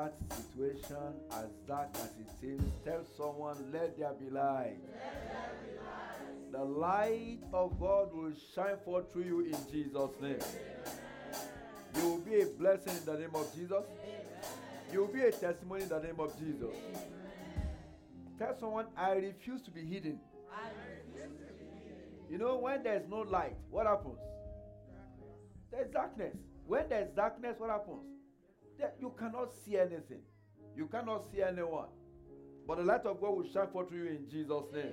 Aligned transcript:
that 0.00 0.14
situation, 0.34 0.96
as 1.32 1.46
dark 1.66 1.88
as 1.94 2.10
it 2.18 2.30
seems, 2.40 2.62
tell 2.84 3.04
someone, 3.16 3.56
let 3.72 3.98
there 3.98 4.12
be 4.18 4.30
light. 4.30 4.78
The 6.52 6.64
light 6.64 7.38
of 7.52 7.78
God 7.78 8.14
will 8.14 8.32
shine 8.54 8.76
forth 8.84 9.12
through 9.12 9.24
you 9.24 9.40
in 9.40 9.56
Jesus' 9.70 10.10
name. 10.20 10.38
You 11.96 12.08
will 12.08 12.18
be 12.18 12.40
a 12.40 12.46
blessing 12.46 12.96
in 12.96 13.04
the 13.04 13.18
name 13.18 13.34
of 13.34 13.54
Jesus. 13.54 13.84
You 14.92 15.00
will 15.00 15.12
be 15.12 15.20
a 15.20 15.32
testimony 15.32 15.82
in 15.82 15.88
the 15.88 16.00
name 16.00 16.18
of 16.18 16.36
Jesus. 16.38 16.74
Tell 18.38 18.56
someone, 18.58 18.86
I 18.96 19.12
refuse 19.12 19.60
to 19.62 19.70
be 19.70 19.82
hidden. 19.82 20.18
I 20.50 20.70
You 22.30 22.38
know, 22.38 22.56
when 22.56 22.82
there's 22.82 23.08
no 23.08 23.18
light, 23.20 23.56
what 23.70 23.86
happens? 23.86 24.18
There's 25.70 25.90
darkness. 25.92 26.36
When 26.66 26.88
there's 26.88 27.10
darkness, 27.14 27.56
what 27.58 27.70
happens? 27.70 28.19
You 29.00 29.12
cannot 29.18 29.52
see 29.64 29.76
anything. 29.76 30.22
You 30.76 30.86
cannot 30.86 31.24
see 31.32 31.42
anyone. 31.42 31.88
But 32.66 32.78
the 32.78 32.84
light 32.84 33.04
of 33.04 33.20
God 33.20 33.36
will 33.36 33.46
shine 33.52 33.68
forth 33.72 33.90
to 33.90 33.96
you 33.96 34.06
in 34.06 34.28
Jesus' 34.30 34.64
name. 34.72 34.92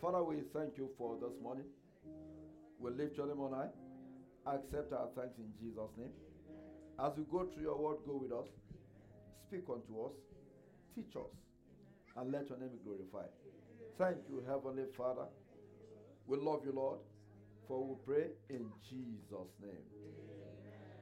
Father, 0.00 0.22
we 0.22 0.42
thank 0.52 0.76
you 0.76 0.90
for 0.98 1.16
this 1.16 1.32
morning. 1.42 1.64
We 2.78 2.90
lift 2.90 3.16
your 3.16 3.26
name 3.26 3.40
on 3.40 3.52
high. 3.52 4.54
Accept 4.54 4.92
our 4.92 5.08
thanks 5.16 5.38
in 5.38 5.50
Jesus' 5.58 5.90
name. 5.96 6.12
As 6.98 7.12
we 7.16 7.24
go 7.24 7.46
through 7.52 7.62
your 7.62 7.78
word, 7.78 7.98
go 8.06 8.16
with 8.22 8.32
us. 8.32 8.48
Speak 9.48 9.64
unto 9.68 10.06
us. 10.06 10.12
Teach 10.94 11.16
us. 11.16 11.32
And 12.16 12.32
let 12.32 12.48
your 12.48 12.58
name 12.58 12.70
be 12.70 12.78
glorified. 12.84 13.32
Thank 13.98 14.18
you, 14.28 14.42
Heavenly 14.46 14.84
Father. 14.96 15.26
We 16.26 16.38
love 16.38 16.60
you, 16.64 16.72
Lord. 16.72 16.98
For 17.66 17.84
we 17.84 17.96
pray 18.06 18.26
in 18.48 18.70
Jesus' 18.88 19.52
name. 19.60 19.86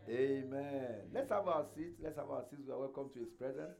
Amen. 0.08 0.96
Let's 1.14 1.30
have 1.30 1.48
our 1.48 1.64
seats. 1.74 1.98
Let's 2.02 2.18
have 2.18 2.28
our 2.30 2.44
seats. 2.50 2.62
We 2.66 2.72
are 2.74 2.78
welcome 2.78 3.08
to 3.14 3.20
his 3.20 3.30
presence. 3.38 3.78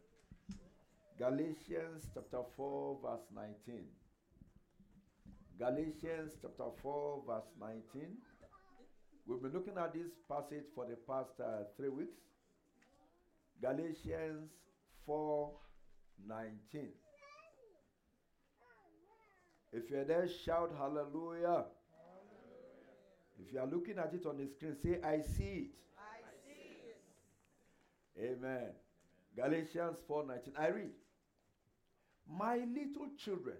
Galatians 1.19 2.09
chapter 2.15 2.41
4, 2.57 2.99
verse 3.03 3.27
19. 3.35 3.85
Galatians 5.59 6.33
chapter 6.41 6.65
4, 6.83 7.23
verse 7.27 7.51
19. 7.61 8.09
We've 9.27 9.43
been 9.43 9.53
looking 9.53 9.77
at 9.77 9.93
this 9.93 10.13
passage 10.27 10.65
for 10.75 10.87
the 10.87 10.97
past 11.07 11.39
uh, 11.41 11.65
three 11.77 11.91
weeks. 11.91 12.17
Galatians 13.61 14.51
4, 15.05 15.53
19. 16.27 16.89
If 19.75 19.91
you're 19.91 20.05
there, 20.05 20.27
shout 20.27 20.73
hallelujah. 20.79 21.05
hallelujah. 21.43 21.65
If 23.39 23.53
you 23.53 23.61
are 23.61 23.67
looking 23.67 23.99
at 23.99 24.15
it 24.15 24.25
on 24.25 24.39
the 24.39 24.47
screen, 24.47 24.75
say, 24.83 25.01
I 25.07 25.21
see 25.21 25.69
it. 25.69 25.75
Amen. 28.19 28.73
Galatians 29.37 29.99
4:19. 30.07 30.55
I 30.57 30.69
read, 30.69 30.95
"My 32.27 32.57
little 32.57 33.11
children, 33.17 33.59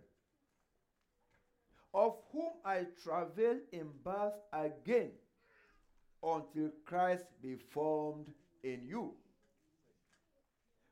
of 1.93 2.23
whom 2.31 2.53
I 2.65 2.85
travail 3.03 3.61
in 3.73 3.91
birth 4.03 4.35
again 4.53 5.13
until 6.23 6.71
Christ 6.85 7.27
be 7.41 7.57
formed 7.57 8.33
in 8.63 8.87
you." 8.87 9.17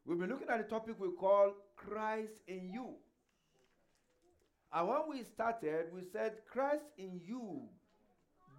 We've 0.04 0.18
been 0.18 0.30
looking 0.30 0.48
at 0.48 0.58
the 0.58 0.68
topic 0.68 0.98
we 0.98 1.12
call 1.12 1.54
Christ 1.76 2.32
in 2.48 2.70
you. 2.70 2.98
And 4.72 4.88
when 4.88 5.08
we 5.08 5.22
started, 5.24 5.92
we 5.92 6.02
said 6.12 6.44
Christ 6.46 6.84
in 6.96 7.20
you 7.20 7.68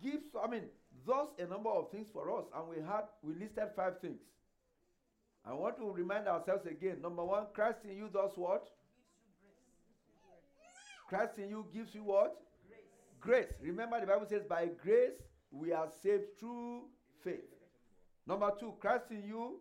gives, 0.02 0.24
I 0.36 0.48
mean, 0.48 0.70
thus 1.06 1.30
a 1.40 1.46
number 1.46 1.70
of 1.70 1.92
things 1.92 2.08
for 2.12 2.30
us. 2.38 2.46
And 2.54 2.70
we 2.70 2.78
had 2.78 3.06
we 3.22 3.34
listed 3.34 3.72
five 3.76 4.00
things. 4.00 4.22
I 5.46 5.54
want 5.54 5.78
to 5.78 5.92
remind 5.92 6.28
ourselves 6.28 6.66
again. 6.66 7.02
Number 7.02 7.24
one, 7.24 7.46
Christ 7.54 7.80
in 7.84 7.98
you 7.98 8.10
does 8.14 8.32
what? 8.36 8.70
Christ 11.08 11.38
in 11.38 11.50
you 11.50 11.66
gives 11.74 11.94
you 11.94 12.04
what? 12.04 12.38
Grace. 13.20 13.48
grace. 13.50 13.54
Remember, 13.62 14.00
the 14.00 14.08
Bible 14.08 14.26
says, 14.30 14.44
by 14.48 14.70
grace 14.82 15.22
we 15.52 15.74
are 15.74 15.88
saved 16.02 16.40
through 16.40 16.84
faith. 17.24 17.44
Number 18.26 18.52
two, 18.60 18.74
Christ 18.80 19.12
in 19.12 19.24
you 19.24 19.60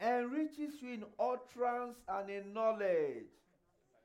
enriches 0.00 0.74
you 0.82 0.90
in 0.90 1.04
utterance 1.18 1.96
and 2.08 2.30
in 2.30 2.52
knowledge. 2.52 3.24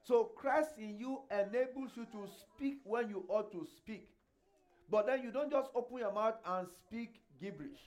So 0.04 0.26
Christ 0.36 0.72
in 0.78 0.98
you 0.98 1.22
enables 1.32 1.92
you 1.96 2.06
to 2.06 2.28
speak 2.28 2.80
when 2.84 3.10
you 3.10 3.26
ought 3.28 3.52
to 3.52 3.66
speak. 3.78 4.10
But 4.90 5.06
then 5.08 5.24
you 5.24 5.32
don't 5.32 5.52
just 5.52 5.70
open 5.76 6.00
your 6.00 6.14
mouth 6.14 6.36
and 6.46 6.68
speak 6.68 7.22
gibberish. 7.40 7.80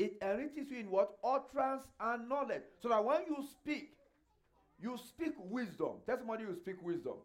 It 0.00 0.16
enriches 0.22 0.70
you 0.70 0.78
in 0.78 0.90
what? 0.90 1.18
Utterance 1.22 1.82
and 2.00 2.26
knowledge. 2.26 2.62
So 2.80 2.88
that 2.88 3.04
when 3.04 3.20
you 3.28 3.44
speak, 3.50 3.90
you 4.80 4.96
speak 4.96 5.34
wisdom. 5.36 5.96
Tell 6.06 6.16
somebody 6.16 6.44
you 6.44 6.54
speak 6.54 6.76
wisdom. 6.82 7.16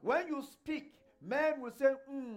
When 0.00 0.26
you 0.26 0.42
speak, 0.42 0.94
men 1.20 1.60
will 1.60 1.72
say, 1.78 1.92
hmm. 2.08 2.32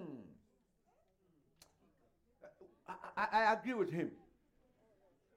I, 2.85 2.93
I, 3.15 3.43
I 3.43 3.53
agree 3.53 3.75
with 3.75 3.93
him. 3.93 4.11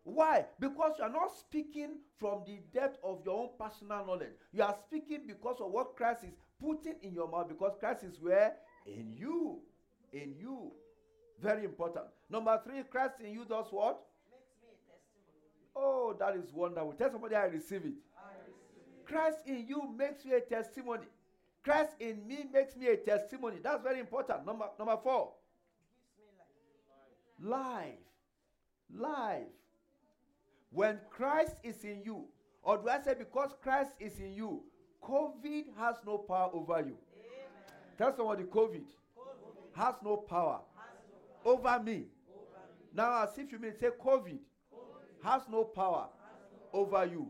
Why? 0.03 0.47
Because 0.59 0.95
you 0.99 1.05
are 1.05 1.11
not 1.11 1.31
speaking 1.39 1.99
from 2.19 2.43
the 2.45 2.59
depth 2.75 2.99
of 3.05 3.21
your 3.25 3.39
own 3.39 3.51
personal 3.57 4.05
knowledge. 4.05 4.33
You 4.53 4.65
are 4.65 4.75
speaking 4.89 5.21
because 5.29 5.61
of 5.61 5.71
what 5.71 5.95
Christ 5.95 6.25
is 6.25 6.35
putting 6.61 6.97
in 7.03 7.15
your 7.15 7.31
mouth, 7.31 7.49
because 7.49 7.77
Christ 7.79 8.03
is 8.03 8.21
where? 8.21 8.55
In 8.85 9.13
you. 9.17 9.61
In 10.13 10.35
you. 10.41 10.73
Very 11.43 11.65
important. 11.65 12.07
Number 12.29 12.61
three, 12.65 12.83
Christ 12.91 13.15
in 13.25 13.33
you 13.33 13.45
does 13.45 13.67
what? 13.71 14.01
Oh, 15.75 16.15
that 16.19 16.37
is 16.37 16.53
wonderful. 16.53 16.93
Tell 16.93 17.11
somebody 17.11 17.37
I 17.37 17.45
receive 17.45 17.85
it. 17.85 17.95
I 18.19 18.33
receive 18.47 18.83
it. 18.99 19.07
Christ 19.07 19.39
in 19.47 19.67
you 19.67 19.95
makes 19.97 20.25
you 20.25 20.37
a 20.37 20.41
testimony. 20.41 21.05
Christ 21.63 21.93
in 22.01 22.27
me 22.27 22.45
makes 22.53 22.77
me 22.77 22.89
a 22.89 22.97
testimony. 22.97 23.59
That's 23.63 23.83
very 23.83 24.01
important. 24.01 24.45
Number 24.45 24.67
number 24.79 24.97
four. 25.03 25.33
Life. 27.41 27.95
Life. 28.95 29.47
When 30.73 30.99
Christ 31.09 31.57
is 31.63 31.85
in 31.85 32.03
you, 32.05 32.25
or 32.63 32.79
do 32.79 32.89
I 32.89 33.01
say 33.01 33.15
because 33.19 33.55
Christ 33.63 33.93
is 33.99 34.19
in 34.19 34.35
you, 34.35 34.63
COVID 35.03 35.65
has 35.79 35.97
no 36.07 36.19
power 36.19 36.51
over 36.53 36.79
you. 36.81 36.97
Amen. 37.17 37.77
Tell 37.97 38.15
somebody 38.15 38.45
COVID, 38.45 38.83
COVID. 39.17 39.77
has 39.77 39.95
no 40.05 40.17
power 40.19 40.61
over 41.45 41.81
me. 41.83 42.05
Now, 42.95 43.23
as 43.23 43.37
if 43.39 43.53
you 43.53 43.59
mean 43.59 43.73
say 43.79 43.89
COVID, 44.05 44.39
has 45.23 45.43
no 45.51 45.65
power 45.65 46.09
over 46.73 47.05
you. 47.07 47.29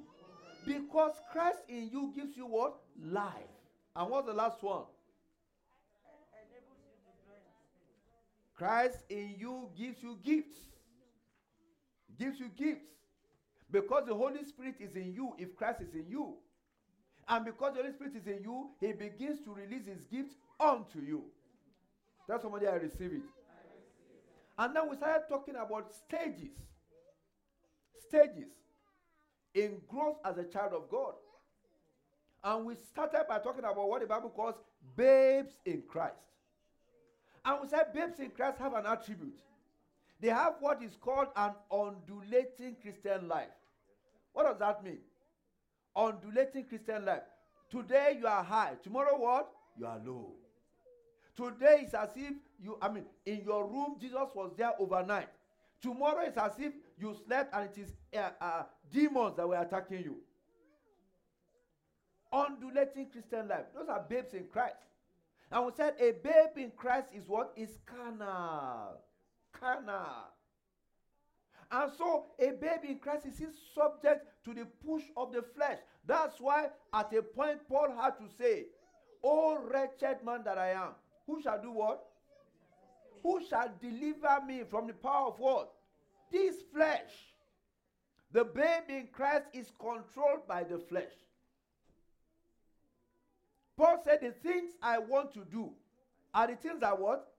Because 0.66 1.12
Christ 1.32 1.58
in 1.68 1.88
you 1.90 2.12
gives 2.14 2.36
you 2.36 2.46
what? 2.46 2.76
Life. 3.02 3.32
And 3.96 4.10
what's 4.10 4.26
the 4.26 4.34
last 4.34 4.62
one? 4.62 4.84
Christ 8.54 8.98
in 9.08 9.34
you 9.38 9.68
gives 9.76 10.02
you 10.02 10.18
gifts. 10.22 10.58
Gives 12.18 12.38
you 12.38 12.50
gifts. 12.56 12.84
Because 13.70 14.04
the 14.06 14.14
Holy 14.14 14.44
Spirit 14.44 14.74
is 14.80 14.94
in 14.96 15.14
you 15.14 15.34
if 15.38 15.56
Christ 15.56 15.80
is 15.80 15.94
in 15.94 16.06
you. 16.08 16.34
And 17.28 17.44
because 17.44 17.74
the 17.74 17.80
Holy 17.80 17.92
Spirit 17.92 18.16
is 18.16 18.26
in 18.26 18.42
you, 18.42 18.70
he 18.80 18.92
begins 18.92 19.40
to 19.44 19.54
release 19.54 19.86
his 19.86 20.02
gifts 20.10 20.34
unto 20.58 21.00
you. 21.00 21.24
That's 22.28 22.42
somebody 22.42 22.66
I 22.66 22.74
receive 22.74 23.12
it. 23.12 23.22
And 24.60 24.76
then 24.76 24.90
we 24.90 24.96
started 24.96 25.22
talking 25.26 25.54
about 25.56 25.90
stages. 25.90 26.52
Stages 28.08 28.52
in 29.54 29.78
growth 29.88 30.18
as 30.22 30.36
a 30.36 30.44
child 30.44 30.74
of 30.74 30.90
God. 30.90 31.14
And 32.44 32.66
we 32.66 32.74
started 32.74 33.24
by 33.26 33.38
talking 33.38 33.64
about 33.64 33.88
what 33.88 34.02
the 34.02 34.06
Bible 34.06 34.28
calls 34.28 34.56
babes 34.94 35.54
in 35.64 35.82
Christ. 35.88 36.14
And 37.42 37.62
we 37.62 37.68
said 37.68 37.94
babes 37.94 38.20
in 38.20 38.28
Christ 38.30 38.58
have 38.58 38.74
an 38.74 38.84
attribute. 38.84 39.40
They 40.20 40.28
have 40.28 40.56
what 40.60 40.82
is 40.82 40.94
called 41.00 41.28
an 41.36 41.52
undulating 41.72 42.76
Christian 42.82 43.28
life. 43.28 43.48
What 44.34 44.44
does 44.44 44.58
that 44.58 44.84
mean? 44.84 44.98
Undulating 45.96 46.66
Christian 46.66 47.06
life. 47.06 47.22
Today 47.70 48.18
you 48.20 48.26
are 48.26 48.44
high. 48.44 48.72
Tomorrow 48.84 49.18
what? 49.18 49.50
You 49.78 49.86
are 49.86 49.98
low. 50.04 50.34
Today 51.40 51.84
is 51.86 51.94
as 51.94 52.10
if 52.16 52.34
you, 52.62 52.76
I 52.82 52.90
mean, 52.90 53.04
in 53.24 53.42
your 53.46 53.66
room, 53.66 53.96
Jesus 53.98 54.28
was 54.34 54.52
there 54.58 54.72
overnight. 54.78 55.28
Tomorrow 55.80 56.26
is 56.26 56.36
as 56.36 56.52
if 56.58 56.74
you 56.98 57.16
slept 57.26 57.54
and 57.54 57.70
it 57.70 57.80
is 57.80 57.92
uh, 58.14 58.30
uh, 58.44 58.62
demons 58.92 59.36
that 59.36 59.48
were 59.48 59.56
attacking 59.56 60.02
you. 60.04 60.16
Undulating 62.30 63.06
Christian 63.10 63.48
life. 63.48 63.64
Those 63.74 63.88
are 63.88 64.04
babes 64.06 64.34
in 64.34 64.44
Christ. 64.52 64.76
And 65.50 65.64
we 65.64 65.72
said 65.74 65.94
a 65.98 66.12
babe 66.12 66.58
in 66.58 66.72
Christ 66.76 67.08
is 67.14 67.26
what? 67.26 67.52
Is 67.56 67.78
carnal. 67.86 68.98
Carnal. 69.58 70.28
And 71.72 71.90
so 71.96 72.26
a 72.38 72.50
babe 72.50 72.84
in 72.86 72.98
Christ 72.98 73.24
is 73.26 73.40
subject 73.74 74.26
to 74.44 74.52
the 74.52 74.66
push 74.86 75.04
of 75.16 75.32
the 75.32 75.42
flesh. 75.56 75.78
That's 76.06 76.38
why 76.38 76.66
at 76.92 77.14
a 77.14 77.22
point 77.22 77.66
Paul 77.66 77.94
had 77.98 78.18
to 78.18 78.24
say, 78.38 78.66
Oh 79.24 79.58
wretched 79.58 80.18
man 80.24 80.42
that 80.44 80.58
I 80.58 80.72
am, 80.72 80.90
Who 81.30 81.40
shall 81.40 81.62
do 81.62 81.70
what? 81.70 82.04
Who 83.22 83.40
shall 83.48 83.70
deliver 83.80 84.44
me 84.44 84.64
from 84.68 84.88
the 84.88 84.94
power 84.94 85.28
of 85.28 85.38
what? 85.38 85.70
This 86.32 86.56
flesh. 86.74 87.12
The 88.32 88.44
babe 88.44 88.88
in 88.88 89.08
Christ 89.12 89.44
is 89.52 89.70
controlled 89.78 90.48
by 90.48 90.64
the 90.64 90.78
flesh. 90.78 91.12
Paul 93.76 94.00
said, 94.04 94.20
The 94.22 94.32
things 94.32 94.72
I 94.82 94.98
want 94.98 95.32
to 95.34 95.44
do 95.44 95.70
are 96.34 96.48
the 96.48 96.56
things 96.56 96.82
I 96.82 96.92
what? 96.92 97.32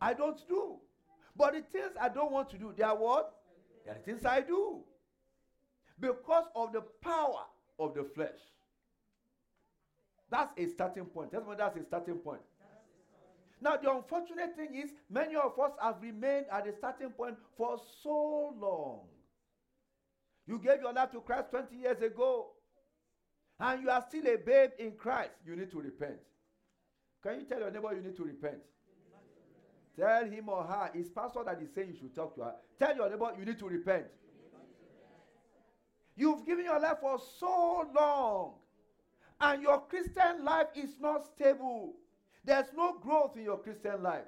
I 0.00 0.12
don't 0.12 0.46
do. 0.46 0.76
But 1.34 1.54
the 1.54 1.62
things 1.62 1.92
I 1.98 2.10
don't 2.10 2.32
want 2.32 2.50
to 2.50 2.58
do, 2.58 2.74
they 2.76 2.84
are 2.84 2.96
what? 2.96 3.34
They 3.84 3.92
are 3.92 3.94
the 3.94 4.00
things 4.00 4.26
I 4.26 4.42
do. 4.42 4.80
Because 5.98 6.44
of 6.54 6.72
the 6.72 6.82
power 7.00 7.44
of 7.78 7.94
the 7.94 8.04
flesh. 8.04 8.40
That's 10.30 10.52
a 10.58 10.66
starting 10.66 11.06
point. 11.06 11.32
That's 11.32 11.76
a 11.76 11.84
starting 11.84 12.16
point. 12.16 12.40
Now, 13.60 13.76
the 13.76 13.90
unfortunate 13.92 14.56
thing 14.56 14.74
is, 14.74 14.90
many 15.10 15.34
of 15.34 15.58
us 15.58 15.72
have 15.82 15.96
remained 16.00 16.46
at 16.52 16.64
the 16.64 16.72
starting 16.72 17.10
point 17.10 17.36
for 17.56 17.78
so 18.02 18.54
long. 18.58 19.00
You 20.46 20.58
gave 20.58 20.80
your 20.80 20.92
life 20.92 21.10
to 21.12 21.20
Christ 21.20 21.50
20 21.50 21.76
years 21.76 22.00
ago, 22.00 22.52
and 23.60 23.82
you 23.82 23.90
are 23.90 24.04
still 24.08 24.26
a 24.26 24.36
babe 24.36 24.70
in 24.78 24.92
Christ. 24.92 25.32
You 25.44 25.56
need 25.56 25.70
to 25.72 25.80
repent. 25.80 26.18
Can 27.22 27.40
you 27.40 27.46
tell 27.46 27.58
your 27.58 27.70
neighbor 27.70 27.94
you 27.94 28.00
need 28.00 28.16
to 28.16 28.24
repent? 28.24 28.58
Tell 29.98 30.24
him 30.24 30.48
or 30.48 30.62
her, 30.62 30.90
it's 30.94 31.10
pastor 31.10 31.40
that 31.44 31.60
is 31.60 31.74
saying 31.74 31.88
you 31.88 31.96
should 31.98 32.14
talk 32.14 32.36
to 32.36 32.42
her. 32.42 32.54
Tell 32.78 32.94
your 32.94 33.10
neighbor 33.10 33.32
you 33.36 33.44
need 33.44 33.58
to 33.58 33.68
repent. 33.68 34.06
You've 36.14 36.46
given 36.46 36.64
your 36.64 36.78
life 36.80 36.98
for 37.00 37.18
so 37.38 37.84
long, 37.94 38.54
and 39.40 39.62
your 39.62 39.80
Christian 39.82 40.44
life 40.44 40.68
is 40.76 40.90
not 41.00 41.26
stable. 41.26 41.94
There's 42.48 42.72
no 42.74 42.94
growth 42.98 43.36
in 43.36 43.42
your 43.44 43.58
Christian 43.58 44.02
life. 44.02 44.24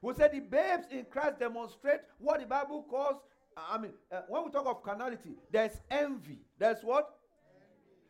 We 0.00 0.14
say 0.14 0.30
the 0.32 0.40
babes 0.40 0.86
in 0.90 1.04
Christ 1.04 1.38
demonstrate 1.38 2.00
what 2.18 2.40
the 2.40 2.46
Bible 2.46 2.86
calls, 2.88 3.16
I 3.54 3.76
mean, 3.76 3.90
uh, 4.10 4.22
when 4.28 4.46
we 4.46 4.50
talk 4.50 4.64
of 4.64 4.82
carnality, 4.82 5.36
there's 5.52 5.78
envy. 5.90 6.38
There's 6.58 6.82
what? 6.82 7.10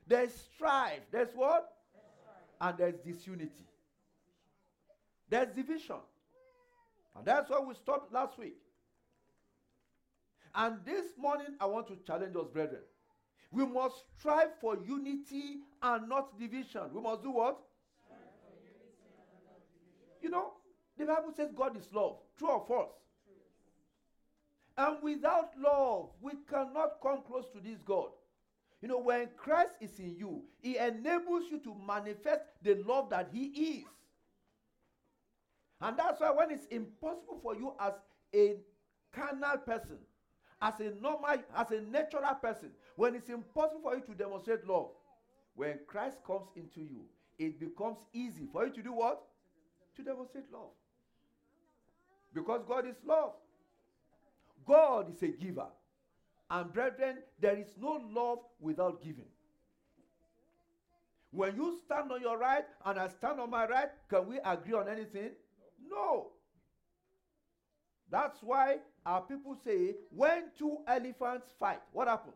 There's 0.06 0.32
strife. 0.32 1.00
There's 1.10 1.34
what? 1.34 1.72
And 2.60 2.78
there's 2.78 2.94
disunity. 3.04 3.66
There's 5.28 5.48
division. 5.48 5.96
And 7.16 7.26
that's 7.26 7.50
why 7.50 7.58
we 7.58 7.74
stopped 7.74 8.12
last 8.12 8.38
week. 8.38 8.58
And 10.54 10.76
this 10.84 11.06
morning, 11.18 11.56
I 11.60 11.66
want 11.66 11.88
to 11.88 11.98
challenge 12.06 12.36
us, 12.36 12.46
brethren. 12.52 12.82
We 13.52 13.66
must 13.66 13.96
strive 14.18 14.50
for 14.60 14.76
unity 14.76 15.58
and 15.82 16.08
not 16.08 16.38
division. 16.38 16.82
We 16.92 17.00
must 17.00 17.22
do 17.22 17.32
what? 17.32 17.58
You 20.22 20.30
know, 20.30 20.52
the 20.96 21.06
Bible 21.06 21.32
says 21.34 21.48
God 21.56 21.76
is 21.76 21.92
love. 21.92 22.16
True 22.38 22.48
or 22.48 22.64
false? 22.66 22.92
And 24.76 25.02
without 25.02 25.50
love, 25.58 26.10
we 26.20 26.32
cannot 26.48 27.00
come 27.02 27.22
close 27.26 27.46
to 27.52 27.60
this 27.60 27.80
God. 27.84 28.10
You 28.80 28.88
know, 28.88 28.98
when 28.98 29.28
Christ 29.36 29.74
is 29.80 29.98
in 29.98 30.16
you, 30.16 30.42
He 30.62 30.76
enables 30.76 31.50
you 31.50 31.58
to 31.60 31.74
manifest 31.86 32.42
the 32.62 32.76
love 32.86 33.10
that 33.10 33.28
He 33.32 33.46
is. 33.46 33.84
And 35.80 35.98
that's 35.98 36.20
why 36.20 36.30
when 36.30 36.50
it's 36.50 36.66
impossible 36.66 37.40
for 37.42 37.56
you 37.56 37.72
as 37.80 37.94
a 38.34 38.56
carnal 39.12 39.58
person 39.58 39.98
as 40.62 40.74
a 40.80 40.90
normal, 41.00 41.36
as 41.56 41.70
a 41.70 41.80
natural 41.80 42.34
person, 42.34 42.70
when 42.96 43.14
it's 43.14 43.28
impossible 43.28 43.80
for 43.82 43.96
you 43.96 44.02
to 44.02 44.14
demonstrate 44.14 44.66
love, 44.66 44.90
when 45.54 45.78
Christ 45.86 46.18
comes 46.26 46.48
into 46.56 46.80
you, 46.80 47.04
it 47.38 47.58
becomes 47.58 47.98
easy 48.12 48.46
for 48.52 48.66
you 48.66 48.72
to 48.72 48.82
do 48.82 48.92
what? 48.92 49.22
To 49.96 50.02
demonstrate 50.02 50.50
love. 50.52 50.70
Because 52.34 52.62
God 52.66 52.86
is 52.86 52.96
love. 53.04 53.32
God 54.66 55.12
is 55.14 55.22
a 55.22 55.28
giver. 55.28 55.66
And 56.50 56.72
brethren, 56.72 57.18
there 57.40 57.56
is 57.56 57.68
no 57.80 58.00
love 58.12 58.38
without 58.60 59.02
giving. 59.02 59.26
When 61.30 61.54
you 61.54 61.78
stand 61.84 62.10
on 62.10 62.20
your 62.20 62.38
right 62.38 62.64
and 62.84 62.98
I 62.98 63.08
stand 63.08 63.40
on 63.40 63.50
my 63.50 63.66
right, 63.66 63.88
can 64.08 64.26
we 64.26 64.38
agree 64.44 64.74
on 64.74 64.88
anything? 64.88 65.30
No. 65.88 66.28
That's 68.10 68.42
why 68.42 68.78
our 69.06 69.22
people 69.22 69.56
say 69.64 69.94
when 70.10 70.50
two 70.58 70.78
elephants 70.88 71.46
fight, 71.58 71.80
what 71.92 72.08
happens? 72.08 72.34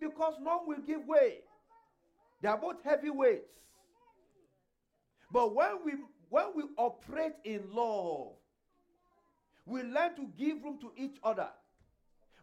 Because 0.00 0.34
none 0.40 0.66
will 0.66 0.82
give 0.86 1.06
way. 1.06 1.38
They 2.42 2.48
are 2.48 2.58
both 2.58 2.82
heavy 2.84 3.10
weights. 3.10 3.50
But 5.32 5.54
when 5.54 5.84
we 5.84 5.92
when 6.28 6.46
we 6.54 6.64
operate 6.76 7.34
in 7.44 7.62
love, 7.72 8.32
we 9.64 9.82
learn 9.82 10.14
to 10.16 10.28
give 10.36 10.62
room 10.62 10.78
to 10.80 10.92
each 10.96 11.16
other. 11.22 11.48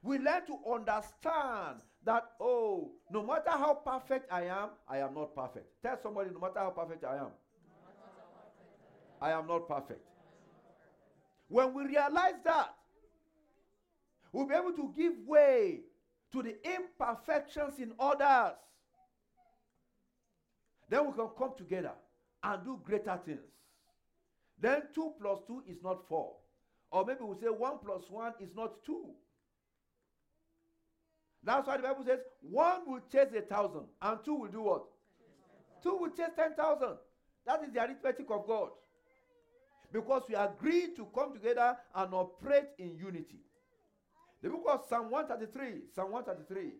We 0.01 0.17
learn 0.17 0.45
to 0.47 0.57
understand 0.69 1.81
that, 2.05 2.31
oh, 2.39 2.91
no 3.09 3.25
matter 3.25 3.51
how 3.51 3.75
perfect 3.75 4.31
I 4.31 4.43
am, 4.43 4.69
I 4.87 4.97
am 4.97 5.13
not 5.13 5.33
perfect. 5.33 5.67
Tell 5.81 5.97
somebody, 6.01 6.29
no 6.31 6.39
matter 6.39 6.59
how 6.59 6.71
perfect 6.71 7.05
I 7.05 7.17
am, 7.17 7.31
I 9.21 9.31
am 9.31 9.47
not 9.47 9.67
perfect. 9.67 10.01
When 11.47 11.73
we 11.73 11.85
realize 11.85 12.41
that, 12.43 12.73
we'll 14.33 14.47
be 14.47 14.55
able 14.55 14.73
to 14.73 14.93
give 14.97 15.13
way 15.25 15.81
to 16.33 16.43
the 16.43 16.55
imperfections 16.65 17.79
in 17.79 17.93
others. 17.99 18.55
Then 20.89 21.07
we 21.07 21.13
can 21.13 21.29
come 21.37 21.53
together 21.57 21.93
and 22.43 22.63
do 22.65 22.79
greater 22.83 23.17
things. 23.25 23.39
Then 24.59 24.83
2 24.93 25.13
plus 25.19 25.39
2 25.47 25.63
is 25.67 25.77
not 25.83 26.07
4. 26.07 26.33
Or 26.91 27.05
maybe 27.05 27.23
we 27.23 27.35
say 27.39 27.47
1 27.47 27.73
plus 27.83 28.03
1 28.09 28.33
is 28.41 28.49
not 28.55 28.83
2. 28.85 29.05
That's 31.43 31.67
why 31.67 31.77
the 31.77 31.83
Bible 31.83 32.05
says 32.05 32.19
1 32.41 32.81
will 32.87 33.01
chase 33.11 33.27
a 33.37 33.41
thousand, 33.41 33.85
and 34.01 34.19
two 34.23 34.35
will 34.35 34.47
do 34.47 34.61
what? 34.61 34.85
2 35.83 35.97
will 35.97 36.09
chase 36.09 36.31
10,000. 36.35 36.89
That 37.45 37.63
is 37.63 37.73
the 37.73 37.81
arithmetic 37.81 38.27
of 38.29 38.47
God 38.47 38.69
because 39.91 40.23
we 40.27 40.35
agree 40.35 40.95
to 40.95 41.05
come 41.13 41.33
together 41.33 41.77
and 41.95 42.13
operate 42.13 42.69
in 42.79 42.97
unity. 42.97 43.41
The 44.43 44.49
book 44.49 44.65
of 44.67 44.85
Psalm 44.89 45.09
133, 45.09 45.83
Psalm 45.95 46.11
133, 46.11 46.73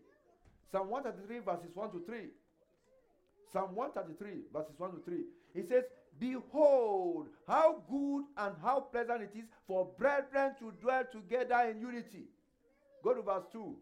Psalm 0.70 0.90
133, 0.90 1.38
verses 1.38 1.74
1 1.74 1.90
to 1.92 2.04
3. 2.04 2.16
Psalm 3.50 3.74
133, 3.74 4.42
verses 4.52 4.74
1 4.76 4.90
to 4.90 4.98
3. 4.98 5.24
It 5.54 5.68
says, 5.70 5.84
Behold, 6.20 7.28
how 7.48 7.82
good 7.88 8.24
and 8.36 8.54
how 8.62 8.80
pleasant 8.80 9.22
it 9.22 9.30
is 9.34 9.46
for 9.66 9.88
brethren 9.98 10.52
to 10.58 10.72
dwell 10.72 11.04
together 11.10 11.70
in 11.70 11.80
unity. 11.80 12.26
Go 13.02 13.14
to 13.14 13.22
verse 13.22 13.44
2. 13.50 13.74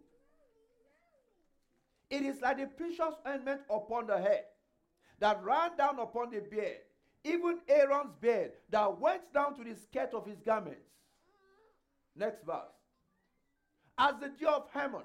It 2.11 2.23
is 2.23 2.41
like 2.41 2.59
the 2.59 2.67
precious 2.67 3.15
ointment 3.27 3.63
upon 3.69 4.07
the 4.07 4.19
head 4.19 4.45
that 5.19 5.43
ran 5.43 5.77
down 5.77 5.99
upon 5.99 6.31
the 6.31 6.41
beard, 6.41 6.79
even 7.25 7.59
Aaron's 7.69 8.15
beard 8.21 8.53
that 8.71 9.01
went 9.01 9.33
down 9.35 9.57
to 9.57 9.65
the 9.65 9.75
skirt 9.75 10.15
of 10.15 10.25
his 10.25 10.39
garments. 10.41 10.87
Next 12.15 12.45
verse. 12.45 12.82
As 14.03 14.15
the 14.21 14.31
dew 14.31 14.49
of 14.49 14.67
Hermon, 14.73 15.05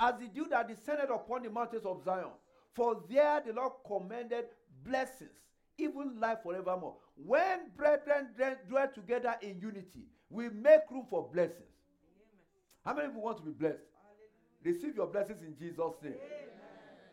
as 0.00 0.14
the 0.18 0.26
dew 0.26 0.48
that 0.50 0.66
descended 0.66 1.10
upon 1.10 1.44
the 1.44 1.50
mountains 1.50 1.84
of 1.84 2.02
Zion, 2.04 2.32
for 2.74 3.04
there 3.08 3.40
the 3.46 3.52
Lord 3.52 3.72
commanded 3.86 4.46
blessings, 4.84 5.30
even 5.78 6.18
life 6.18 6.38
forevermore. 6.42 6.96
When 7.14 7.60
brethren 7.76 8.30
dwell 8.68 8.88
together 8.92 9.36
in 9.42 9.60
unity, 9.60 10.08
we 10.28 10.48
make 10.48 10.90
room 10.90 11.06
for 11.08 11.28
blessings. 11.32 11.62
How 12.84 12.94
many 12.94 13.06
of 13.06 13.14
you 13.14 13.20
want 13.20 13.36
to 13.38 13.44
be 13.44 13.52
blessed? 13.52 13.78
Receive 14.64 14.96
your 14.96 15.06
blessings 15.06 15.42
in 15.42 15.56
Jesus' 15.56 15.94
name. 16.02 16.14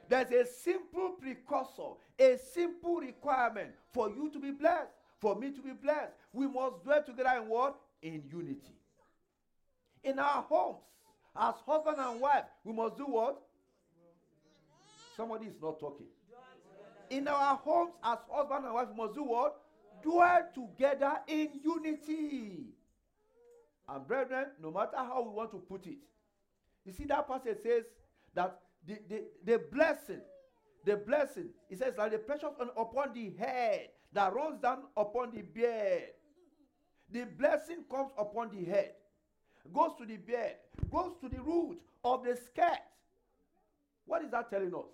There's 0.10 0.32
a 0.32 0.50
simple 0.50 1.12
precursor, 1.22 1.94
a 2.18 2.40
simple 2.54 2.96
requirement 2.96 3.70
for 3.94 4.10
you 4.10 4.32
to 4.32 4.40
be 4.40 4.50
blessed, 4.50 4.90
for 5.20 5.36
me 5.36 5.52
to 5.52 5.62
be 5.62 5.74
blessed. 5.74 6.14
We 6.34 6.48
must 6.48 6.84
dwell 6.84 7.04
together 7.04 7.34
in 7.38 7.50
what? 7.50 7.78
In 8.02 8.24
unity. 8.32 8.74
In 10.04 10.20
our 10.20 10.42
homes, 10.44 10.80
as 11.40 11.56
husband 11.66 11.98
and 12.00 12.20
wife, 12.22 12.46
we 12.64 12.74
must 12.74 12.98
do 12.98 13.06
what? 13.06 13.42
Somebody 15.16 15.48
is 15.48 15.56
not 15.62 15.80
talking. 15.80 16.08
In 17.10 17.28
our 17.28 17.56
homes, 17.56 17.94
as 18.04 18.18
husband 18.30 18.66
and 18.66 18.74
wife, 18.74 18.88
we 18.90 19.04
must 19.04 19.16
do 19.16 19.24
what? 19.24 19.58
Dwell 20.04 20.48
together 20.54 21.14
in 21.28 21.50
unity. 21.64 22.66
And 23.90 24.08
brethren, 24.08 24.48
no 24.62 24.72
matter 24.72 24.98
how 24.98 25.22
we 25.22 25.30
want 25.30 25.52
to 25.52 25.58
put 25.58 25.88
it, 25.88 25.98
you 26.86 26.92
see 26.92 27.06
that 27.06 27.28
passage 27.28 27.58
says 27.64 27.84
that 28.34 28.60
the, 28.86 28.98
the, 29.10 29.24
the 29.46 29.62
blessing, 29.72 30.22
the 30.86 30.98
blessing, 30.98 31.50
it 31.70 31.80
says 31.80 31.94
like 31.98 32.12
the 32.12 32.18
pressure 32.18 32.50
upon 32.78 33.14
the 33.14 33.32
head 33.38 33.90
that 34.14 34.34
runs 34.34 34.62
down 34.62 34.84
upon 34.96 35.32
the 35.32 35.42
beard. 35.42 36.04
The 37.10 37.26
blessing 37.26 37.84
comes 37.90 38.12
upon 38.18 38.52
the 38.52 38.64
head, 38.66 38.92
goes 39.74 39.92
to 40.00 40.06
the 40.06 40.18
beard, 40.18 40.56
goes 40.92 41.14
to 41.22 41.30
the 41.30 41.42
root 41.42 41.80
of 42.04 42.24
the 42.24 42.36
skirt. 42.36 42.80
What 44.06 44.24
is 44.24 44.32
that 44.32 44.50
telling 44.50 44.74
us? 44.74 44.86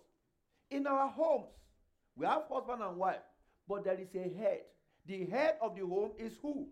In 0.71 0.87
our 0.87 1.09
homes, 1.09 1.51
we 2.15 2.25
have 2.25 2.43
husband 2.51 2.81
and 2.81 2.97
wife, 2.97 3.21
but 3.67 3.83
there 3.83 3.99
is 3.99 4.13
a 4.15 4.33
head. 4.37 4.61
The 5.05 5.25
head 5.25 5.55
of 5.61 5.75
the 5.75 5.85
home 5.85 6.11
is 6.17 6.33
who? 6.41 6.67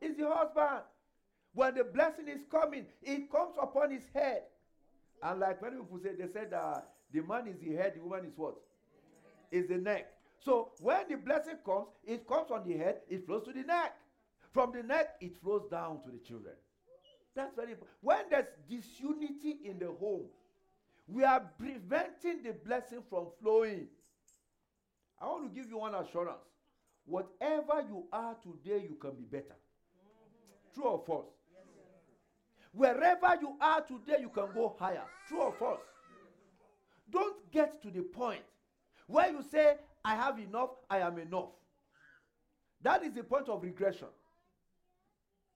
Is 0.00 0.16
the 0.16 0.28
husband. 0.28 0.82
When 1.52 1.74
the 1.74 1.84
blessing 1.84 2.26
is 2.28 2.40
coming, 2.50 2.86
it 3.02 3.30
comes 3.30 3.54
upon 3.60 3.92
his 3.92 4.02
head. 4.12 4.42
And 5.22 5.40
like 5.40 5.62
many 5.62 5.76
people 5.76 6.00
say, 6.02 6.10
they 6.18 6.32
said 6.32 6.50
that 6.50 6.88
the 7.12 7.22
man 7.22 7.46
is 7.46 7.56
the 7.58 7.74
head, 7.76 7.94
the 7.94 8.02
woman 8.02 8.26
is 8.26 8.32
what? 8.36 8.56
Is 9.52 9.68
the 9.68 9.76
neck. 9.76 10.12
So 10.44 10.72
when 10.80 11.08
the 11.08 11.16
blessing 11.16 11.58
comes, 11.64 11.86
it 12.04 12.26
comes 12.26 12.50
on 12.50 12.68
the 12.68 12.76
head, 12.76 13.00
it 13.08 13.24
flows 13.24 13.44
to 13.44 13.52
the 13.52 13.62
neck. 13.62 13.96
From 14.52 14.72
the 14.72 14.82
neck, 14.82 15.16
it 15.20 15.36
flows 15.42 15.62
down 15.70 16.02
to 16.02 16.10
the 16.10 16.18
children. 16.18 16.54
That's 17.34 17.54
very 17.54 17.72
important. 17.72 17.96
When 18.00 18.18
there's 18.30 18.46
disunity 18.68 19.58
in 19.64 19.78
the 19.78 19.92
home, 19.98 20.26
we 21.06 21.24
are 21.24 21.42
preventing 21.58 22.42
the 22.42 22.54
blessing 22.64 23.02
from 23.10 23.26
flowing. 23.42 23.88
I 25.20 25.26
want 25.26 25.44
to 25.44 25.60
give 25.60 25.68
you 25.68 25.78
one 25.78 25.94
assurance. 25.94 26.38
Whatever 27.06 27.84
you 27.88 28.04
are 28.12 28.36
today, 28.42 28.86
you 28.88 28.96
can 29.00 29.12
be 29.12 29.24
better. 29.24 29.56
True 30.74 30.84
or 30.84 31.02
false? 31.06 31.26
Wherever 32.72 33.36
you 33.40 33.56
are 33.60 33.80
today, 33.82 34.16
you 34.20 34.30
can 34.30 34.48
go 34.54 34.74
higher. 34.78 35.04
True 35.28 35.42
or 35.42 35.52
false? 35.52 35.80
Don't 37.10 37.50
get 37.52 37.82
to 37.82 37.90
the 37.90 38.02
point 38.02 38.42
where 39.06 39.30
you 39.30 39.42
say, 39.42 39.76
I 40.04 40.14
have 40.14 40.38
enough, 40.38 40.70
I 40.90 40.98
am 40.98 41.18
enough. 41.18 41.50
That 42.82 43.04
is 43.04 43.14
the 43.14 43.22
point 43.22 43.48
of 43.48 43.62
regression. 43.62 44.08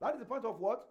That 0.01 0.15
is 0.15 0.21
the 0.21 0.27
point 0.27 0.45
of 0.45 0.61
what? 0.61 0.87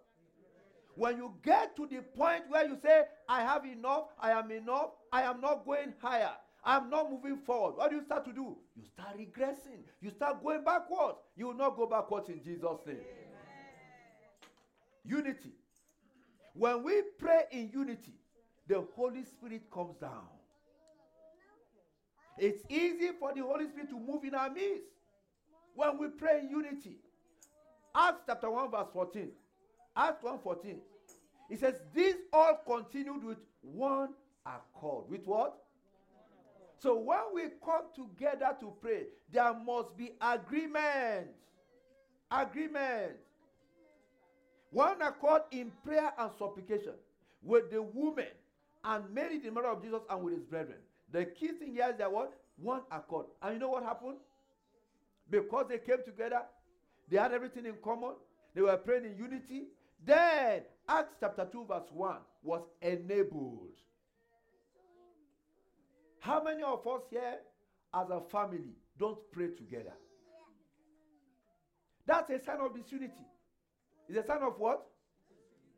When 0.98 1.16
you 1.16 1.32
get 1.44 1.76
to 1.76 1.86
the 1.86 2.02
point 2.02 2.42
where 2.48 2.66
you 2.66 2.76
say, 2.82 3.04
I 3.28 3.42
have 3.42 3.64
enough, 3.64 4.06
I 4.18 4.32
am 4.32 4.50
enough, 4.50 4.90
I 5.12 5.22
am 5.22 5.40
not 5.40 5.64
going 5.64 5.94
higher, 6.02 6.32
I'm 6.64 6.90
not 6.90 7.08
moving 7.08 7.36
forward. 7.36 7.76
What 7.76 7.90
do 7.90 7.96
you 7.96 8.02
start 8.02 8.24
to 8.24 8.32
do? 8.32 8.56
You 8.74 8.82
start 8.84 9.16
regressing. 9.16 9.84
You 10.00 10.10
start 10.10 10.42
going 10.42 10.64
backwards. 10.64 11.18
You 11.36 11.46
will 11.46 11.54
not 11.54 11.76
go 11.76 11.86
backwards 11.86 12.30
in 12.30 12.42
Jesus' 12.42 12.80
name. 12.84 12.96
Amen. 12.96 13.04
Unity. 15.04 15.52
When 16.54 16.82
we 16.82 17.02
pray 17.16 17.42
in 17.52 17.70
unity, 17.72 18.14
the 18.66 18.84
Holy 18.96 19.22
Spirit 19.22 19.70
comes 19.72 19.94
down. 19.98 20.26
It's 22.38 22.64
easy 22.68 23.10
for 23.20 23.32
the 23.32 23.42
Holy 23.42 23.68
Spirit 23.68 23.90
to 23.90 24.00
move 24.00 24.24
in 24.24 24.34
our 24.34 24.50
midst 24.50 24.82
when 25.76 25.96
we 25.96 26.08
pray 26.08 26.40
in 26.40 26.50
unity. 26.50 26.96
Acts 27.94 28.22
chapter 28.26 28.50
1, 28.50 28.72
verse 28.72 28.88
14. 28.92 29.30
Acts 29.98 30.22
1 30.22 30.38
14. 30.38 30.78
It 31.50 31.60
says, 31.60 31.74
These 31.92 32.14
all 32.32 32.60
continued 32.64 33.24
with 33.24 33.38
one 33.62 34.10
accord. 34.46 35.10
With 35.10 35.26
what? 35.26 35.58
So 36.78 36.96
when 36.96 37.18
we 37.34 37.42
come 37.64 37.86
together 37.94 38.56
to 38.60 38.72
pray, 38.80 39.06
there 39.32 39.52
must 39.52 39.96
be 39.96 40.12
agreement. 40.20 41.28
Agreement. 42.30 43.12
One 44.70 45.02
accord 45.02 45.42
in 45.50 45.72
prayer 45.84 46.12
and 46.16 46.30
supplication 46.38 46.92
with 47.42 47.70
the 47.70 47.82
woman 47.82 48.26
and 48.84 49.04
Mary, 49.12 49.38
the 49.38 49.50
mother 49.50 49.68
of 49.68 49.82
Jesus, 49.82 50.00
and 50.08 50.22
with 50.22 50.34
his 50.34 50.44
brethren. 50.44 50.78
The 51.10 51.24
key 51.24 51.48
thing 51.48 51.72
here 51.72 51.88
is 51.90 51.98
that 51.98 52.12
what? 52.12 52.34
One 52.58 52.82
accord. 52.92 53.26
And 53.42 53.54
you 53.54 53.60
know 53.60 53.70
what 53.70 53.82
happened? 53.82 54.18
Because 55.30 55.66
they 55.68 55.78
came 55.78 56.04
together, 56.04 56.42
they 57.10 57.16
had 57.16 57.32
everything 57.32 57.66
in 57.66 57.74
common, 57.82 58.12
they 58.54 58.60
were 58.60 58.76
praying 58.76 59.04
in 59.04 59.16
unity. 59.16 59.64
Then, 60.04 60.62
Acts 60.88 61.14
chapter 61.20 61.46
2, 61.50 61.66
verse 61.66 61.88
1 61.92 62.16
was 62.42 62.62
enabled. 62.80 63.74
How 66.20 66.42
many 66.42 66.62
of 66.62 66.86
us 66.86 67.02
here, 67.10 67.36
as 67.94 68.10
a 68.10 68.20
family, 68.30 68.76
don't 68.98 69.18
pray 69.32 69.48
together? 69.56 69.94
That's 72.06 72.30
a 72.30 72.42
sign 72.44 72.60
of 72.60 72.74
disunity. 72.74 73.26
It's 74.08 74.18
a 74.18 74.26
sign 74.26 74.42
of 74.42 74.58
what? 74.58 74.86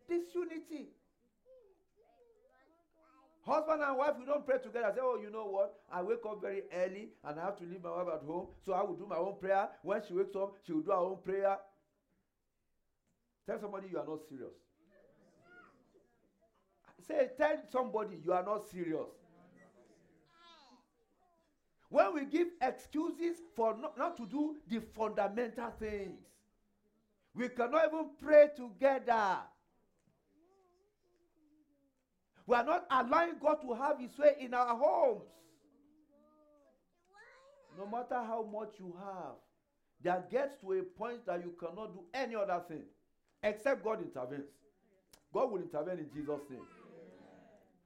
Disunity. 0.08 0.90
Husband 3.42 3.82
and 3.82 3.96
wife, 3.96 4.12
we 4.18 4.26
don't 4.26 4.46
pray 4.46 4.58
together. 4.58 4.92
Say, 4.94 5.00
oh, 5.02 5.18
you 5.20 5.30
know 5.30 5.46
what? 5.46 5.74
I 5.92 6.02
wake 6.02 6.20
up 6.28 6.40
very 6.40 6.62
early 6.72 7.08
and 7.24 7.40
I 7.40 7.44
have 7.44 7.56
to 7.58 7.64
leave 7.64 7.82
my 7.82 7.90
wife 7.90 8.14
at 8.14 8.26
home, 8.26 8.48
so 8.64 8.74
I 8.74 8.82
will 8.82 8.94
do 8.94 9.06
my 9.06 9.16
own 9.16 9.36
prayer. 9.40 9.68
When 9.82 10.00
she 10.06 10.14
wakes 10.14 10.36
up, 10.36 10.54
she 10.64 10.72
will 10.72 10.82
do 10.82 10.90
her 10.90 10.96
own 10.96 11.18
prayer. 11.24 11.58
Tell 13.50 13.58
somebody 13.58 13.88
you 13.90 13.98
are 13.98 14.06
not 14.06 14.20
serious. 14.28 14.52
Say, 17.04 17.30
tell 17.36 17.56
somebody 17.72 18.16
you 18.24 18.32
are 18.32 18.44
not 18.44 18.68
serious. 18.68 19.10
When 21.88 22.14
we 22.14 22.26
give 22.26 22.46
excuses 22.62 23.38
for 23.56 23.76
not, 23.76 23.98
not 23.98 24.16
to 24.18 24.26
do 24.26 24.54
the 24.68 24.80
fundamental 24.94 25.68
things, 25.80 26.20
we 27.34 27.48
cannot 27.48 27.88
even 27.88 28.10
pray 28.22 28.50
together. 28.54 29.38
We 32.46 32.54
are 32.54 32.64
not 32.64 32.86
allowing 32.88 33.34
God 33.42 33.62
to 33.62 33.74
have 33.74 33.98
His 33.98 34.16
way 34.16 34.36
in 34.38 34.54
our 34.54 34.76
homes. 34.76 35.26
No 37.76 37.84
matter 37.86 38.14
how 38.24 38.44
much 38.44 38.74
you 38.78 38.94
have, 39.04 39.34
there 40.00 40.24
gets 40.30 40.56
to 40.60 40.70
a 40.70 40.82
point 40.84 41.26
that 41.26 41.42
you 41.42 41.52
cannot 41.58 41.94
do 41.94 42.04
any 42.14 42.36
other 42.36 42.62
thing 42.68 42.84
except 43.42 43.84
God 43.84 44.00
intervenes. 44.00 44.48
God 45.32 45.50
will 45.50 45.60
intervene 45.60 45.98
in 45.98 46.10
Jesus' 46.12 46.40
name. 46.50 46.66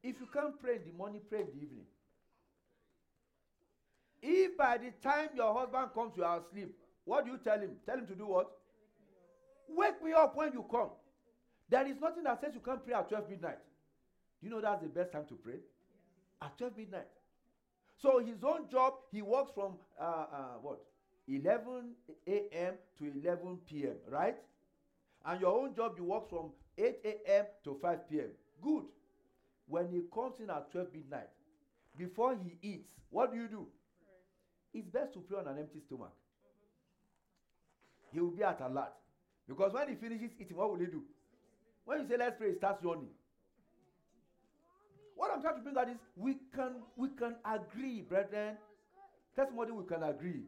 If 0.03 0.17
you 0.21 0.27
can't 0.33 0.61
pray 0.61 0.77
in 0.77 0.85
the 0.85 0.97
morning, 0.97 1.21
pray 1.29 1.41
in 1.41 1.47
the 1.47 1.63
evening. 1.63 1.87
If 4.23 4.57
by 4.57 4.79
the 4.79 4.91
time 5.03 5.29
your 5.35 5.55
husband 5.55 5.89
comes, 5.95 6.17
you 6.17 6.25
are 6.25 6.41
asleep, 6.41 6.75
what 7.05 7.25
do 7.27 7.33
you 7.33 7.39
tell 7.39 7.59
him? 7.61 7.73
Tell 7.87 7.99
him 7.99 8.07
to 8.07 8.15
do 8.15 8.27
what? 8.27 8.51
Wake 9.69 10.03
me 10.03 10.13
up 10.13 10.37
when 10.37 10.53
you 10.53 10.65
come. 10.71 10.91
There 11.69 11.87
is 11.87 11.97
nothing 12.01 12.25
that 12.25 12.41
says 12.41 12.53
you 12.55 12.61
can't 12.61 12.85
pray 12.85 12.95
at 12.95 13.09
12 13.09 13.31
midnight. 13.31 13.59
Do 14.41 14.49
you 14.49 14.55
know 14.55 14.61
that's 14.61 14.83
the 14.83 14.89
best 14.89 15.13
time 15.13 15.25
to 15.29 15.35
pray? 15.35 15.57
At 16.43 16.57
12 16.59 16.77
midnight. 16.77 17.09
So 18.01 18.19
his 18.19 18.43
own 18.45 18.69
job, 18.71 18.95
he 19.11 19.23
works 19.23 19.53
from 19.55 19.75
uh, 20.01 20.05
uh, 20.05 20.37
what? 20.61 20.81
11 21.27 21.93
a.m. 22.27 22.75
to 22.99 23.13
11 23.25 23.59
p.m., 23.67 23.95
right? 24.09 24.37
And 25.25 25.41
your 25.41 25.59
own 25.59 25.75
job, 25.75 25.95
you 25.97 26.05
work 26.05 26.29
from 26.29 26.51
8 26.77 26.97
a.m. 27.05 27.47
to 27.65 27.79
5 27.81 28.09
p.m. 28.11 28.31
Good. 28.63 28.85
When 29.67 29.89
he 29.89 30.03
comes 30.13 30.41
in 30.41 30.51
at 30.51 30.71
12 30.73 30.89
midnight, 30.93 31.29
before 31.97 32.35
he 32.37 32.59
eats, 32.69 32.89
what 33.11 33.33
do 33.33 33.39
you 33.39 33.49
do? 33.49 33.67
It's 34.75 34.89
best 34.89 35.15
to 35.15 35.21
pray 35.21 35.39
on 35.39 35.47
an 35.47 35.59
empty 35.59 35.81
stomach. 35.87 36.13
He 38.13 38.21
will 38.21 38.31
be 38.31 38.43
at 38.43 38.61
alert. 38.61 38.93
Because 39.49 39.73
when 39.73 39.89
he 39.89 39.95
finishes 39.95 40.31
eating, 40.41 40.57
what 40.57 40.71
will 40.71 40.79
he 40.79 40.87
do? 40.87 41.03
When 41.85 42.01
you 42.01 42.09
say 42.09 42.17
let's 42.19 42.37
pray, 42.39 42.51
he 42.51 42.57
starts 42.57 42.83
yawning. 42.83 43.11
What 45.17 45.31
I'm 45.33 45.43
trying 45.43 45.57
to 45.57 45.61
bring 45.63 45.77
out 45.77 45.89
is 45.89 45.97
we 46.17 46.37
can 46.55 46.83
we 46.97 47.09
can 47.11 47.37
agree, 47.45 48.01
brethren. 48.03 48.57
Somebody 49.37 49.73
we 49.73 49.85
can 49.85 50.03
agree. 50.03 50.45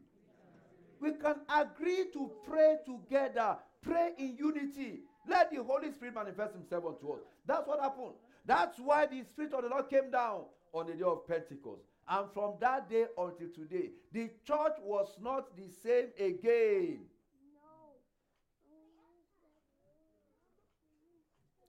We 1.00 1.12
can 1.12 1.37
agree 1.49 2.06
to 2.12 2.30
pray 2.49 2.76
together, 2.87 3.59
pray 3.87 4.11
in 4.19 4.37
unity. 4.37 5.00
Let 5.28 5.50
the 5.50 5.62
Holy 5.62 5.90
Spirit 5.93 6.14
manifest 6.14 6.55
Himself 6.55 6.85
unto 6.87 7.12
us. 7.12 7.21
That's 7.47 7.66
what 7.66 7.81
happened. 7.81 8.14
That's 8.45 8.78
why 8.78 9.07
the 9.07 9.23
Spirit 9.23 9.52
of 9.55 9.62
the 9.62 9.69
Lord 9.69 9.88
came 9.88 10.11
down 10.11 10.43
on 10.73 10.87
the 10.87 10.95
day 10.95 11.02
of 11.02 11.26
Pentecost. 11.26 11.83
And 12.09 12.31
from 12.33 12.55
that 12.61 12.88
day 12.88 13.07
until 13.19 13.49
today, 13.55 13.90
the 14.12 14.31
church 14.47 14.75
was 14.83 15.09
not 15.21 15.57
the 15.57 15.69
same 15.83 16.07
again. 16.19 17.00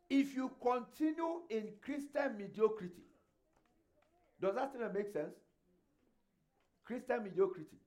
If 0.10 0.36
you 0.36 0.52
continue 0.62 1.42
in 1.50 1.70
Christian 1.82 2.38
mediocrity, 2.38 3.04
does 4.40 4.56
that 4.56 4.70
still 4.70 4.90
make 4.94 5.12
sense? 5.12 5.36
Christian 6.86 7.24
mediocrity. 7.24 7.78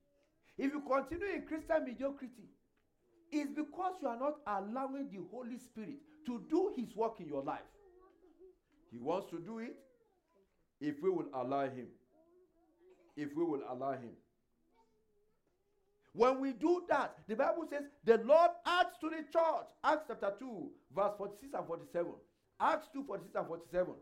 If 0.57 0.73
you 0.73 0.81
continue 0.81 1.35
in 1.35 1.41
Christian 1.43 1.85
mediocrity, 1.85 2.43
it's 3.31 3.51
because 3.51 3.93
you 4.01 4.07
are 4.07 4.19
not 4.19 4.35
allowing 4.47 5.09
the 5.11 5.19
Holy 5.31 5.57
Spirit 5.57 5.99
to 6.25 6.41
do 6.49 6.73
His 6.75 6.95
work 6.95 7.19
in 7.19 7.27
your 7.27 7.43
life. 7.43 7.59
He 8.91 8.97
wants 8.97 9.29
to 9.31 9.39
do 9.39 9.59
it 9.59 9.75
if 10.79 11.01
we 11.01 11.09
will 11.09 11.27
allow 11.33 11.63
Him 11.63 11.87
if 13.15 13.29
we 13.35 13.43
will 13.43 13.61
allow 13.69 13.91
him. 13.91 14.11
When 16.13 16.41
we 16.41 16.51
do 16.51 16.83
that, 16.89 17.15
the 17.27 17.35
Bible 17.35 17.65
says 17.69 17.83
the 18.03 18.17
Lord 18.17 18.51
adds 18.65 18.89
to 18.99 19.09
the 19.09 19.23
church. 19.31 19.67
Acts 19.83 20.05
chapter 20.07 20.33
2, 20.39 20.69
verse 20.93 21.13
46 21.17 21.53
and 21.53 21.67
47. 21.67 22.11
Acts 22.59 22.87
2, 22.93 23.03
46 23.05 23.35
and 23.35 23.47
47. 23.47 23.93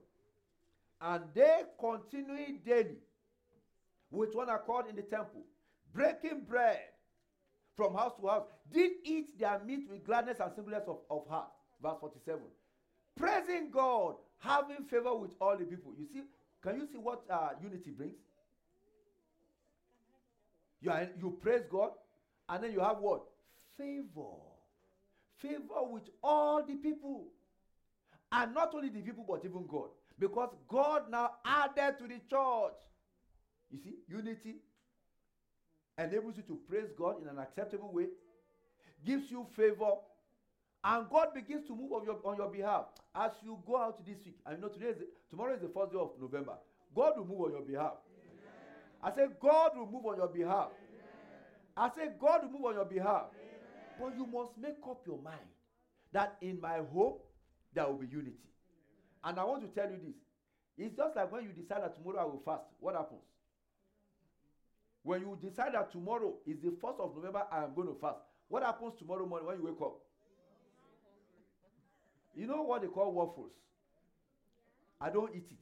And 1.02 1.24
they 1.36 1.62
continuing 1.80 2.60
daily 2.66 2.98
with 4.12 4.34
one 4.34 4.50
accord 4.50 4.88
in 4.90 4.96
the 4.96 5.04
temple, 5.04 5.44
breaking 5.94 6.42
bread 6.50 6.80
from 7.80 7.96
house 7.96 8.12
to 8.20 8.28
house, 8.28 8.44
did 8.74 8.92
eat 9.06 9.40
their 9.40 9.60
meat 9.66 9.90
with 9.90 10.04
gladness 10.04 10.38
and 10.42 10.52
singleness 10.54 10.84
of, 10.86 10.98
of 11.10 11.26
heart. 11.30 11.48
Verse 11.82 11.96
47. 12.02 12.42
Praising 13.16 13.72
God, 13.72 14.16
having 14.40 14.84
favor 14.90 15.16
with 15.16 15.32
all 15.40 15.58
the 15.58 15.64
people. 15.64 15.94
You 15.98 16.06
see, 16.06 16.24
can 16.62 16.76
you 16.76 16.88
see 16.92 16.98
what 16.98 17.24
uh, 17.30 17.52
unity 17.64 17.92
brings? 17.92 18.18
You, 20.82 20.92
are, 20.92 21.08
you 21.18 21.38
praise 21.42 21.64
God, 21.72 21.92
and 22.50 22.64
then 22.64 22.74
you 22.74 22.82
have 22.82 22.98
what? 22.98 23.22
Favor. 23.78 24.36
Favor 25.38 25.84
with 25.90 26.10
all 26.22 26.62
the 26.66 26.76
people. 26.76 27.28
And 28.32 28.54
not 28.54 28.76
only 28.76 28.90
the 28.90 29.02
people, 29.02 29.26
but 29.28 29.42
even 29.46 29.66
God. 29.68 29.90
Because 30.20 30.50
God 30.68 31.04
now 31.10 31.32
added 31.46 31.98
to 32.00 32.04
the 32.04 32.20
church. 32.30 32.80
You 33.72 33.80
see, 33.82 33.96
unity 34.10 34.56
enables 36.04 36.38
you 36.38 36.44
to 36.44 36.60
praise 36.70 36.90
God 36.98 37.22
in 37.22 37.28
an 37.28 37.40
acceptable 37.40 37.92
way, 37.92 38.08
gives 39.06 39.30
you 39.32 39.46
favor, 39.56 39.92
and 40.84 41.10
God 41.10 41.34
begins 41.34 41.66
to 41.68 41.76
move 41.76 41.92
on 41.92 42.06
your, 42.06 42.20
on 42.24 42.38
your 42.38 42.50
behalf 42.50 42.86
as 43.16 43.32
you 43.44 43.60
go 43.68 43.78
out 43.78 44.06
this 44.06 44.18
week. 44.26 44.38
I 44.46 44.56
know 44.56 44.70
today 44.70 44.88
is 44.88 44.98
the, 44.98 45.08
tomorrow 45.30 45.56
is 45.56 45.62
the 45.62 45.68
first 45.68 45.92
day 45.92 46.00
of 46.00 46.12
November. 46.20 46.54
God 46.96 47.18
will 47.18 47.26
move 47.26 47.42
on 47.42 47.52
your 47.52 47.62
behalf. 47.62 47.94
Amen. 49.04 49.14
I 49.16 49.16
say 49.16 49.28
God 49.42 49.72
will 49.76 49.88
move 49.88 50.06
on 50.06 50.18
your 50.18 50.28
behalf. 50.28 50.70
Amen. 50.72 51.10
I 51.76 51.90
say 51.90 52.12
God 52.20 52.44
will 52.44 52.52
move 52.52 52.66
on 52.66 52.74
your 52.76 52.86
behalf. 52.86 53.26
Amen. 53.36 53.50
But 54.00 54.16
you 54.18 54.26
must 54.26 54.58
make 54.58 54.78
up 54.90 55.02
your 55.06 55.20
mind 55.22 55.52
that 56.14 56.38
in 56.42 56.62
my 56.62 56.80
home 56.94 57.16
there 57.74 57.86
will 57.88 57.98
be 57.98 58.08
unity. 58.08 58.38
And 59.24 59.38
I 59.38 59.44
want 59.44 59.62
to 59.62 59.68
tell 59.80 59.92
you 59.92 59.98
this. 59.98 60.16
It's 60.78 60.96
just 60.96 61.16
like 61.16 61.30
when 61.30 61.44
you 61.44 61.50
decide 61.50 61.84
that 61.84 61.96
tomorrow 61.96 62.22
I 62.22 62.24
will 62.24 62.42
fast. 62.46 62.64
What 62.80 62.96
happens? 62.96 63.20
When 65.04 65.22
you 65.22 65.38
decide 65.42 65.74
that 65.74 65.92
tomorrow 65.92 66.34
is 66.46 66.58
the 66.62 66.72
first 66.82 67.00
of 67.00 67.16
November, 67.16 67.44
I 67.52 67.64
am 67.64 67.74
going 67.74 67.88
to 67.88 67.96
fast. 68.00 68.20
What 68.48 68.64
happens 68.64 68.94
tomorrow 68.98 69.26
morning 69.26 69.48
when 69.48 69.58
you 69.58 69.66
wake 69.66 69.82
up? 69.82 69.98
You 72.36 72.48
know 72.48 72.64
what 72.64 72.82
they 72.82 72.88
call 72.88 73.12
waffles? 73.12 73.52
I 75.00 75.10
don't 75.10 75.34
eat 75.36 75.48
it. 75.52 75.58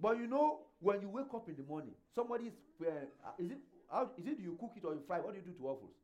But 0.00 0.18
you 0.18 0.26
know, 0.26 0.60
when 0.80 1.00
you 1.00 1.08
wake 1.08 1.32
up 1.34 1.48
in 1.48 1.56
the 1.56 1.62
morning, 1.62 1.92
somebody 2.14 2.46
is, 2.46 2.52
uh, 2.80 2.90
is 3.38 3.50
it, 3.50 3.58
how, 3.90 4.10
is 4.16 4.26
it 4.26 4.38
you 4.38 4.56
cook 4.60 4.72
it 4.76 4.84
or 4.84 4.94
you 4.94 5.00
fry? 5.06 5.18
What 5.18 5.34
do 5.34 5.40
you 5.40 5.46
do 5.46 5.52
to 5.52 5.62
waffles? 5.62 5.94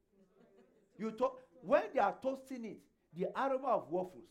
You 0.98 1.12
talk, 1.12 1.38
when 1.62 1.82
they 1.92 2.00
are 2.00 2.14
toasting 2.22 2.64
it, 2.64 2.78
the 3.16 3.28
aroma 3.38 3.68
of 3.68 3.90
waffles 3.90 4.24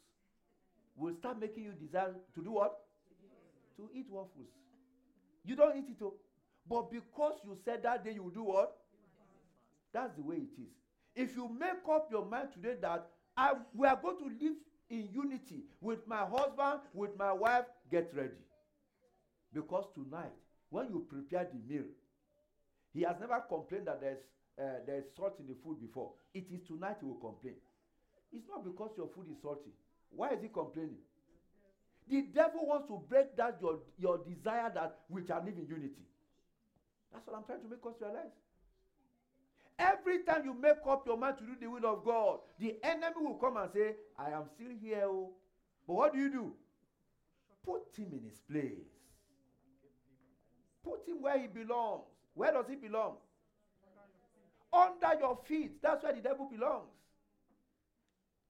will 0.97 1.13
start 1.15 1.39
making 1.39 1.63
you 1.63 1.71
desire 1.71 2.13
to 2.35 2.43
do 2.43 2.51
what? 2.51 2.77
To 3.77 3.89
eat 3.93 4.07
waffles. 4.09 4.49
You 5.45 5.55
don't 5.55 5.77
eat 5.77 5.89
it, 5.89 5.97
oh. 6.01 6.13
But 6.67 6.91
because 6.91 7.33
you 7.43 7.57
said 7.65 7.83
that 7.83 8.03
day 8.03 8.13
you 8.13 8.31
do 8.33 8.43
what? 8.43 8.77
That's 9.93 10.15
the 10.15 10.23
way 10.23 10.37
it 10.37 10.61
is. 10.61 10.71
If 11.15 11.35
you 11.35 11.49
make 11.49 11.87
up 11.89 12.07
your 12.09 12.25
mind 12.25 12.49
today 12.53 12.75
that 12.81 13.07
I, 13.37 13.53
we 13.73 13.87
are 13.87 13.99
going 14.01 14.17
to 14.17 14.25
live 14.25 14.55
in 14.89 15.09
unity 15.11 15.63
with 15.81 16.07
my 16.07 16.25
husband, 16.25 16.81
with 16.93 17.17
my 17.17 17.31
wife, 17.31 17.65
get 17.91 18.09
ready. 18.13 18.41
Because 19.53 19.85
tonight, 19.93 20.33
when 20.69 20.87
you 20.87 21.05
prepare 21.07 21.47
the 21.51 21.73
meal, 21.73 21.85
he 22.93 23.01
has 23.01 23.15
never 23.19 23.43
complained 23.47 23.87
that 23.87 24.01
there's, 24.01 24.19
uh, 24.59 24.79
there's 24.85 25.05
salt 25.15 25.35
in 25.39 25.47
the 25.47 25.55
food 25.63 25.79
before. 25.79 26.11
It 26.33 26.45
is 26.51 26.61
tonight 26.67 26.97
he 26.99 27.05
will 27.05 27.15
complain. 27.15 27.55
It's 28.31 28.47
not 28.47 28.63
because 28.63 28.91
your 28.97 29.09
food 29.15 29.27
is 29.31 29.37
salty. 29.41 29.71
Why 30.09 30.29
is 30.29 30.41
he 30.41 30.47
complaining? 30.47 30.97
The 32.09 32.23
devil 32.33 32.67
wants 32.67 32.87
to 32.87 33.01
break 33.07 33.35
that 33.37 33.57
your, 33.61 33.79
your 33.97 34.17
desire 34.17 34.71
that 34.73 34.97
we 35.09 35.25
shall 35.25 35.43
live 35.43 35.55
in 35.57 35.67
unity. 35.67 36.03
That's 37.13 37.27
what 37.27 37.37
I'm 37.37 37.43
trying 37.43 37.61
to 37.61 37.69
make 37.69 37.85
us 37.85 37.95
realize. 38.01 38.33
Every 39.79 40.23
time 40.23 40.45
you 40.45 40.53
make 40.53 40.85
up 40.87 41.05
your 41.05 41.17
mind 41.17 41.37
to 41.37 41.43
do 41.45 41.53
the 41.59 41.67
will 41.67 41.85
of 41.85 42.03
God, 42.03 42.39
the 42.59 42.75
enemy 42.83 43.15
will 43.17 43.35
come 43.35 43.57
and 43.57 43.69
say, 43.71 43.95
I 44.17 44.31
am 44.31 44.45
still 44.55 44.71
here. 44.81 45.03
Oh. 45.05 45.31
But 45.87 45.93
what 45.93 46.13
do 46.13 46.19
you 46.19 46.31
do? 46.31 46.53
Put 47.65 47.81
him 47.95 48.07
in 48.11 48.23
his 48.23 48.39
place. 48.39 48.89
Put 50.83 51.07
him 51.07 51.21
where 51.21 51.39
he 51.39 51.47
belongs. 51.47 52.03
Where 52.33 52.51
does 52.51 52.65
he 52.67 52.75
belong? 52.75 53.15
Under 54.71 55.19
your 55.19 55.37
feet. 55.45 55.81
That's 55.81 56.03
where 56.03 56.13
the 56.13 56.21
devil 56.21 56.49
belongs. 56.51 56.89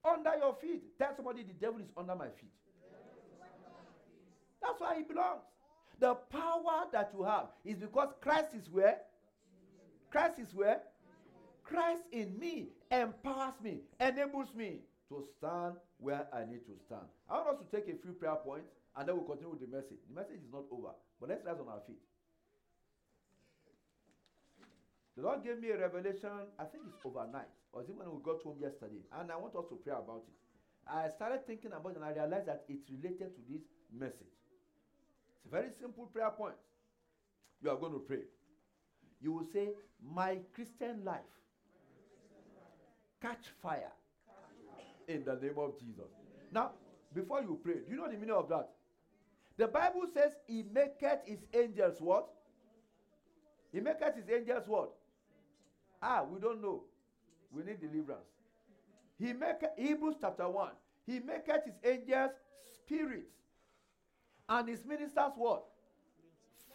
Under 0.06 0.36
your 0.38 0.56
feet. 0.56 0.97
Tell 0.97 1.15
somebody 1.15 1.43
the 1.43 1.54
devil 1.54 1.80
is 1.80 1.91
under 1.97 2.15
my 2.15 2.28
feet. 2.28 2.52
That's 4.62 4.80
why 4.80 4.95
he 4.95 5.04
belongs. 5.04 5.41
The 5.99 6.15
power 6.15 6.88
that 6.91 7.12
you 7.17 7.23
have 7.23 7.47
is 7.63 7.77
because 7.77 8.13
Christ 8.21 8.53
is 8.56 8.69
where? 8.69 8.97
Christ 10.12 10.39
is 10.39 10.53
where? 10.53 10.82
Christ 11.63 12.03
in 12.12 12.38
me 12.38 12.67
empowers 12.91 13.53
me, 13.63 13.79
enables 13.99 14.53
me 14.53 14.82
to 15.10 15.23
stand 15.38 15.75
where 15.97 16.27
I 16.34 16.45
need 16.45 16.65
to 16.65 16.73
stand. 16.86 17.08
I 17.29 17.38
want 17.38 17.49
us 17.49 17.63
to 17.63 17.67
take 17.75 17.88
a 17.88 17.97
few 17.97 18.12
prayer 18.13 18.36
points 18.36 18.69
and 18.95 19.08
then 19.08 19.15
we'll 19.15 19.25
continue 19.25 19.51
with 19.51 19.62
the 19.62 19.67
message. 19.67 19.97
The 20.10 20.13
message 20.13 20.41
is 20.43 20.51
not 20.51 20.65
over, 20.71 20.93
but 21.19 21.29
let's 21.29 21.45
rise 21.45 21.58
on 21.60 21.69
our 21.69 21.82
feet. 21.88 22.01
The 25.15 25.23
Lord 25.23 25.43
gave 25.43 25.62
me 25.62 25.69
a 25.69 25.77
revelation, 25.77 26.49
I 26.58 26.65
think 26.65 26.84
it's 26.89 26.97
overnight, 27.06 27.49
or 27.71 27.82
is 27.84 27.89
it 27.89 27.95
when 27.95 28.10
we 28.10 28.17
got 28.23 28.41
home 28.41 28.58
yesterday? 28.60 29.06
And 29.13 29.32
I 29.32 29.38
want 29.38 29.56
us 29.56 29.65
to 29.69 29.75
pray 29.75 29.93
about 29.93 30.25
it. 30.27 30.38
I 30.89 31.08
started 31.15 31.47
thinking 31.47 31.71
about 31.71 31.91
it 31.93 31.95
and 31.97 32.06
I 32.06 32.12
realized 32.12 32.47
that 32.47 32.65
it's 32.67 32.89
related 32.89 33.32
to 33.36 33.41
this 33.47 33.62
message. 33.93 34.36
It's 35.43 35.53
a 35.53 35.56
very 35.56 35.69
simple 35.79 36.06
prayer 36.06 36.32
point. 36.32 36.56
You 37.62 37.69
are 37.69 37.77
going 37.77 37.93
to 37.93 37.99
pray. 37.99 38.23
You 39.21 39.32
will 39.32 39.45
say, 39.53 39.69
My 40.13 40.39
Christian 40.53 41.03
life 41.03 41.19
catch 43.21 43.45
fire 43.62 43.91
in 45.08 45.23
the 45.23 45.36
name 45.36 45.58
of 45.58 45.79
Jesus. 45.79 46.12
Now, 46.51 46.71
before 47.13 47.41
you 47.41 47.60
pray, 47.63 47.75
do 47.88 47.91
you 47.91 47.97
know 47.97 48.08
the 48.08 48.17
meaning 48.17 48.36
of 48.36 48.49
that? 48.49 48.69
The 49.58 49.67
Bible 49.67 50.03
says, 50.13 50.32
He 50.47 50.63
maketh 50.73 51.25
his 51.25 51.39
angels 51.53 51.95
what? 51.99 52.27
He 53.71 53.79
maketh 53.79 54.15
his 54.15 54.29
angels 54.29 54.63
what? 54.67 54.91
Ah, 56.01 56.23
we 56.29 56.39
don't 56.39 56.62
know. 56.62 56.84
We 57.51 57.63
need 57.63 57.79
deliverance. 57.79 58.21
He 59.19 59.32
make 59.32 59.62
Hebrews 59.77 60.15
chapter 60.19 60.49
1. 60.49 60.69
He 61.06 61.19
maketh 61.19 61.65
his 61.65 61.75
angels 61.84 62.32
spirits 62.73 63.32
and 64.49 64.67
his 64.67 64.86
ministers 64.86 65.32
what? 65.36 65.63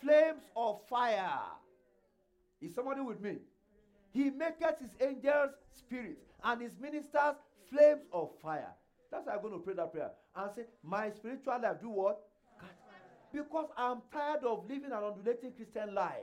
Flames 0.00 0.42
of 0.57 0.81
fire. 0.88 1.40
Is 2.61 2.74
somebody 2.74 3.00
with 3.00 3.20
me? 3.20 3.37
He 4.12 4.31
maketh 4.31 4.81
his 4.81 4.90
angels 5.00 5.50
spirits 5.72 6.24
and 6.42 6.62
his 6.62 6.72
ministers 6.81 7.37
flames 7.70 8.02
of 8.12 8.31
fire. 8.42 8.72
That's 9.11 9.26
why 9.26 9.35
I'm 9.35 9.42
going 9.42 9.54
to 9.54 9.61
pray 9.61 9.74
that 9.74 9.92
prayer 9.92 10.11
and 10.37 10.50
say, 10.54 10.62
My 10.83 11.11
spiritual 11.11 11.61
life, 11.62 11.81
do 11.81 11.88
what? 11.88 12.20
Because 13.33 13.68
I'm 13.76 14.00
tired 14.12 14.44
of 14.44 14.64
living 14.68 14.92
an 14.92 15.04
undulating 15.04 15.52
Christian 15.52 15.94
life. 15.94 16.14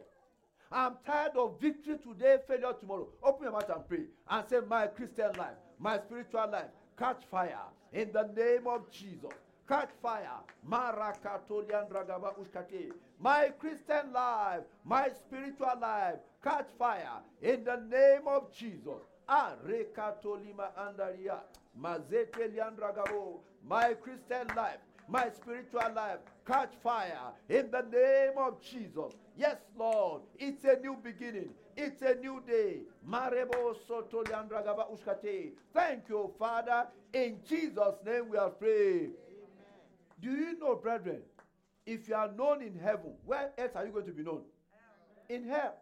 I'm 0.71 0.95
tired 1.05 1.37
of 1.37 1.59
victory 1.61 1.97
today, 1.97 2.37
failure 2.47 2.73
tomorrow. 2.79 3.07
Open 3.23 3.43
your 3.43 3.51
mouth 3.53 3.69
and 3.69 3.87
pray 3.87 4.05
and 4.29 4.49
say, 4.49 4.57
My 4.67 4.87
Christian 4.87 5.31
life, 5.37 5.57
my 5.79 5.99
spiritual 5.99 6.49
life, 6.51 6.69
catch 6.97 7.23
fire 7.29 7.59
in 7.93 8.11
the 8.11 8.29
name 8.35 8.67
of 8.67 8.89
Jesus. 8.91 9.31
Catch 9.67 9.89
fire. 10.01 10.39
My 13.19 13.49
Christian 13.57 14.13
life, 14.13 14.61
my 14.83 15.09
spiritual 15.09 15.73
life, 15.81 16.19
catch 16.43 16.67
fire 16.77 17.21
in 17.41 17.63
the 17.63 17.77
name 17.89 18.27
of 18.27 18.51
Jesus. 18.53 19.01
My 23.67 23.93
Christian 23.95 24.47
life, 24.55 24.77
my 25.09 25.29
spiritual 25.31 25.93
life, 25.95 26.19
catch 26.45 26.73
fire 26.83 27.33
in 27.49 27.71
the 27.71 27.81
name 27.91 28.37
of 28.37 28.61
Jesus. 28.61 29.13
Yes, 29.35 29.57
Lord. 29.77 30.21
It's 30.37 30.63
a 30.63 30.79
new 30.79 30.95
beginning. 31.03 31.49
It's 31.75 32.01
a 32.03 32.15
new 32.15 32.41
day. 32.47 32.81
Thank 35.73 36.09
you, 36.09 36.31
Father. 36.37 36.87
In 37.13 37.39
Jesus' 37.47 37.95
name 38.05 38.29
we 38.29 38.37
are 38.37 38.49
praying. 38.49 39.11
Do 40.19 40.31
you 40.31 40.57
know, 40.59 40.75
brethren, 40.75 41.21
if 41.85 42.07
you 42.07 42.15
are 42.15 42.31
known 42.31 42.61
in 42.61 42.77
heaven, 42.77 43.13
where 43.25 43.51
else 43.57 43.71
are 43.75 43.85
you 43.85 43.91
going 43.91 44.05
to 44.05 44.11
be 44.11 44.23
known? 44.23 44.41
In 45.29 45.47
hell. 45.47 45.75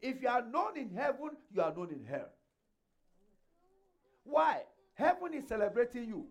If 0.00 0.22
you 0.22 0.28
are 0.28 0.44
known 0.44 0.76
in 0.76 0.90
heaven, 0.90 1.30
you 1.52 1.60
are 1.60 1.74
known 1.74 1.90
in 1.90 2.04
hell. 2.04 2.28
Why? 4.24 4.62
Heaven 4.94 5.34
is 5.34 5.48
celebrating 5.48 6.08
you. 6.08 6.26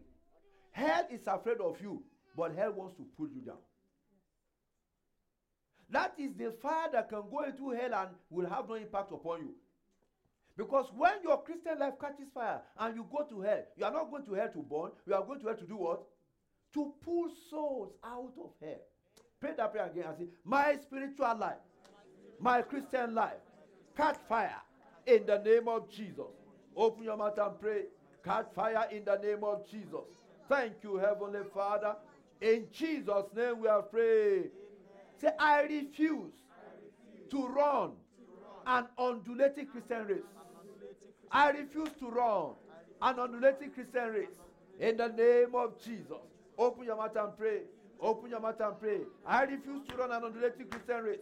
Hell 0.72 1.08
is 1.12 1.22
afraid 1.28 1.58
of 1.58 1.82
you, 1.82 2.04
but 2.36 2.56
hell 2.56 2.72
wants 2.72 2.96
to 2.98 3.06
pull 3.18 3.28
you 3.28 3.42
down. 3.42 3.58
That 5.90 6.14
is 6.18 6.34
the 6.38 6.52
fire 6.62 6.90
that 6.92 7.10
can 7.10 7.24
go 7.32 7.44
into 7.44 7.70
hell 7.70 7.94
and 7.94 8.10
will 8.30 8.48
have 8.50 8.68
no 8.68 8.76
impact 8.76 9.12
upon 9.12 9.40
you. 9.40 9.56
Because 10.58 10.88
when 10.96 11.14
your 11.24 11.42
Christian 11.44 11.80
life 11.80 11.94
catches 12.00 12.30
fire 12.34 12.62
and 12.80 12.96
you 12.96 13.06
go 13.12 13.24
to 13.24 13.42
hell, 13.42 13.64
you 13.78 13.86
are 13.86 13.92
not 13.92 14.10
going 14.10 14.26
to 14.26 14.34
hell 14.34 14.50
to 14.50 14.60
burn, 14.60 14.92
you 15.06 15.14
are 15.14 15.24
going 15.24 15.40
to 15.40 15.48
hell 15.48 15.56
to 15.56 15.66
do 15.66 15.78
what? 15.78 16.02
To 16.74 16.94
pull 17.04 17.30
souls 17.50 17.94
out 18.04 18.34
of 18.40 18.52
hell. 18.62 18.82
Pray 19.40 19.52
that 19.58 19.72
prayer 19.72 19.86
again 19.86 20.06
and 20.08 20.18
say, 20.18 20.26
My 20.44 20.78
spiritual 20.82 21.38
life, 21.38 21.58
my 22.40 22.62
Christian 22.62 23.14
life, 23.14 23.34
catch 23.96 24.18
fire 24.28 24.62
in 25.06 25.26
the 25.26 25.40
name 25.40 25.68
of 25.68 25.90
Jesus. 25.90 26.26
Open 26.76 27.04
your 27.04 27.18
mouth 27.18 27.38
and 27.38 27.60
pray. 27.60 27.84
Catch 28.24 28.48
fire 28.54 28.88
in 28.92 29.06
the 29.06 29.18
name 29.18 29.44
of 29.44 29.70
Jesus. 29.70 30.06
Thank 30.50 30.74
you, 30.84 30.98
Heavenly 30.98 31.42
Father. 31.54 31.96
In 32.42 32.68
Jesus' 32.72 33.26
name 33.36 33.62
we 33.62 33.68
are 33.68 33.82
praying. 33.82 34.50
Say, 35.20 35.30
I 35.40 35.64
refuse, 35.64 36.34
to 37.30 37.48
run 37.48 37.92
an 38.66 38.86
undulating 38.98 39.68
Christian 39.68 40.06
race. 40.06 40.22
I 41.32 41.50
refuse 41.50 41.90
to 42.00 42.10
run 42.10 42.52
an 43.02 43.20
undulating 43.20 43.72
Christian 43.72 44.10
race. 44.10 44.28
In 44.80 44.98
the 44.98 45.08
name 45.08 45.56
of 45.56 45.82
Jesus. 45.84 46.37
Open 46.58 46.86
your 46.86 46.98
mouth 46.98 47.16
and 47.16 47.38
pray. 47.38 47.62
Open 48.00 48.30
your 48.30 48.40
mouth 48.40 48.60
and 48.60 48.80
pray. 48.80 49.00
I 49.26 49.44
refuse 49.44 49.88
to 49.90 49.96
run 49.96 50.12
an 50.12 50.24
undulating 50.24 50.68
Christian 50.68 51.04
race. 51.04 51.20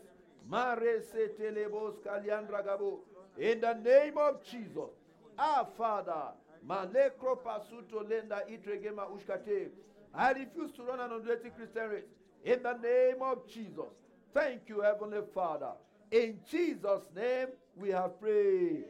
In 3.38 3.62
the 3.62 3.74
name 3.84 4.18
of 4.18 4.44
Jesus. 4.44 4.90
Ah, 5.38 5.66
Father. 5.78 6.34
Malekro 6.68 7.38
pasuto 7.44 8.04
lenda 8.08 8.44
itregema 8.50 9.08
ushkate. 9.08 9.70
I 10.14 10.32
refuse 10.32 10.72
to 10.74 10.84
run 10.84 11.00
an 11.00 11.12
undulating 11.12 11.52
Christian 11.52 11.90
race. 11.90 12.06
In 12.44 12.64
the 12.64 12.74
name 12.74 13.22
of 13.22 13.48
Jesus. 13.48 13.92
Thank 14.34 14.68
you, 14.68 14.82
Heavenly 14.82 15.22
Father. 15.34 15.72
In 16.12 16.40
Jesus' 16.50 17.04
name 17.16 17.48
we 17.76 17.90
have 17.90 18.20
prayed. 18.20 18.86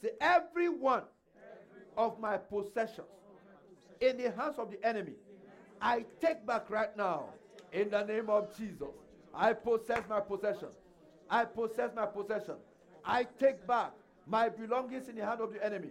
See, 0.00 0.10
every 0.20 0.68
one 0.68 1.04
of 1.96 2.18
my 2.18 2.36
possessions 2.36 3.06
in 4.00 4.16
the 4.16 4.30
hands 4.32 4.58
of 4.58 4.70
the 4.70 4.84
enemy, 4.84 5.12
I 5.82 6.04
take 6.20 6.46
back 6.46 6.70
right 6.70 6.96
now 6.96 7.24
in 7.72 7.90
the 7.90 8.04
name 8.04 8.30
of 8.30 8.56
Jesus. 8.56 8.94
I 9.34 9.52
possess 9.52 10.02
my 10.08 10.20
possession. 10.20 10.68
I 11.28 11.44
possess 11.44 11.90
my 11.96 12.06
possession. 12.06 12.54
I 13.04 13.26
take 13.40 13.66
back 13.66 13.92
my 14.26 14.48
belongings 14.48 15.08
in 15.08 15.16
the 15.16 15.26
hand 15.26 15.40
of 15.40 15.52
the 15.52 15.64
enemy. 15.64 15.90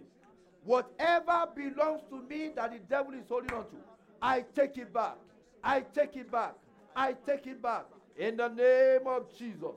Whatever 0.64 1.46
belongs 1.54 2.00
to 2.08 2.22
me 2.22 2.52
that 2.56 2.72
the 2.72 2.78
devil 2.78 3.12
is 3.12 3.28
holding 3.28 3.52
on 3.52 3.64
to, 3.64 3.76
I 4.22 4.44
take 4.54 4.78
it 4.78 4.94
back. 4.94 5.16
I 5.62 5.80
take 5.80 6.16
it 6.16 6.32
back. 6.32 6.54
I 6.96 7.14
take 7.26 7.46
it 7.46 7.60
back. 7.60 7.84
In 8.16 8.38
the 8.38 8.48
name 8.48 9.06
of 9.06 9.36
Jesus. 9.36 9.76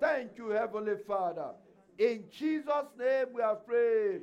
Thank 0.00 0.38
you, 0.38 0.50
Heavenly 0.50 0.94
Father. 1.06 1.50
In 1.98 2.24
Jesus' 2.30 2.86
name 2.98 3.26
we 3.34 3.42
are 3.42 3.56
prayed. 3.56 4.22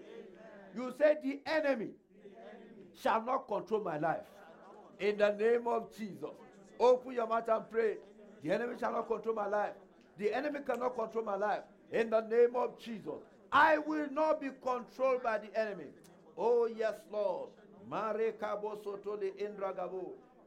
You 0.75 0.93
said 0.97 1.19
the 1.23 1.41
enemy, 1.45 1.89
the 2.23 2.39
enemy 2.39 2.87
shall 2.99 3.21
not 3.21 3.47
control 3.47 3.83
my 3.83 3.99
life. 3.99 4.23
In 4.99 5.17
the 5.17 5.31
name 5.33 5.67
of 5.67 5.95
Jesus. 5.95 6.29
Open 6.79 7.13
your 7.13 7.27
mouth 7.27 7.47
and 7.49 7.69
pray. 7.69 7.97
The 8.43 8.51
enemy 8.51 8.75
shall 8.79 8.91
not 8.91 9.07
control 9.07 9.35
my 9.35 9.47
life. 9.47 9.73
The 10.17 10.33
enemy 10.33 10.59
cannot 10.65 10.95
control 10.95 11.23
my 11.23 11.35
life. 11.35 11.61
In 11.91 12.09
the 12.09 12.21
name 12.21 12.55
of 12.55 12.79
Jesus. 12.79 13.13
I 13.51 13.77
will 13.77 14.09
not 14.11 14.41
be 14.41 14.49
controlled 14.61 15.23
by 15.23 15.37
the 15.39 15.59
enemy. 15.59 15.85
Oh, 16.37 16.67
yes, 16.67 16.93
Lord. 17.11 17.49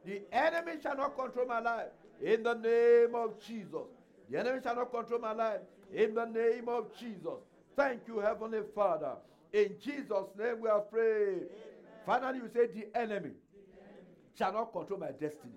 The 0.05 0.21
enemy 0.31 0.73
shall 0.81 0.95
not 0.95 1.17
control 1.17 1.47
my 1.47 1.59
life. 1.59 1.87
In 2.21 2.43
the 2.43 2.53
name 2.53 3.15
of 3.15 3.39
Jesus. 3.45 3.87
The 4.29 4.39
enemy 4.39 4.59
shall 4.63 4.75
not 4.75 4.91
control 4.91 5.19
my 5.19 5.33
life. 5.33 5.61
In 5.93 6.13
the 6.13 6.25
name 6.25 6.69
of 6.69 6.95
Jesus. 6.97 7.39
Thank 7.75 8.01
you, 8.07 8.19
Heavenly 8.19 8.61
Father. 8.75 9.13
In 9.53 9.75
Jesus' 9.83 10.27
name 10.37 10.61
we 10.61 10.69
are 10.69 10.81
prayed. 10.81 11.47
Finally, 12.05 12.39
you 12.39 12.49
say, 12.53 12.67
The 12.67 12.87
enemy 12.97 13.31
shall 14.37 14.53
not 14.53 14.71
control 14.71 14.99
my 14.99 15.11
destiny. 15.11 15.53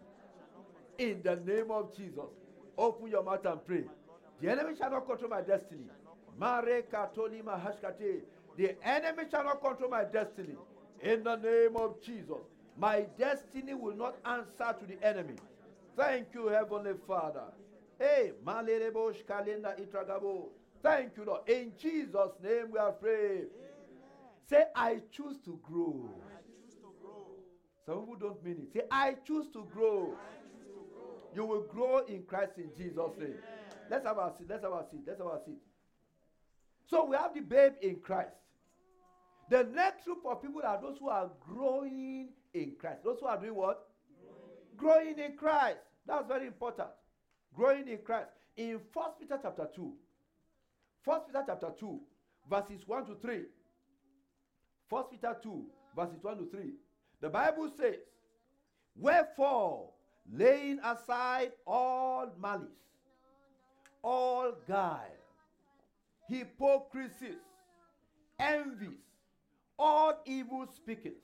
In 0.98 1.22
the 1.22 1.36
name 1.36 1.70
of 1.70 1.96
Jesus. 1.96 2.30
Open 2.76 3.08
your 3.10 3.22
mouth 3.22 3.44
and 3.46 3.64
pray. 3.64 3.84
The 4.40 4.50
enemy 4.50 4.76
shall 4.76 4.90
not 4.90 5.06
control 5.06 5.30
my 5.30 5.40
destiny. 5.42 5.84
The 8.56 8.76
enemy 8.86 9.24
shall 9.30 9.44
not 9.44 9.62
control 9.62 9.90
my 9.90 10.04
destiny. 10.04 10.56
In 11.02 11.22
the 11.24 11.36
name 11.36 11.76
of 11.76 12.02
Jesus. 12.02 12.42
My 12.76 13.06
destiny 13.18 13.74
will 13.74 13.94
not 13.96 14.16
answer 14.24 14.76
to 14.78 14.86
the 14.86 15.02
enemy. 15.06 15.36
Thank 15.96 16.28
you, 16.34 16.48
Heavenly 16.48 16.94
Father. 17.06 17.44
Eh, 18.00 18.04
hey, 18.04 18.32
Malerebosh 18.44 19.24
Kalenda 19.24 19.78
Itragabo. 19.78 20.48
Thank 20.82 21.16
you, 21.16 21.24
Lord. 21.24 21.48
In 21.48 21.72
Jesus' 21.78 22.32
name 22.42 22.72
we 22.72 22.78
are 22.78 22.92
praying. 22.92 23.46
Say, 24.50 24.64
I 24.74 25.00
choose 25.12 25.38
to 25.44 25.58
grow. 25.62 26.10
Some 27.86 28.00
people 28.00 28.16
don't 28.16 28.44
mean 28.44 28.56
it. 28.62 28.72
Say, 28.72 28.82
I 28.90 29.16
choose 29.26 29.46
to 29.52 29.66
grow. 29.72 30.14
You 31.34 31.44
will 31.44 31.62
grow 31.62 31.98
in 32.06 32.22
Christ 32.22 32.52
in 32.56 32.70
Jesus' 32.76 33.10
name. 33.18 33.34
Let's 33.90 34.06
have 34.06 34.18
our 34.18 34.32
seat. 34.38 34.46
Let's 34.48 34.62
have 34.62 34.72
our 34.72 34.84
seat. 34.90 35.00
Let's 35.06 35.18
have 35.18 35.26
our 35.26 35.40
seat. 35.44 35.58
So 36.86 37.06
we 37.06 37.16
have 37.16 37.34
the 37.34 37.40
babe 37.40 37.72
in 37.82 37.96
Christ. 37.96 38.30
The 39.50 39.64
next 39.74 40.04
group 40.04 40.24
of 40.24 40.40
people 40.40 40.62
are 40.64 40.80
those 40.80 40.98
who 40.98 41.08
are 41.08 41.30
growing 41.40 42.28
in 42.54 42.72
Christ. 42.78 43.04
Those 43.04 43.18
who 43.20 43.26
are 43.26 43.38
doing 43.38 43.54
what? 43.54 43.86
Growing, 44.76 45.14
growing 45.14 45.18
in 45.18 45.36
Christ. 45.36 45.78
That's 46.06 46.26
very 46.26 46.46
important. 46.46 46.88
Growing 47.54 47.88
in 47.88 47.98
Christ. 47.98 48.28
In 48.56 48.80
First 48.92 49.20
Peter 49.20 49.38
chapter 49.42 49.68
2. 49.74 49.92
First 51.04 51.26
Peter 51.26 51.44
chapter 51.46 51.70
2, 51.78 52.00
verses 52.48 52.86
1 52.86 53.06
to 53.06 53.14
3. 53.16 53.40
First 54.88 55.10
Peter 55.10 55.36
2, 55.42 55.64
verses 55.94 56.22
1 56.22 56.38
to 56.38 56.46
3. 56.50 56.60
The 57.24 57.30
Bible 57.30 57.70
says, 57.74 57.96
Wherefore, 58.94 59.88
laying 60.30 60.78
aside 60.80 61.52
all 61.66 62.30
malice, 62.38 62.68
all 64.02 64.52
guile, 64.68 65.00
hypocrisies, 66.28 67.40
envies, 68.38 69.00
all 69.78 70.20
evil 70.26 70.66
speakings, 70.76 71.14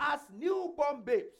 as 0.00 0.18
newborn 0.36 1.02
babes, 1.04 1.38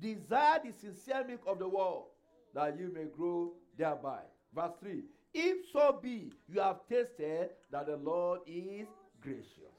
desire 0.00 0.60
the 0.64 0.72
sincere 0.72 1.22
milk 1.28 1.42
of 1.46 1.58
the 1.58 1.68
world, 1.68 2.06
that 2.54 2.78
you 2.78 2.90
may 2.94 3.04
grow 3.14 3.52
thereby. 3.76 4.20
Verse 4.54 4.72
3 4.80 5.02
If 5.34 5.70
so 5.70 6.00
be 6.02 6.32
you 6.48 6.62
have 6.62 6.80
tasted 6.88 7.50
that 7.70 7.88
the 7.88 7.98
Lord 7.98 8.40
is 8.46 8.88
gracious. 9.20 9.76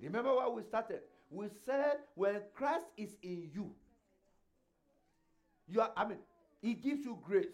Remember 0.00 0.34
where 0.34 0.48
we 0.48 0.62
started? 0.62 1.00
We 1.30 1.46
said 1.64 1.98
when 2.14 2.40
Christ 2.54 2.84
is 2.96 3.16
in 3.22 3.50
you, 3.52 3.72
you 5.68 5.80
are, 5.80 5.90
I 5.96 6.06
mean, 6.06 6.18
He 6.62 6.74
gives 6.74 7.04
you 7.04 7.18
grace. 7.24 7.46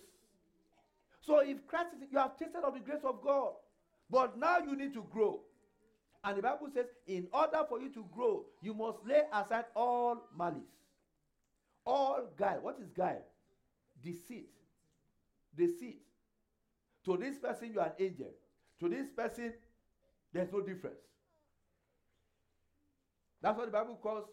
So 1.20 1.38
if 1.40 1.66
Christ 1.66 1.90
is, 1.96 2.08
you 2.11 2.18
have 2.18 2.37
tasted 2.37 2.62
of 2.64 2.74
the 2.74 2.80
grace 2.80 3.04
of 3.04 3.22
God, 3.22 3.52
but 4.11 4.38
now 4.38 4.58
you 4.58 4.76
need 4.76 4.92
to 4.94 5.06
grow. 5.11 5.40
And 6.24 6.38
the 6.38 6.42
Bible 6.42 6.68
says, 6.72 6.87
in 7.06 7.26
order 7.32 7.64
for 7.68 7.80
you 7.80 7.88
to 7.94 8.04
grow, 8.14 8.44
you 8.61 8.74
must 8.74 8.98
lay 9.04 9.22
aside 9.32 9.64
all 9.74 10.22
malice, 10.37 10.62
all 11.85 12.28
guile. 12.37 12.61
What 12.61 12.78
is 12.80 12.88
guile? 12.90 13.24
Deceit. 14.02 14.50
Deceit. 15.56 16.00
To 17.04 17.16
this 17.16 17.38
person, 17.38 17.72
you 17.72 17.80
are 17.80 17.87
an 17.87 17.92
angel. 17.98 18.30
To 18.80 18.88
this 18.88 19.08
person, 19.16 19.54
there's 20.32 20.52
no 20.52 20.61
difference. 20.61 21.00
That's 23.42 23.59
what 23.59 23.66
the 23.66 23.72
Bible 23.72 23.98
calls 24.00 24.24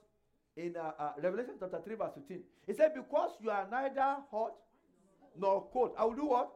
in 0.56 0.76
uh, 0.78 0.92
uh, 1.00 1.12
Revelation 1.22 1.56
chapter 1.60 1.82
3, 1.84 1.96
verse 1.96 2.12
15. 2.16 2.40
It 2.68 2.78
said, 2.78 2.94
Because 2.94 3.32
you 3.42 3.50
are 3.50 3.68
neither 3.70 4.18
hot 4.30 4.54
nor 5.38 5.68
cold, 5.74 5.92
I 5.98 6.06
will 6.06 6.16
do 6.16 6.26
what? 6.26 6.52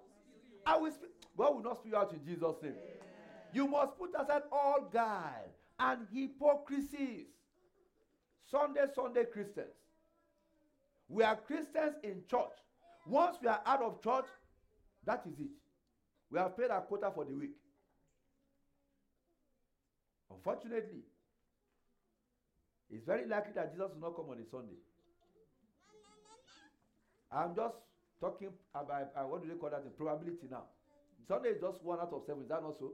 I 0.65 0.77
will 0.77 0.91
speak. 0.91 1.09
God 1.35 1.55
will 1.55 1.63
not 1.63 1.79
speak 1.79 1.95
out 1.95 2.13
in 2.13 2.23
Jesus' 2.23 2.55
name. 2.61 2.75
You 3.53 3.67
must 3.67 3.97
put 3.97 4.11
aside 4.19 4.43
all 4.51 4.87
guile 4.91 5.49
and 5.79 6.07
hypocrisies. 6.13 7.25
Sunday, 8.49 8.85
Sunday 8.93 9.25
Christians. 9.25 9.73
We 11.07 11.23
are 11.23 11.35
Christians 11.35 11.95
in 12.03 12.21
church. 12.29 12.53
Once 13.07 13.37
we 13.41 13.47
are 13.47 13.61
out 13.65 13.81
of 13.81 14.01
church, 14.03 14.25
that 15.05 15.23
is 15.25 15.39
it. 15.39 15.51
We 16.29 16.39
have 16.39 16.57
paid 16.57 16.69
our 16.69 16.81
quota 16.81 17.11
for 17.13 17.25
the 17.25 17.33
week. 17.33 17.51
Unfortunately, 20.31 21.01
it's 22.93 23.05
very 23.05 23.27
likely 23.27 23.53
that 23.55 23.71
Jesus 23.71 23.89
will 23.93 24.09
not 24.09 24.15
come 24.15 24.29
on 24.29 24.37
a 24.37 24.45
Sunday. 24.45 24.77
I'm 27.31 27.55
just 27.55 27.75
talking 28.21 28.49
about 28.75 29.09
uh, 29.15 29.23
what 29.23 29.41
do 29.41 29.49
they 29.49 29.55
call 29.55 29.71
that? 29.71 29.83
The 29.83 29.89
probability 29.89 30.47
now. 30.49 30.65
Sunday 31.27 31.49
is 31.49 31.61
just 31.61 31.83
one 31.83 31.99
out 31.99 32.13
of 32.13 32.23
seven. 32.27 32.43
Is 32.43 32.49
that 32.49 32.61
not 32.61 32.77
so? 32.77 32.93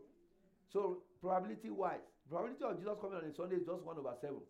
So 0.72 1.04
probability 1.22 1.70
wise, 1.70 2.00
probability 2.30 2.64
of 2.64 2.78
Jesus 2.78 2.96
coming 3.02 3.18
on 3.18 3.26
a 3.26 3.34
Sunday 3.34 3.58
is 3.58 3.66
just 3.66 3.84
one 3.84 3.98
over 3.98 4.14
seven. 4.22 4.42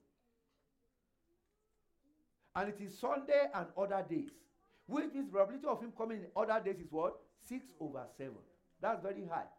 And 2.56 2.70
it 2.70 2.78
is 2.82 3.00
Sunday 3.00 3.48
and 3.54 3.68
other 3.78 4.06
days. 4.08 4.30
Which 4.86 5.14
means 5.14 5.30
probability 5.32 5.68
of 5.68 5.82
him 5.82 5.94
coming 5.98 6.18
in 6.20 6.28
other 6.36 6.62
days 6.64 6.80
is 6.82 6.92
what? 6.92 7.14
Six 7.42 7.66
over 7.80 8.06
seven. 8.18 8.42
That's 8.82 9.02
very 9.02 9.26
high. 9.26 9.50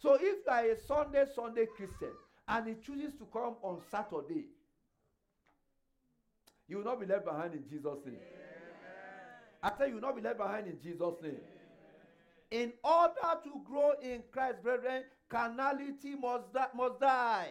So 0.00 0.14
if 0.14 0.20
you 0.22 0.42
are 0.48 0.64
a 0.64 0.76
Sunday, 0.86 1.24
Sunday 1.34 1.66
Christian, 1.76 2.12
and 2.48 2.68
he 2.68 2.74
chooses 2.74 3.14
to 3.18 3.24
come 3.32 3.56
on 3.62 3.80
Saturday, 3.90 4.46
you 6.68 6.78
will 6.78 6.84
not 6.84 7.00
be 7.00 7.06
left 7.06 7.24
behind 7.24 7.54
in 7.54 7.64
Jesus' 7.68 7.98
name. 8.04 8.16
Amen. 8.16 8.54
I 9.62 9.70
tell 9.70 9.88
you, 9.88 9.94
will 9.94 10.02
not 10.02 10.16
be 10.16 10.22
left 10.22 10.38
behind 10.38 10.66
in 10.66 10.80
Jesus' 10.80 11.14
name. 11.22 11.40
In 12.50 12.72
order 12.82 13.40
to 13.42 13.50
grow 13.64 13.92
in 14.02 14.22
Christ, 14.30 14.62
brethren, 14.62 15.04
carnality 15.28 16.14
must, 16.14 16.52
die, 16.52 16.68
must 16.74 17.00
die. 17.00 17.48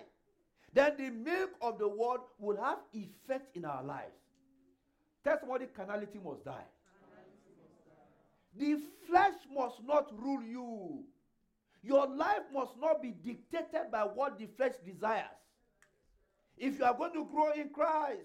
Then 0.73 0.93
the 0.97 1.09
milk 1.09 1.51
of 1.61 1.77
the 1.77 1.87
word 1.87 2.21
will 2.39 2.57
have 2.57 2.79
effect 2.93 3.55
in 3.55 3.65
our 3.65 3.83
lives. 3.83 4.15
Tell 5.23 5.39
somebody 5.39 5.65
carnality 5.67 6.19
must 6.23 6.45
die. 6.45 6.65
The 8.57 8.77
flesh 9.07 9.33
must 9.53 9.83
not 9.85 10.11
rule 10.19 10.43
you. 10.43 11.03
Your 11.83 12.07
life 12.07 12.43
must 12.53 12.77
not 12.79 13.01
be 13.01 13.11
dictated 13.11 13.91
by 13.91 14.03
what 14.03 14.39
the 14.39 14.47
flesh 14.55 14.73
desires. 14.85 15.25
If 16.57 16.79
you 16.79 16.85
are 16.85 16.97
going 16.97 17.13
to 17.13 17.25
grow 17.25 17.51
in 17.51 17.69
Christ, 17.69 18.21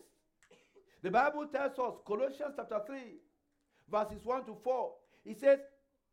the 1.03 1.11
Bible 1.11 1.47
tells 1.47 1.77
us, 1.79 1.95
Colossians 2.07 2.55
chapter 2.57 2.81
3, 2.87 2.99
verses 3.91 4.25
1 4.25 4.45
to 4.45 4.57
4, 4.63 4.93
it 5.27 5.41
says, 5.41 5.59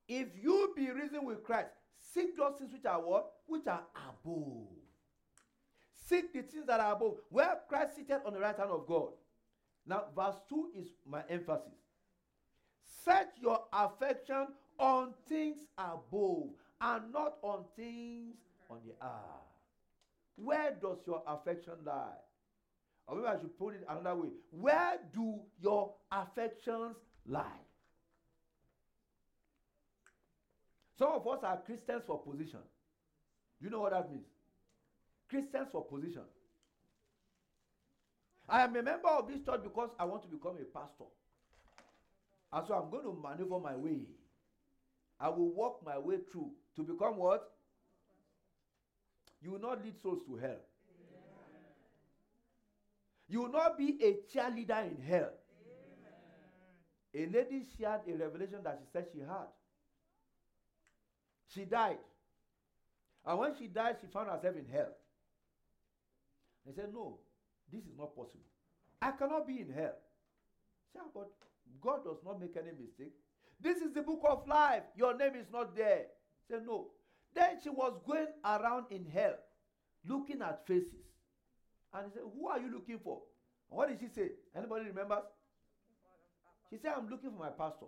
If 0.08 0.27
you 0.41 0.73
be 0.75 0.89
risen 0.89 1.23
with 1.23 1.43
Christ, 1.43 1.69
seek 1.99 2.36
those 2.36 2.58
things 2.58 2.73
which 2.73 2.86
are 2.86 2.99
what? 2.99 3.31
Which 3.45 3.67
are 3.67 3.84
above. 3.95 4.67
Seek 5.93 6.34
the 6.34 6.41
things 6.41 6.65
that 6.65 6.79
are 6.79 6.93
above, 6.93 7.17
where 7.29 7.60
Christ 7.69 7.95
seated 7.95 8.21
on 8.25 8.34
the 8.34 8.39
right 8.39 8.58
hand 8.58 8.71
of 8.71 8.88
God. 8.88 9.10
Now, 9.86 10.05
verse 10.15 10.36
2 10.49 10.71
is 10.79 10.88
my 11.08 11.21
emphasis. 11.29 11.73
Set 13.03 13.34
your 13.39 13.65
affection 13.71 14.47
on 14.79 15.13
things 15.27 15.58
above 15.77 16.49
and 16.86 17.12
not 17.12 17.38
on 17.41 17.63
things 17.76 18.36
on 18.69 18.78
the 18.86 18.93
earth. 19.04 19.45
Where 20.36 20.71
does 20.80 20.98
your 21.08 21.24
affection 21.28 21.74
lie? 21.84 22.21
Or 23.08 23.15
maybe 23.15 23.28
I 23.28 23.39
should 23.39 23.58
put 23.58 23.74
it 23.74 23.86
another 23.89 24.21
way. 24.21 24.30
Where 24.52 25.00
do 25.13 25.39
your 25.62 25.93
affections 26.12 26.95
lie? 27.28 27.63
Some 30.98 31.10
of 31.10 31.28
us 31.28 31.39
are 31.43 31.58
Christians 31.65 32.04
for 32.06 32.19
position. 32.19 32.60
Do 33.60 33.65
you 33.65 33.71
know 33.71 33.82
what 33.82 33.91
that 33.91 34.12
means? 34.12 34.26
Christians 35.30 35.69
for 35.71 35.84
position. 35.86 36.24
I 38.48 38.63
am 38.63 38.76
a 38.76 38.84
member 38.84 39.08
of 39.08 39.28
this 39.28 39.39
church 39.43 39.62
because 39.63 39.89
I 40.00 40.06
want 40.06 40.21
to 40.24 40.28
become 40.28 40.58
a 40.62 40.78
pastor. 40.78 41.06
And 42.54 42.67
so 42.67 42.76
I'm 42.76 42.91
going 42.91 43.04
to 43.04 43.19
maneuver 43.21 43.60
my 43.60 43.76
way. 43.76 44.02
I 45.19 45.30
will 45.30 45.51
walk 45.51 45.82
my 45.86 45.97
way 45.97 46.17
through 46.32 46.51
to 46.75 46.84
become 46.84 47.17
what? 47.17 47.51
You 49.41 49.51
will 49.51 49.60
not 49.60 49.84
lead 49.84 50.01
souls 50.01 50.21
to 50.28 50.36
hell. 50.36 50.58
You 53.28 53.41
will 53.41 53.51
not 53.51 53.78
be 53.78 53.97
a 54.01 54.13
cheerleader 54.32 54.91
in 54.91 55.01
hell. 55.01 55.32
A 57.13 57.25
lady 57.28 57.63
shared 57.78 58.01
a 58.08 58.17
revelation 58.17 58.60
that 58.63 58.80
she 58.82 58.91
said 58.91 59.06
she 59.13 59.19
had. 59.19 59.47
She 61.54 61.63
died. 61.63 61.97
And 63.25 63.39
when 63.39 63.56
she 63.58 63.67
died, 63.67 63.95
she 64.01 64.08
found 64.08 64.30
herself 64.30 64.56
in 64.56 64.65
hell. 64.71 64.91
They 66.65 66.73
said, 66.73 66.93
No, 66.93 67.19
this 67.71 67.82
is 67.84 67.97
not 67.97 68.15
possible. 68.15 68.43
I 69.01 69.12
cannot 69.12 69.47
be 69.47 69.62
in 69.62 69.71
hell. 69.73 69.95
Ah, 70.97 71.04
but 71.13 71.30
God 71.82 72.04
does 72.04 72.17
not 72.25 72.39
make 72.39 72.56
any 72.58 72.71
mistake. 72.71 73.13
This 73.65 73.78
is 73.80 73.93
the 73.95 74.04
book 74.04 74.21
of 74.30 74.47
life. 74.47 74.84
Your 74.95 75.17
name 75.17 75.34
is 75.34 75.47
not 75.51 75.75
there. 75.75 76.04
Say, 76.47 76.58
No. 76.63 76.89
Then 77.34 77.58
she 77.63 77.69
was 77.71 77.99
going 78.06 78.28
around 78.45 78.86
in 78.91 79.08
hell, 79.12 79.34
looking 80.08 80.43
at 80.43 80.67
faces. 80.67 80.93
And 81.91 82.06
he 82.06 82.13
said, 82.13 82.23
Who 82.38 82.47
are 82.47 82.60
you 82.60 82.71
looking 82.71 82.99
for? 83.04 83.23
What 83.69 83.89
did 83.89 83.99
she 83.99 84.08
say? 84.08 84.30
Anybody 84.56 84.86
remembers? 84.86 85.23
She 86.69 86.78
said, 86.78 86.93
I'm 86.95 87.10
looking 87.10 87.32
for 87.32 87.39
my 87.39 87.49
pastor. 87.49 87.88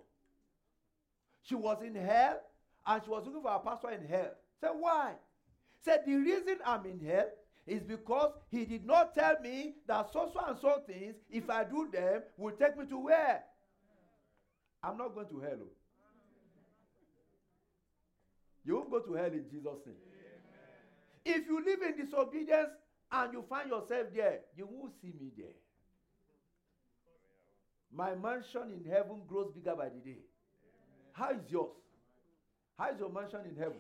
She 1.43 1.53
was 1.53 1.77
in 1.83 1.93
hell 1.93 2.39
and 2.87 3.03
she 3.03 3.11
was 3.11 3.23
looking 3.27 3.43
for 3.43 3.51
a 3.51 3.59
pastor 3.59 3.91
in 3.91 4.07
hell. 4.07 4.31
Said, 4.59 4.71
Why? 4.79 5.13
Said, 5.85 6.01
The 6.07 6.15
reason 6.15 6.57
I'm 6.65 6.87
in 6.87 6.99
hell 7.05 7.29
is 7.67 7.83
because 7.83 8.31
he 8.49 8.65
did 8.65 8.83
not 8.83 9.13
tell 9.13 9.39
me 9.43 9.75
that 9.87 10.11
so 10.11 10.31
so 10.33 10.43
and 10.47 10.57
so 10.57 10.81
things, 10.87 11.17
if 11.29 11.47
I 11.51 11.65
do 11.65 11.87
them, 11.93 12.23
will 12.35 12.55
take 12.55 12.75
me 12.79 12.87
to 12.87 12.97
where? 12.97 13.43
I'm 14.83 14.97
not 14.97 15.13
going 15.15 15.27
to 15.27 15.39
hell. 15.39 15.59
Oh. 15.61 15.71
You 18.65 18.75
won't 18.75 18.91
go 18.91 18.99
to 18.99 19.13
hell 19.13 19.31
in 19.31 19.45
Jesus' 19.49 19.85
name. 19.85 19.95
Amen. 21.25 21.39
If 21.39 21.47
you 21.47 21.63
live 21.63 21.79
in 21.81 22.05
disobedience 22.05 22.69
and 23.11 23.33
you 23.33 23.43
find 23.49 23.69
yourself 23.69 24.07
there, 24.13 24.39
you 24.55 24.67
won't 24.69 24.93
see 25.01 25.13
me 25.19 25.31
there. 25.37 25.55
My 27.93 28.13
mansion 28.15 28.73
in 28.73 28.91
heaven 28.91 29.21
grows 29.27 29.51
bigger 29.55 29.75
by 29.75 29.89
the 29.89 29.99
day. 29.99 30.19
How 31.13 31.31
is 31.31 31.49
yours? 31.49 31.71
How 32.77 32.91
is 32.91 32.99
your 32.99 33.11
mansion 33.11 33.39
in 33.49 33.55
heaven? 33.55 33.79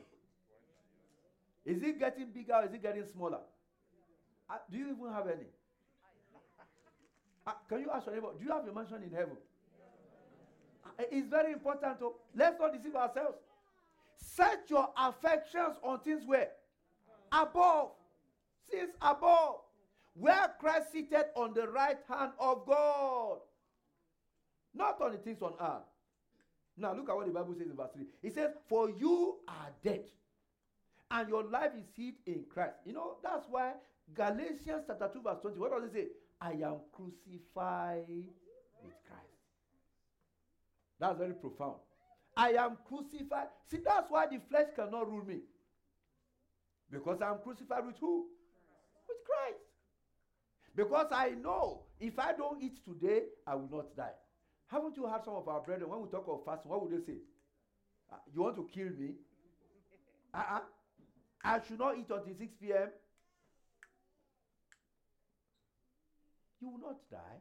Is 1.65 1.83
it 1.83 1.99
getting 1.99 2.31
bigger 2.31 2.53
or 2.53 2.65
is 2.65 2.73
it 2.73 2.81
getting 2.81 3.05
smaller? 3.05 3.41
Uh, 4.49 4.55
do 4.71 4.77
you 4.77 4.85
even 4.85 5.13
have 5.13 5.27
any? 5.27 5.51
Uh, 7.45 7.51
can 7.67 7.81
you 7.81 7.89
ask 7.93 8.05
your 8.05 8.15
neighbor, 8.15 8.29
do 8.39 8.45
you 8.45 8.51
have 8.51 8.65
a 8.65 8.73
mansion 8.73 9.03
in 9.03 9.11
heaven? 9.11 9.37
It's 10.99 11.27
very 11.27 11.53
important 11.53 11.99
to 11.99 12.13
let's 12.35 12.59
not 12.59 12.73
deceive 12.73 12.95
ourselves. 12.95 13.37
Set 14.17 14.69
your 14.69 14.89
affections 14.97 15.75
on 15.83 15.99
things 15.99 16.23
where? 16.25 16.49
Above. 17.31 17.91
Since 18.69 18.91
above. 19.01 19.57
Where 20.13 20.51
Christ 20.59 20.91
seated 20.91 21.25
on 21.35 21.53
the 21.53 21.67
right 21.67 21.97
hand 22.09 22.31
of 22.39 22.65
God. 22.65 23.37
Not 24.73 25.01
on 25.01 25.11
the 25.11 25.17
things 25.17 25.41
on 25.41 25.53
earth. 25.59 25.83
Now 26.77 26.93
look 26.93 27.09
at 27.09 27.15
what 27.15 27.25
the 27.25 27.31
Bible 27.33 27.55
says 27.57 27.67
in 27.67 27.75
verse 27.75 27.89
3. 27.93 28.05
It 28.23 28.35
says, 28.35 28.51
For 28.69 28.89
you 28.89 29.37
are 29.47 29.69
dead, 29.83 30.05
and 31.09 31.27
your 31.27 31.43
life 31.43 31.71
is 31.75 31.85
hid 31.95 32.15
in 32.27 32.43
Christ. 32.49 32.75
You 32.85 32.93
know, 32.93 33.17
that's 33.23 33.47
why 33.49 33.73
Galatians 34.13 34.83
chapter 34.85 35.09
2, 35.11 35.21
verse 35.21 35.37
20, 35.41 35.57
what 35.57 35.71
does 35.71 35.89
it 35.89 35.93
say? 35.93 36.07
I 36.39 36.51
am 36.51 36.77
crucified. 36.91 38.25
That's 40.99 41.17
very 41.17 41.33
profound. 41.33 41.75
I 42.35 42.51
am 42.51 42.77
crucified. 42.87 43.47
See, 43.69 43.79
that's 43.83 44.09
why 44.09 44.27
the 44.27 44.39
flesh 44.49 44.67
cannot 44.75 45.09
rule 45.11 45.25
me. 45.25 45.39
Because 46.91 47.19
I'm 47.21 47.39
crucified 47.43 47.85
with 47.85 47.97
who? 47.99 48.27
With 49.07 49.17
Christ. 49.25 49.63
Because 50.75 51.07
I 51.11 51.29
know 51.31 51.83
if 51.99 52.17
I 52.19 52.33
don't 52.33 52.61
eat 52.61 52.83
today, 52.85 53.23
I 53.45 53.55
will 53.55 53.69
not 53.71 53.95
die. 53.95 54.13
Haven't 54.67 54.95
you 54.95 55.07
heard 55.07 55.23
some 55.25 55.35
of 55.35 55.47
our 55.47 55.61
brethren, 55.61 55.89
when 55.89 56.01
we 56.01 56.09
talk 56.09 56.25
of 56.27 56.45
fasting, 56.45 56.69
what 56.69 56.83
would 56.83 56.91
they 56.91 57.05
say? 57.05 57.17
Uh, 58.11 58.17
you 58.33 58.41
want 58.41 58.55
to 58.55 58.67
kill 58.73 58.89
me? 58.97 59.15
Uh-uh. 60.33 60.59
I 61.43 61.59
should 61.67 61.79
not 61.79 61.97
eat 61.97 62.09
until 62.09 62.35
6 62.37 62.53
p.m. 62.61 62.89
You 66.61 66.69
will 66.69 66.79
not 66.79 66.97
die. 67.09 67.39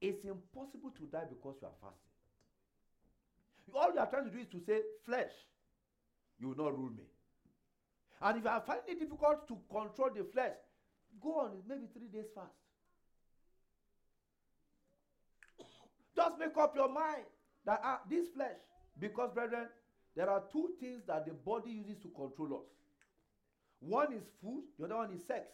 It's 0.00 0.24
impossible 0.24 0.90
to 0.90 1.04
die 1.10 1.24
because 1.28 1.56
you 1.60 1.68
are 1.68 1.74
fasting. 1.80 2.05
All 3.74 3.92
you 3.92 3.98
are 3.98 4.08
trying 4.08 4.24
to 4.24 4.30
do 4.30 4.38
is 4.38 4.46
to 4.48 4.60
say, 4.60 4.80
flesh, 5.04 5.32
you 6.38 6.48
will 6.48 6.56
not 6.56 6.78
rule 6.78 6.90
me. 6.90 7.04
And 8.22 8.38
if 8.38 8.44
you 8.44 8.50
are 8.50 8.62
finding 8.66 8.84
it 8.88 9.00
difficult 9.00 9.46
to 9.48 9.58
control 9.70 10.10
the 10.14 10.24
flesh, 10.32 10.56
go 11.20 11.40
on 11.40 11.50
maybe 11.68 11.86
three 11.92 12.08
days 12.08 12.30
fast. 12.34 12.48
Just 16.14 16.38
make 16.38 16.56
up 16.56 16.74
your 16.74 16.88
mind 16.88 17.24
that 17.66 17.80
uh, 17.84 17.96
this 18.08 18.28
flesh, 18.34 18.56
because, 18.98 19.30
brethren, 19.34 19.66
there 20.14 20.30
are 20.30 20.42
two 20.50 20.70
things 20.80 21.02
that 21.06 21.26
the 21.26 21.32
body 21.32 21.72
uses 21.72 21.98
to 22.02 22.08
control 22.08 22.60
us. 22.60 22.70
One 23.80 24.14
is 24.14 24.22
food, 24.42 24.64
the 24.78 24.86
other 24.86 24.96
one 24.96 25.12
is 25.12 25.26
sex. 25.26 25.44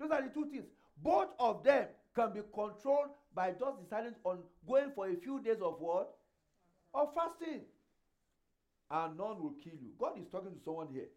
Those 0.00 0.10
are 0.10 0.22
the 0.22 0.28
two 0.28 0.46
things. 0.50 0.64
Both 0.96 1.28
of 1.38 1.62
them 1.62 1.86
can 2.16 2.32
be 2.32 2.40
controlled 2.52 3.10
by 3.32 3.50
just 3.52 3.80
deciding 3.82 4.14
on 4.24 4.38
going 4.66 4.90
for 4.94 5.08
a 5.08 5.14
few 5.16 5.40
days 5.40 5.60
of 5.62 5.76
what? 5.78 6.12
Of 6.94 7.08
fasting. 7.14 7.62
And 8.90 9.16
none 9.18 9.42
will 9.42 9.54
kill 9.62 9.72
you. 9.72 9.90
God 9.98 10.18
is 10.18 10.26
talking 10.30 10.52
to 10.52 10.64
someone 10.64 10.88
here. 10.92 11.08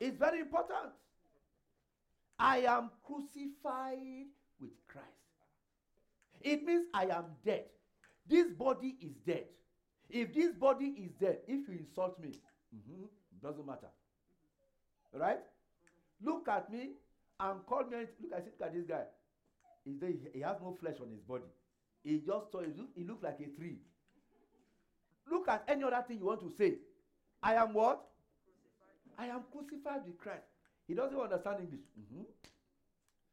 It's 0.00 0.16
very 0.16 0.40
important. 0.40 0.92
I 2.38 2.58
am 2.58 2.90
crucified 3.04 4.26
with 4.60 4.70
Christ. 4.86 5.06
It 6.40 6.64
means 6.64 6.86
I 6.94 7.06
am 7.06 7.24
dead. 7.44 7.64
This 8.28 8.46
body 8.52 8.96
is 9.00 9.12
dead. 9.26 9.44
If 10.08 10.32
this 10.32 10.54
body 10.54 10.86
is 10.86 11.10
dead, 11.20 11.38
if 11.46 11.68
you 11.68 11.78
insult 11.78 12.18
me, 12.20 12.30
mm-hmm, 12.74 13.04
doesn't 13.42 13.66
matter. 13.66 13.88
Right? 15.12 15.40
Look 16.22 16.48
at 16.48 16.70
me 16.70 16.90
and 17.40 17.66
call 17.66 17.84
me. 17.84 17.98
Look, 18.20 18.30
said, 18.30 18.44
look 18.46 18.68
at 18.68 18.74
this 18.74 18.84
guy. 18.84 19.02
There, 19.84 20.10
he 20.32 20.40
has 20.40 20.56
no 20.62 20.76
flesh 20.80 20.96
on 21.00 21.10
his 21.10 21.20
body. 21.20 21.44
He 22.04 22.18
just 22.18 22.52
saw, 22.52 22.62
he 22.94 23.04
looks 23.04 23.22
like 23.22 23.40
a 23.40 23.58
tree. 23.58 23.78
Look 25.30 25.48
at 25.48 25.64
any 25.68 25.84
other 25.84 26.04
thing 26.06 26.18
you 26.18 26.26
want 26.26 26.40
to 26.40 26.50
say. 26.50 26.74
I 27.42 27.54
am 27.54 27.74
what? 27.74 28.02
I 29.18 29.26
am 29.26 29.42
crucified 29.52 30.06
with 30.06 30.18
Christ. 30.18 30.46
He 30.86 30.94
doesn't 30.94 31.18
understand 31.18 31.60
English. 31.60 31.84
Mm-hmm. 31.98 32.22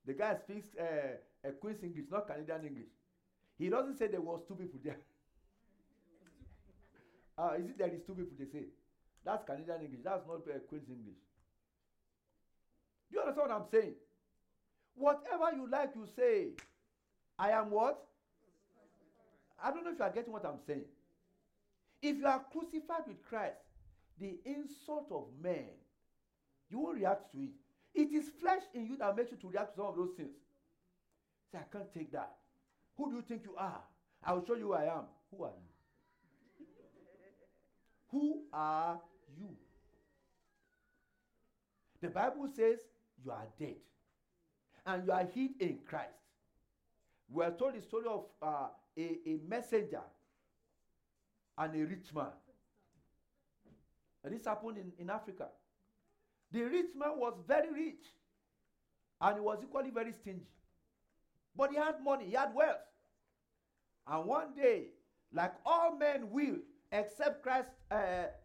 The 0.06 0.14
guy 0.14 0.36
speaks 0.36 0.68
uh, 0.80 1.18
a 1.48 1.52
Queen's 1.52 1.84
English, 1.84 2.06
not 2.12 2.28
Canadian 2.28 2.66
English. 2.68 2.90
He 3.58 3.70
doesn't 3.70 3.98
say 3.98 4.08
there 4.08 4.22
was 4.22 4.42
two 4.48 4.56
people 4.56 4.80
there. 4.84 4.98
uh, 7.38 7.54
is 7.60 7.70
it 7.70 7.78
there 7.78 7.88
is 7.88 8.02
two 8.06 8.14
people 8.14 8.34
they 8.38 8.46
say? 8.46 8.66
That's 9.24 9.44
Canadian 9.46 9.82
English. 9.82 10.02
That's 10.04 10.26
not 10.28 10.42
uh, 10.48 10.60
Queen's 10.68 10.90
English. 10.90 11.18
Do 13.12 13.18
you 13.18 13.22
understand 13.22 13.50
what 13.50 13.56
I'm 13.56 13.68
saying? 13.72 13.94
Whatever 14.96 15.56
you 15.56 15.70
like, 15.70 15.92
you 15.96 16.08
say. 16.16 16.50
I 17.38 17.52
am 17.52 17.70
what? 17.72 18.02
I 19.62 19.72
don't 19.72 19.84
know 19.84 19.92
if 19.92 20.00
you 20.00 20.06
are 20.06 20.12
getting 20.12 20.32
what 20.32 20.46
I'm 20.46 20.60
saying. 20.66 20.86
If 22.06 22.20
you 22.20 22.28
are 22.28 22.46
crucified 22.52 23.08
with 23.08 23.26
Christ, 23.28 23.58
the 24.20 24.38
insult 24.46 25.08
of 25.10 25.24
men, 25.42 25.66
you 26.70 26.78
won't 26.78 27.00
react 27.00 27.32
to 27.32 27.40
it. 27.40 27.50
It 27.96 28.14
is 28.14 28.30
flesh 28.40 28.62
in 28.76 28.86
you 28.86 28.96
that 28.98 29.18
makes 29.18 29.32
you 29.32 29.38
to 29.38 29.50
react 29.50 29.72
to 29.72 29.78
some 29.78 29.88
of 29.88 29.96
those 29.96 30.12
things. 30.16 30.36
Say, 31.52 31.58
I 31.58 31.64
can't 31.76 31.92
take 31.92 32.12
that. 32.12 32.32
Who 32.96 33.10
do 33.10 33.16
you 33.16 33.24
think 33.24 33.42
you 33.44 33.56
are? 33.58 33.82
I 34.24 34.34
will 34.34 34.46
show 34.46 34.54
you 34.54 34.68
who 34.68 34.74
I 34.74 34.84
am. 34.84 35.06
Who 35.32 35.46
are 35.46 35.54
you? 36.60 36.66
who 38.12 38.42
are 38.54 39.00
you? 39.40 39.50
The 42.04 42.10
Bible 42.10 42.48
says 42.56 42.82
you 43.26 43.32
are 43.32 43.48
dead 43.60 43.78
and 44.86 45.08
you 45.08 45.12
are 45.12 45.26
hid 45.34 45.60
in 45.60 45.80
Christ. 45.88 46.12
We 47.32 47.44
are 47.44 47.52
told 47.52 47.74
the 47.74 47.82
story 47.82 48.06
of 48.08 48.26
uh, 48.44 48.68
a, 48.96 49.18
a 49.26 49.40
messenger 49.50 50.02
and 51.58 51.76
a 51.76 51.86
rich 51.86 52.14
man. 52.14 52.28
And 54.24 54.34
this 54.34 54.46
happened 54.46 54.78
in, 54.78 54.92
in 54.98 55.10
Africa. 55.10 55.48
The 56.52 56.64
rich 56.64 56.92
man 56.98 57.18
was 57.18 57.34
very 57.48 57.72
rich 57.72 58.06
and 59.22 59.36
he 59.36 59.42
was 59.42 59.60
equally 59.64 59.92
very 59.92 60.12
stingy. 60.14 60.48
But 61.56 61.72
he 61.72 61.78
had 61.78 62.04
money, 62.04 62.26
he 62.26 62.34
had 62.34 62.54
wealth. 62.54 62.78
And 64.08 64.26
one 64.26 64.54
day, 64.56 64.88
like 65.34 65.54
all 65.66 65.96
men 65.96 66.30
will, 66.30 66.58
except 66.92 67.42
Christ 67.42 67.70
uh, 67.90 67.96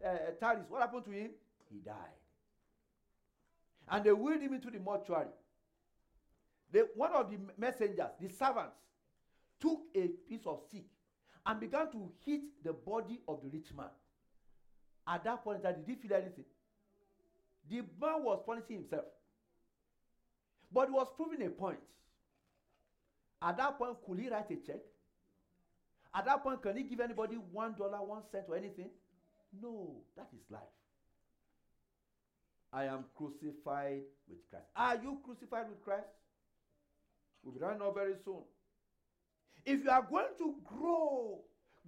uh, 0.05 0.55
what 0.69 0.81
happened 0.81 1.05
to 1.05 1.11
him? 1.11 1.31
He 1.69 1.79
died. 1.79 1.95
And 3.89 4.03
they 4.03 4.11
wheeled 4.11 4.41
him 4.41 4.53
into 4.53 4.71
the 4.71 4.79
mortuary. 4.79 5.27
They, 6.71 6.81
one 6.95 7.11
of 7.11 7.29
the 7.29 7.37
messengers, 7.57 8.11
the 8.19 8.29
servants, 8.29 8.77
took 9.59 9.81
a 9.93 10.07
piece 10.27 10.45
of 10.45 10.61
stick 10.67 10.85
and 11.45 11.59
began 11.59 11.91
to 11.91 12.11
hit 12.25 12.41
the 12.63 12.73
body 12.73 13.19
of 13.27 13.41
the 13.43 13.49
rich 13.49 13.73
man. 13.75 13.87
At 15.07 15.23
that 15.23 15.43
point, 15.43 15.63
did 15.63 15.77
he 15.85 15.95
feel 15.95 16.13
anything? 16.13 16.45
The 17.69 17.77
man 17.99 18.23
was 18.23 18.41
punishing 18.45 18.77
himself. 18.77 19.05
But 20.71 20.87
he 20.87 20.93
was 20.93 21.07
proving 21.15 21.45
a 21.45 21.49
point. 21.49 21.79
At 23.41 23.57
that 23.57 23.77
point, 23.77 23.97
could 24.05 24.19
he 24.19 24.29
write 24.29 24.51
a 24.51 24.55
check? 24.55 24.81
At 26.13 26.25
that 26.25 26.43
point, 26.43 26.61
can 26.61 26.77
he 26.77 26.83
give 26.83 26.99
anybody 26.99 27.35
one 27.35 27.73
dollar, 27.77 27.97
one 28.03 28.21
cent, 28.31 28.45
or 28.47 28.55
anything? 28.55 28.89
No, 29.61 29.95
that 30.15 30.27
is 30.33 30.49
life. 30.49 30.61
I 32.71 32.85
am 32.85 33.05
crucified 33.15 34.01
with 34.29 34.39
Christ. 34.49 34.65
Are 34.75 34.95
you 34.95 35.19
crucified 35.25 35.67
with 35.69 35.81
Christ? 35.83 36.07
We'll 37.43 37.53
be 37.53 37.59
running 37.59 37.81
out 37.81 37.95
very 37.95 38.13
soon. 38.23 38.43
If 39.65 39.83
you 39.83 39.89
are 39.89 40.07
going 40.09 40.33
to 40.39 40.55
grow, 40.65 41.39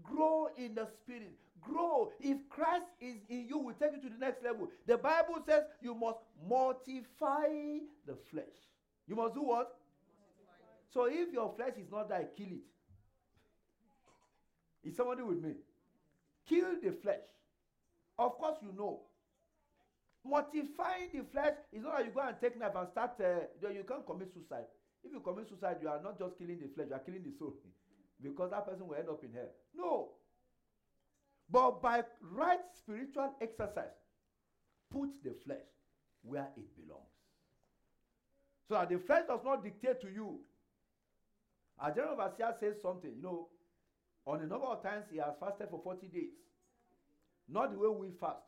grow 0.01 0.49
in 0.57 0.75
the 0.75 0.88
spirit, 0.88 1.33
grow. 1.62 2.12
If 2.19 2.38
Christ 2.49 2.86
is 3.01 3.15
in 3.29 3.47
you, 3.47 3.57
will 3.57 3.73
take 3.73 3.93
you 3.93 4.01
to 4.01 4.09
the 4.09 4.19
next 4.19 4.43
level. 4.43 4.69
The 4.86 4.97
Bible 4.97 5.41
says 5.45 5.63
you 5.81 5.95
must 5.95 6.19
mortify 6.47 7.79
the 8.05 8.15
flesh. 8.29 8.45
You 9.07 9.15
must 9.15 9.33
do 9.36 9.41
what? 9.41 9.75
So 10.93 11.05
if 11.05 11.33
your 11.33 11.53
flesh 11.55 11.73
is 11.77 11.91
not 11.91 12.09
there, 12.09 12.27
kill 12.38 12.47
it. 12.47 12.63
Is 14.88 14.95
somebody 14.95 15.23
with 15.23 15.41
me? 15.41 15.53
Kill 16.47 16.75
the 16.81 16.91
flesh. 16.91 17.21
Of 18.19 18.38
course, 18.38 18.57
you 18.62 18.73
know. 18.77 19.01
Mortifying 20.25 21.09
the 21.13 21.23
flesh 21.31 21.53
is 21.71 21.83
not 21.83 21.97
that 21.97 22.05
you 22.05 22.12
go 22.12 22.21
and 22.21 22.36
take 22.39 22.57
knife 22.59 22.71
and 22.75 22.88
start. 22.89 23.12
Uh, 23.19 23.69
you 23.69 23.83
can't 23.88 24.05
commit 24.05 24.31
suicide. 24.33 24.65
If 25.03 25.11
you 25.11 25.19
commit 25.19 25.49
suicide, 25.49 25.77
you 25.81 25.89
are 25.89 26.01
not 26.01 26.17
just 26.17 26.37
killing 26.37 26.59
the 26.59 26.67
flesh, 26.73 26.87
you 26.89 26.95
are 26.95 26.99
killing 26.99 27.23
the 27.23 27.31
soul. 27.37 27.55
because 28.23 28.51
that 28.51 28.65
person 28.65 28.87
will 28.87 28.95
end 28.95 29.09
up 29.09 29.23
in 29.23 29.33
hell. 29.33 29.51
No. 29.75 30.09
But 31.49 31.81
by 31.81 32.03
right 32.31 32.59
spiritual 32.77 33.33
exercise, 33.41 33.93
put 34.91 35.09
the 35.23 35.35
flesh 35.45 35.67
where 36.23 36.47
it 36.55 36.65
belongs. 36.75 37.03
So 38.67 38.75
that 38.75 38.89
the 38.89 38.97
flesh 38.99 39.23
does 39.27 39.41
not 39.43 39.63
dictate 39.63 40.01
to 40.01 40.07
you. 40.07 40.39
Our 41.79 41.91
general 41.91 42.13
overseer 42.19 42.55
says 42.59 42.75
something, 42.81 43.11
you 43.15 43.21
know, 43.21 43.47
on 44.25 44.41
a 44.41 44.47
number 44.47 44.67
of 44.67 44.81
times 44.81 45.05
he 45.11 45.17
has 45.17 45.33
fasted 45.39 45.67
for 45.69 45.81
40 45.83 46.07
days. 46.07 46.31
Not 47.49 47.73
the 47.73 47.77
way 47.77 47.89
we 47.89 48.11
fast. 48.19 48.39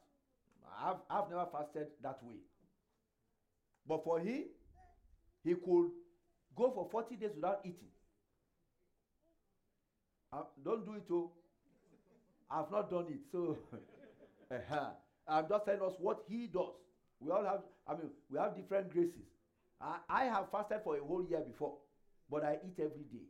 I've, 0.82 0.98
I've 1.10 1.30
never 1.30 1.46
fasted 1.52 1.88
that 2.02 2.20
way. 2.24 2.38
But 3.88 4.04
for 4.04 4.20
him, 4.20 4.46
he 5.44 5.54
could 5.54 5.92
go 6.56 6.72
for 6.72 6.88
40 6.92 7.16
days 7.16 7.32
without 7.36 7.60
eating. 7.64 7.90
Uh, 10.32 10.44
don't 10.64 10.86
do 10.86 10.94
it, 10.94 11.04
oh. 11.12 11.32
I've 12.50 12.72
not 12.72 12.90
done 12.90 13.06
it. 13.10 13.20
So, 13.32 13.58
uh-huh. 14.52 14.90
I'm 15.28 15.48
just 15.50 15.66
telling 15.66 15.82
us 15.82 15.94
what 16.00 16.24
he 16.30 16.48
does. 16.48 16.76
We 17.20 17.32
all 17.32 17.44
have, 17.44 17.62
I 17.88 17.94
mean, 17.94 18.12
we 18.30 18.38
have 18.38 18.56
different 18.56 18.92
graces. 18.92 19.26
I, 19.82 19.98
I 20.10 20.24
have 20.26 20.52
fasted 20.52 20.80
for 20.84 20.98
a 20.98 21.04
whole 21.04 21.26
year 21.28 21.40
before, 21.40 21.78
but 22.30 22.44
I 22.44 22.58
eat 22.66 22.76
every 22.78 23.06
day. 23.12 23.26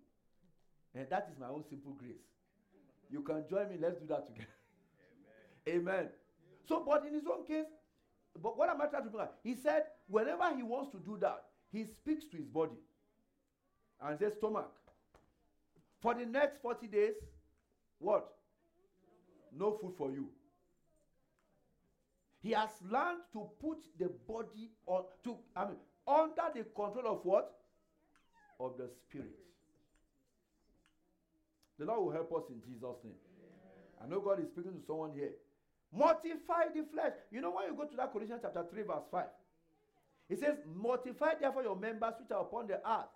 And 0.93 1.07
that 1.09 1.29
is 1.31 1.39
my 1.39 1.47
own 1.47 1.63
simple 1.69 1.93
grace. 1.93 2.23
You 3.09 3.21
can 3.21 3.43
join 3.49 3.69
me. 3.69 3.75
Let's 3.79 3.99
do 3.99 4.07
that 4.07 4.27
together. 4.27 4.49
Amen. 5.67 5.83
Amen. 5.93 6.09
So, 6.67 6.83
but 6.85 7.05
in 7.05 7.13
his 7.13 7.23
own 7.31 7.45
case, 7.45 7.65
but 8.41 8.57
what 8.57 8.69
am 8.69 8.81
I 8.81 8.87
trying 8.87 9.03
to 9.03 9.09
bring 9.09 9.23
out? 9.23 9.35
He 9.43 9.55
said, 9.55 9.83
whenever 10.07 10.55
he 10.55 10.63
wants 10.63 10.91
to 10.91 10.97
do 10.97 11.17
that, 11.21 11.43
he 11.71 11.85
speaks 11.85 12.25
to 12.31 12.37
his 12.37 12.47
body 12.47 12.77
and 14.03 14.19
says, 14.19 14.33
stomach. 14.37 14.71
For 16.01 16.13
the 16.13 16.25
next 16.25 16.61
40 16.61 16.87
days, 16.87 17.13
what? 17.99 18.27
No 19.57 19.77
food 19.81 19.93
for 19.97 20.11
you. 20.11 20.27
He 22.41 22.51
has 22.51 22.69
learned 22.91 23.21
to 23.33 23.49
put 23.59 23.79
the 23.97 24.11
body 24.27 24.69
on 24.85 25.05
to 25.23 25.35
I 25.55 25.65
mean 25.65 25.77
under 26.07 26.43
the 26.53 26.63
control 26.63 27.07
of 27.07 27.21
what? 27.23 27.51
Of 28.59 28.77
the 28.77 28.87
spirit. 28.87 29.39
The 31.79 31.85
Lord 31.85 32.05
will 32.05 32.11
help 32.11 32.31
us 32.33 32.43
in 32.49 32.61
Jesus' 32.61 33.03
name. 33.03 33.17
Amen. 33.17 34.03
I 34.03 34.07
know 34.07 34.21
God 34.21 34.39
is 34.39 34.49
speaking 34.49 34.73
to 34.73 34.85
someone 34.85 35.11
here. 35.13 35.31
Mortify 35.91 36.69
the 36.75 36.85
flesh. 36.93 37.13
You 37.31 37.41
know, 37.41 37.51
when 37.51 37.65
you 37.65 37.75
go 37.75 37.85
to 37.85 37.95
that 37.97 38.13
Colossians 38.13 38.41
chapter 38.43 38.63
3, 38.69 38.83
verse 38.83 39.07
5, 39.11 39.25
it 40.29 40.39
says, 40.39 40.57
Mortify 40.75 41.35
therefore 41.39 41.63
your 41.63 41.75
members 41.75 42.13
which 42.19 42.31
are 42.31 42.41
upon 42.41 42.67
the 42.67 42.75
earth. 42.75 43.09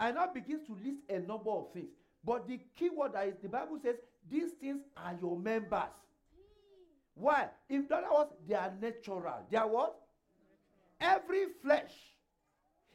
And 0.00 0.16
now 0.16 0.26
begins 0.32 0.66
to 0.66 0.72
list 0.72 1.02
a 1.08 1.18
number 1.20 1.50
of 1.50 1.72
things. 1.72 1.90
But 2.24 2.48
the 2.48 2.58
key 2.78 2.90
word 2.90 3.12
that 3.12 3.28
is 3.28 3.34
the 3.42 3.48
Bible 3.48 3.78
says, 3.82 3.96
these 4.30 4.50
things 4.60 4.80
are 4.96 5.16
your 5.20 5.38
members. 5.38 5.92
Why? 7.14 7.48
In 7.68 7.86
other 7.92 8.06
words, 8.12 8.30
they 8.48 8.54
are 8.54 8.72
natural. 8.80 9.46
They 9.50 9.58
are 9.58 9.68
what? 9.68 9.94
Every 11.00 11.46
flesh 11.62 11.92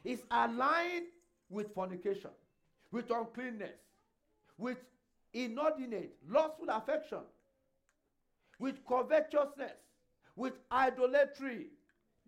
is 0.04 0.20
aligned 0.30 1.06
with 1.48 1.72
fornication 1.74 2.30
with 2.96 3.10
uncleanness, 3.10 3.78
with 4.58 4.78
inordinate, 5.34 6.16
lustful 6.28 6.68
affection, 6.70 7.20
with 8.58 8.76
covetousness, 8.86 9.76
with 10.34 10.54
idolatry. 10.72 11.66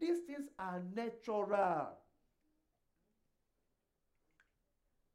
These 0.00 0.18
things 0.26 0.48
are 0.58 0.82
natural. 0.94 1.88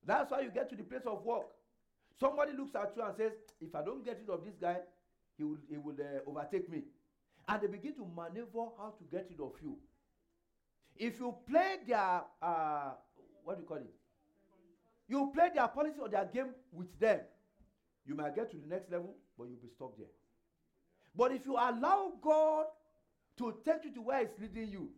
That's 0.05 0.31
why 0.31 0.41
you 0.41 0.49
get 0.49 0.69
to 0.69 0.75
the 0.75 0.83
place 0.83 1.03
of 1.05 1.23
work. 1.23 1.47
Somebody 2.19 2.53
looks 2.53 2.75
at 2.75 2.93
you 2.95 3.03
and 3.03 3.15
says, 3.15 3.31
If 3.61 3.73
I 3.75 3.83
don't 3.83 4.03
get 4.03 4.19
rid 4.19 4.29
of 4.29 4.43
this 4.43 4.55
guy, 4.59 4.77
he 5.37 5.43
will, 5.43 5.57
he 5.69 5.77
will 5.77 5.95
uh, 5.99 6.29
overtake 6.29 6.69
me. 6.69 6.83
And 7.47 7.61
they 7.61 7.67
begin 7.67 7.93
to 7.95 8.05
maneuver 8.05 8.69
how 8.77 8.93
to 8.97 9.03
get 9.11 9.27
rid 9.29 9.39
of 9.39 9.53
you. 9.61 9.77
If 10.95 11.19
you 11.19 11.35
play 11.49 11.77
their, 11.87 12.21
uh, 12.41 12.91
what 13.43 13.55
do 13.55 13.61
you 13.61 13.67
call 13.67 13.77
it? 13.77 13.93
You 15.07 15.31
play 15.33 15.49
their 15.53 15.67
policy 15.67 15.97
or 15.99 16.07
their 16.07 16.25
game 16.25 16.51
with 16.71 16.97
them. 16.99 17.19
You 18.05 18.15
might 18.15 18.35
get 18.35 18.51
to 18.51 18.57
the 18.57 18.67
next 18.67 18.91
level, 18.91 19.15
but 19.37 19.45
you'll 19.45 19.61
be 19.61 19.69
stuck 19.69 19.97
there. 19.97 20.07
But 21.15 21.31
if 21.31 21.45
you 21.45 21.53
allow 21.53 22.13
God 22.21 22.65
to 23.37 23.55
take 23.65 23.85
you 23.85 23.93
to 23.93 24.01
where 24.01 24.19
He's 24.19 24.39
leading 24.39 24.71
you, 24.71 24.89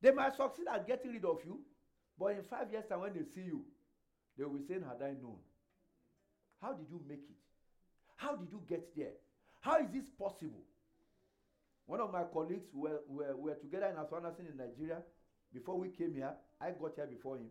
they 0.00 0.10
might 0.12 0.36
succeed 0.36 0.66
at 0.72 0.86
getting 0.86 1.12
rid 1.12 1.24
of 1.24 1.38
you, 1.44 1.60
but 2.18 2.26
in 2.32 2.42
five 2.42 2.70
years' 2.70 2.84
time, 2.88 3.00
when 3.00 3.12
they 3.14 3.22
see 3.34 3.42
you, 3.42 3.64
they 4.36 4.44
will 4.44 4.58
be 4.58 4.64
saying, 4.66 4.84
Had 4.86 5.02
I 5.02 5.12
known? 5.12 5.38
How 6.60 6.72
did 6.72 6.86
you 6.90 7.00
make 7.08 7.24
it? 7.28 7.40
How 8.16 8.36
did 8.36 8.50
you 8.50 8.60
get 8.68 8.96
there? 8.96 9.12
How 9.60 9.78
is 9.78 9.88
this 9.92 10.08
possible? 10.18 10.64
One 11.86 12.00
of 12.00 12.12
my 12.12 12.24
colleagues 12.32 12.66
were, 12.74 13.00
were, 13.08 13.36
were 13.36 13.54
together 13.54 13.86
in 13.86 13.96
Aswanasin 13.96 14.50
in 14.50 14.56
Nigeria. 14.56 15.02
Before 15.52 15.78
we 15.78 15.88
came 15.88 16.14
here, 16.14 16.32
I 16.60 16.70
got 16.70 16.96
here 16.96 17.06
before 17.06 17.36
him. 17.36 17.48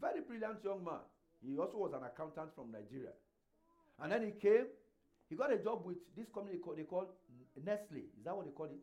Very 0.00 0.20
brilliant 0.20 0.62
young 0.62 0.84
man. 0.84 1.02
He 1.42 1.58
also 1.58 1.78
was 1.78 1.92
an 1.92 2.04
accountant 2.04 2.54
from 2.54 2.70
Nigeria. 2.70 3.10
And 4.00 4.12
then 4.12 4.22
he 4.24 4.30
came, 4.32 4.66
he 5.28 5.36
got 5.36 5.52
a 5.52 5.58
job 5.58 5.84
with 5.84 5.96
this 6.16 6.26
company 6.32 6.58
they 6.76 6.82
call 6.84 7.06
Nestle. 7.64 7.98
Is 8.18 8.24
that 8.24 8.36
what 8.36 8.46
they 8.46 8.52
call 8.52 8.66
it? 8.66 8.80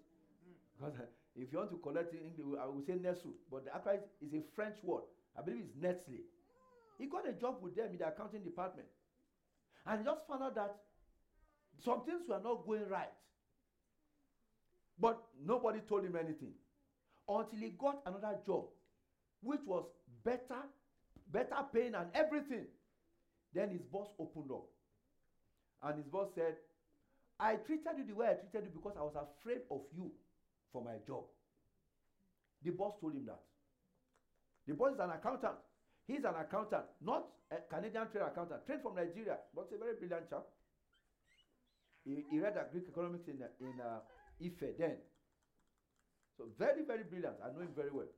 Because 0.77 0.99
uh, 0.99 1.05
if 1.35 1.51
you 1.51 1.57
want 1.57 1.71
to 1.71 1.77
collect 1.77 2.13
it 2.13 2.21
I 2.59 2.65
will 2.65 2.83
say 2.85 2.95
Nestle. 2.95 3.33
But 3.49 3.65
the 3.65 3.75
actually 3.75 3.99
is 4.21 4.33
a 4.33 4.41
French 4.55 4.75
word. 4.83 5.03
I 5.37 5.41
believe 5.41 5.63
it's 5.63 5.75
Nestle. 5.79 6.23
He 7.01 7.07
got 7.07 7.27
a 7.27 7.33
job 7.33 7.57
with 7.61 7.75
them 7.75 7.87
in 7.91 7.97
the 7.97 8.07
accounting 8.07 8.43
department. 8.43 8.87
And 9.87 9.99
he 9.99 10.05
just 10.05 10.27
found 10.27 10.43
out 10.43 10.53
that 10.55 10.75
Some 11.83 12.03
things 12.05 12.21
were 12.29 12.39
not 12.43 12.65
going 12.65 12.87
right. 12.87 13.09
But 14.99 15.19
nobody 15.43 15.79
told 15.79 16.05
him 16.05 16.15
anything 16.15 16.53
until 17.27 17.59
he 17.59 17.69
got 17.69 18.01
another 18.05 18.37
job, 18.45 18.65
which 19.41 19.61
was 19.65 19.85
better, 20.23 20.61
better 21.31 21.55
paying 21.73 21.95
and 21.95 22.07
everything. 22.13 22.65
Then 23.53 23.69
his 23.69 23.81
boss 23.81 24.09
opened 24.19 24.51
up. 24.51 24.65
And 25.81 25.97
his 25.97 26.05
boss 26.05 26.27
said, 26.35 26.55
I 27.39 27.55
treated 27.55 27.97
you 27.97 28.05
the 28.05 28.13
way 28.13 28.27
I 28.27 28.33
treated 28.35 28.69
you 28.69 28.79
because 28.79 28.95
I 28.95 29.01
was 29.01 29.15
afraid 29.15 29.61
of 29.71 29.81
you 29.97 30.11
for 30.71 30.83
my 30.83 30.97
job. 31.07 31.23
The 32.63 32.69
boss 32.69 32.93
told 33.01 33.13
him 33.13 33.25
that. 33.25 33.41
The 34.67 34.75
boss 34.75 34.93
is 34.93 34.99
an 34.99 35.09
accountant. 35.09 35.57
He's 36.07 36.23
an 36.25 36.35
accountant, 36.39 36.85
not 37.01 37.27
a 37.51 37.57
Canadian 37.73 38.07
trained 38.09 38.27
accountant, 38.27 38.65
trained 38.65 38.81
from 38.81 38.95
Nigeria, 38.95 39.37
but 39.55 39.69
a 39.73 39.77
very 39.77 39.95
brilliant 39.95 40.29
chap. 40.29 40.43
He, 42.03 42.25
he 42.29 42.39
read 42.39 42.57
Greek 42.71 42.85
economics 42.89 43.27
in, 43.27 43.37
in 43.61 43.79
uh, 43.79 43.99
Ife 44.43 44.77
then. 44.77 44.97
So 46.37 46.45
very, 46.57 46.83
very 46.83 47.03
brilliant. 47.03 47.35
I 47.43 47.53
know 47.53 47.61
him 47.61 47.75
very 47.75 47.91
well. 47.91 48.09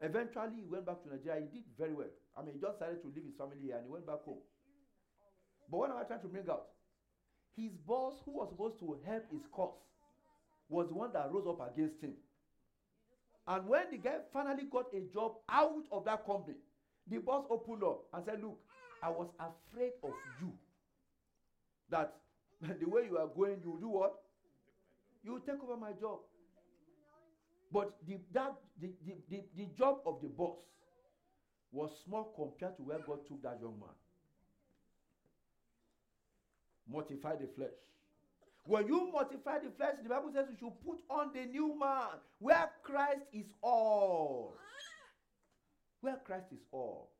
Eventually, 0.00 0.64
he 0.64 0.68
went 0.68 0.86
back 0.86 1.02
to 1.02 1.08
Nigeria. 1.08 1.40
He 1.40 1.60
did 1.60 1.64
very 1.78 1.92
well. 1.92 2.12
I 2.36 2.42
mean, 2.42 2.54
he 2.54 2.60
just 2.60 2.78
decided 2.78 3.02
to 3.02 3.08
leave 3.08 3.24
his 3.24 3.36
family 3.36 3.56
here 3.60 3.76
and 3.76 3.84
he 3.84 3.90
went 3.90 4.06
back 4.06 4.22
home. 4.24 4.40
But 5.70 5.76
what 5.78 5.90
am 5.90 5.96
I 5.96 6.04
trying 6.04 6.20
to 6.20 6.28
bring 6.28 6.48
out? 6.48 6.68
His 7.56 7.72
boss, 7.86 8.14
who 8.24 8.32
was 8.32 8.48
supposed 8.50 8.78
to 8.80 8.98
help 9.06 9.24
his 9.32 9.42
cause, 9.50 9.76
was 10.68 10.88
the 10.88 10.94
one 10.94 11.12
that 11.12 11.32
rose 11.32 11.46
up 11.48 11.60
against 11.72 12.00
him. 12.00 12.12
And 13.48 13.66
when 13.68 13.90
the 13.90 13.98
guy 13.98 14.18
finally 14.32 14.64
got 14.70 14.86
a 14.92 15.00
job 15.12 15.36
out 15.48 15.84
of 15.92 16.04
that 16.04 16.26
company, 16.26 16.58
the 17.08 17.18
boss 17.18 17.44
opened 17.50 17.82
up 17.82 18.04
and 18.12 18.24
said, 18.24 18.42
Look, 18.42 18.58
I 19.02 19.10
was 19.10 19.28
afraid 19.38 19.92
of 20.02 20.12
you. 20.40 20.52
That 21.90 22.14
the 22.60 22.88
way 22.88 23.06
you 23.08 23.18
are 23.18 23.28
going, 23.28 23.60
you 23.64 23.78
do 23.80 23.88
what? 23.88 24.14
You 25.24 25.32
will 25.32 25.40
take 25.40 25.62
over 25.62 25.76
my 25.76 25.92
job. 25.92 26.18
But 27.72 27.96
the, 28.06 28.18
that, 28.32 28.54
the, 28.80 28.90
the, 29.04 29.14
the, 29.28 29.44
the 29.56 29.66
job 29.76 29.98
of 30.06 30.20
the 30.22 30.28
boss 30.28 30.56
was 31.72 31.90
small 32.04 32.32
compared 32.36 32.76
to 32.76 32.82
where 32.82 32.98
God 32.98 33.18
took 33.28 33.42
that 33.42 33.58
young 33.60 33.78
man. 33.78 33.90
Mortify 36.88 37.36
the 37.36 37.48
flesh. 37.56 37.74
When 38.64 38.86
you 38.86 39.10
mortify 39.12 39.58
the 39.58 39.70
flesh, 39.76 39.94
the 40.02 40.08
Bible 40.08 40.30
says 40.32 40.46
you 40.50 40.56
should 40.58 40.84
put 40.84 40.98
on 41.10 41.32
the 41.32 41.44
new 41.44 41.78
man 41.78 42.18
where 42.38 42.70
Christ 42.82 43.22
is 43.32 43.46
all. 43.62 44.54
Where 46.06 46.20
Christ 46.24 46.52
is 46.52 46.60
all. 46.70 47.10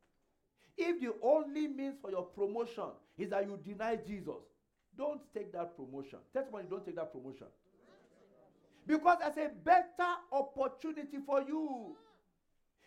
If 0.79 1.01
the 1.01 1.13
only 1.21 1.67
means 1.67 1.97
for 2.01 2.13
your 2.13 2.23
promotion 2.23 2.95
is 3.19 3.31
that 3.31 3.45
you 3.45 3.59
deny 3.67 3.97
Jesus, 3.97 4.45
don't 4.97 5.21
take 5.35 5.53
that 5.55 5.77
promotion. 5.77 6.21
Testimony, 6.33 6.67
don't 6.71 6.87
take 6.87 6.95
that 6.95 7.13
promotion. 7.13 7.49
Because 8.87 9.19
there's 9.19 9.51
a 9.51 9.55
better 9.65 10.13
opportunity 10.31 11.19
for 11.27 11.43
you. 11.43 11.97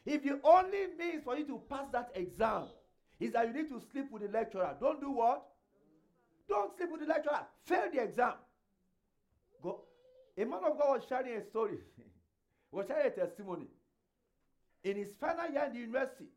If 0.06 0.24
the 0.24 0.40
only 0.42 0.88
means 0.98 1.26
for 1.26 1.36
you 1.36 1.46
to 1.48 1.62
pass 1.70 1.88
that 1.92 2.12
exam 2.16 2.68
is 3.20 3.34
that 3.34 3.48
you 3.48 3.54
need 3.54 3.68
to 3.68 3.82
sleep 3.92 4.10
with 4.10 4.22
the 4.22 4.30
lecturer, 4.30 4.74
don't 4.80 5.02
do 5.02 5.12
what? 5.12 5.44
Don't 6.48 6.78
sleep 6.78 6.92
with 6.94 7.02
the 7.02 7.08
lecturer. 7.08 7.42
Fail 7.66 7.92
the 7.94 8.04
exam. 8.04 8.36
Go. 9.62 9.82
A 10.38 10.46
man 10.46 10.62
of 10.66 10.80
God 10.80 11.00
was 11.00 11.04
sharing 11.10 11.36
a 11.36 11.44
story, 11.44 11.80
was 12.72 12.88
sharing 12.88 13.08
a 13.08 13.10
testimony. 13.10 13.68
In 14.84 14.96
his 14.96 15.10
final 15.20 15.52
year 15.52 15.66
in 15.66 15.74
the 15.74 15.80
university, 15.80 16.30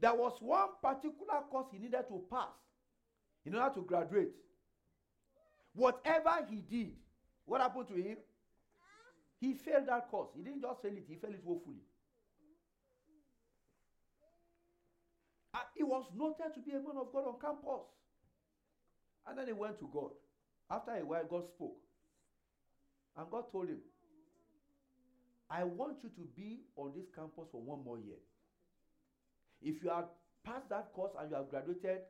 there 0.00 0.14
was 0.14 0.36
one 0.40 0.68
particular 0.82 1.40
course 1.50 1.66
he 1.72 1.78
needed 1.78 2.04
to 2.08 2.22
pass 2.30 2.48
in 3.44 3.54
order 3.54 3.74
to 3.74 3.82
graduate. 3.82 4.32
Whatever 5.74 6.46
he 6.48 6.56
did, 6.56 6.92
what 7.44 7.60
happened 7.60 7.88
to 7.88 7.94
him? 7.94 8.16
He 9.40 9.54
failed 9.54 9.86
that 9.88 10.10
course. 10.10 10.30
He 10.34 10.42
didn't 10.42 10.62
just 10.62 10.80
fail 10.80 10.92
it, 10.92 11.04
he 11.08 11.16
failed 11.16 11.34
it 11.34 11.44
woefully. 11.44 11.84
And 15.54 15.64
he 15.76 15.82
was 15.82 16.04
noted 16.16 16.54
to 16.54 16.60
be 16.60 16.72
a 16.72 16.80
man 16.80 16.96
of 17.00 17.12
God 17.12 17.24
on 17.26 17.40
campus. 17.40 17.86
And 19.26 19.38
then 19.38 19.46
he 19.46 19.52
went 19.52 19.78
to 19.80 19.88
God. 19.92 20.10
After 20.70 20.92
a 20.92 21.04
while, 21.04 21.24
God 21.28 21.44
spoke. 21.54 21.76
And 23.16 23.30
God 23.30 23.44
told 23.52 23.68
him, 23.68 23.78
I 25.50 25.64
want 25.64 25.98
you 26.02 26.10
to 26.10 26.24
be 26.34 26.60
on 26.76 26.92
this 26.94 27.06
campus 27.14 27.48
for 27.52 27.60
one 27.60 27.84
more 27.84 27.98
year. 27.98 28.18
If 29.62 29.82
you 29.82 29.90
have 29.90 30.06
passed 30.44 30.68
that 30.70 30.92
course 30.92 31.12
and 31.18 31.30
you 31.30 31.36
have 31.36 31.48
graduated, 31.48 32.00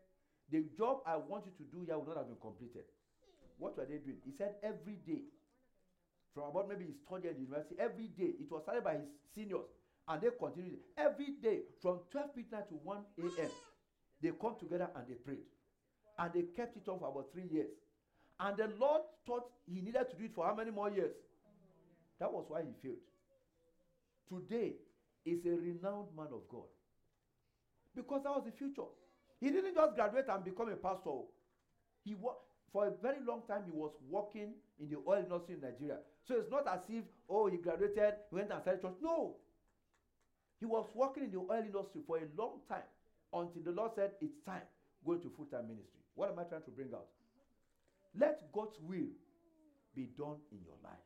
the 0.50 0.64
job 0.76 1.00
I 1.06 1.16
want 1.16 1.44
you 1.46 1.52
to 1.58 1.64
do 1.70 1.84
here 1.84 1.98
will 1.98 2.06
not 2.06 2.16
have 2.18 2.28
been 2.28 2.40
completed. 2.40 2.84
What 3.58 3.76
were 3.76 3.84
they 3.84 3.98
doing? 3.98 4.18
He 4.24 4.32
said 4.36 4.56
every 4.62 4.98
day, 5.06 5.22
from 6.34 6.44
about 6.44 6.68
maybe 6.68 6.84
his 6.84 6.96
third 7.08 7.24
year 7.24 7.32
in 7.32 7.40
university, 7.40 7.76
every 7.80 8.08
day, 8.08 8.36
it 8.38 8.50
was 8.50 8.62
started 8.62 8.84
by 8.84 8.94
his 8.94 9.08
seniors, 9.34 9.68
and 10.08 10.20
they 10.20 10.28
continued 10.38 10.78
every 10.96 11.32
day 11.42 11.60
from 11.82 12.00
12 12.12 12.36
midnight 12.36 12.68
to 12.68 12.74
1 12.74 12.98
a.m. 13.20 13.50
They 14.22 14.30
come 14.40 14.54
together 14.60 14.88
and 14.94 15.04
they 15.08 15.14
prayed. 15.14 15.44
And 16.18 16.32
they 16.32 16.44
kept 16.56 16.76
it 16.76 16.88
on 16.88 16.98
for 17.00 17.08
about 17.08 17.32
three 17.32 17.48
years. 17.50 17.68
And 18.38 18.56
the 18.56 18.70
Lord 18.78 19.02
thought 19.26 19.48
he 19.66 19.80
needed 19.80 20.06
to 20.10 20.16
do 20.16 20.24
it 20.24 20.34
for 20.34 20.46
how 20.46 20.54
many 20.54 20.70
more 20.70 20.90
years? 20.90 21.12
That 22.20 22.32
was 22.32 22.44
why 22.48 22.62
he 22.62 22.72
failed. 22.82 23.00
Today 24.28 24.74
is 25.24 25.44
a 25.46 25.50
renowned 25.50 26.08
man 26.16 26.28
of 26.32 26.48
God. 26.48 26.66
Because 27.94 28.22
that 28.24 28.30
was 28.34 28.44
the 28.44 28.52
future. 28.52 28.88
He 29.40 29.50
didn't 29.50 29.74
just 29.74 29.94
graduate 29.94 30.26
and 30.28 30.44
become 30.44 30.70
a 30.70 30.76
pastor. 30.76 31.22
He 32.04 32.14
wa- 32.14 32.36
for 32.72 32.86
a 32.86 32.90
very 33.02 33.24
long 33.26 33.42
time 33.48 33.62
he 33.64 33.72
was 33.72 33.92
working 34.08 34.52
in 34.78 34.88
the 34.90 34.96
oil 35.06 35.22
industry 35.22 35.54
in 35.54 35.60
Nigeria. 35.60 35.98
So 36.24 36.34
it's 36.36 36.50
not 36.50 36.66
as 36.68 36.80
if, 36.88 37.04
oh, 37.28 37.46
he 37.46 37.56
graduated, 37.56 38.14
he 38.30 38.36
went 38.36 38.50
and 38.50 38.60
started 38.60 38.82
church. 38.82 38.96
No. 39.00 39.36
He 40.60 40.66
was 40.66 40.86
working 40.94 41.24
in 41.24 41.30
the 41.30 41.38
oil 41.38 41.62
industry 41.64 42.00
for 42.06 42.18
a 42.18 42.26
long 42.36 42.60
time 42.68 42.86
until 43.32 43.62
the 43.62 43.72
Lord 43.72 43.92
said, 43.94 44.12
it's 44.20 44.36
time, 44.44 44.62
go 45.04 45.12
into 45.12 45.30
full 45.36 45.46
time 45.46 45.68
ministry. 45.68 46.00
What 46.14 46.30
am 46.30 46.38
I 46.38 46.44
trying 46.44 46.62
to 46.64 46.70
bring 46.70 46.88
out? 46.94 47.06
Let 48.18 48.52
God's 48.52 48.76
will 48.80 49.12
be 49.94 50.08
done 50.16 50.36
in 50.50 50.58
your 50.64 50.76
life. 50.82 51.04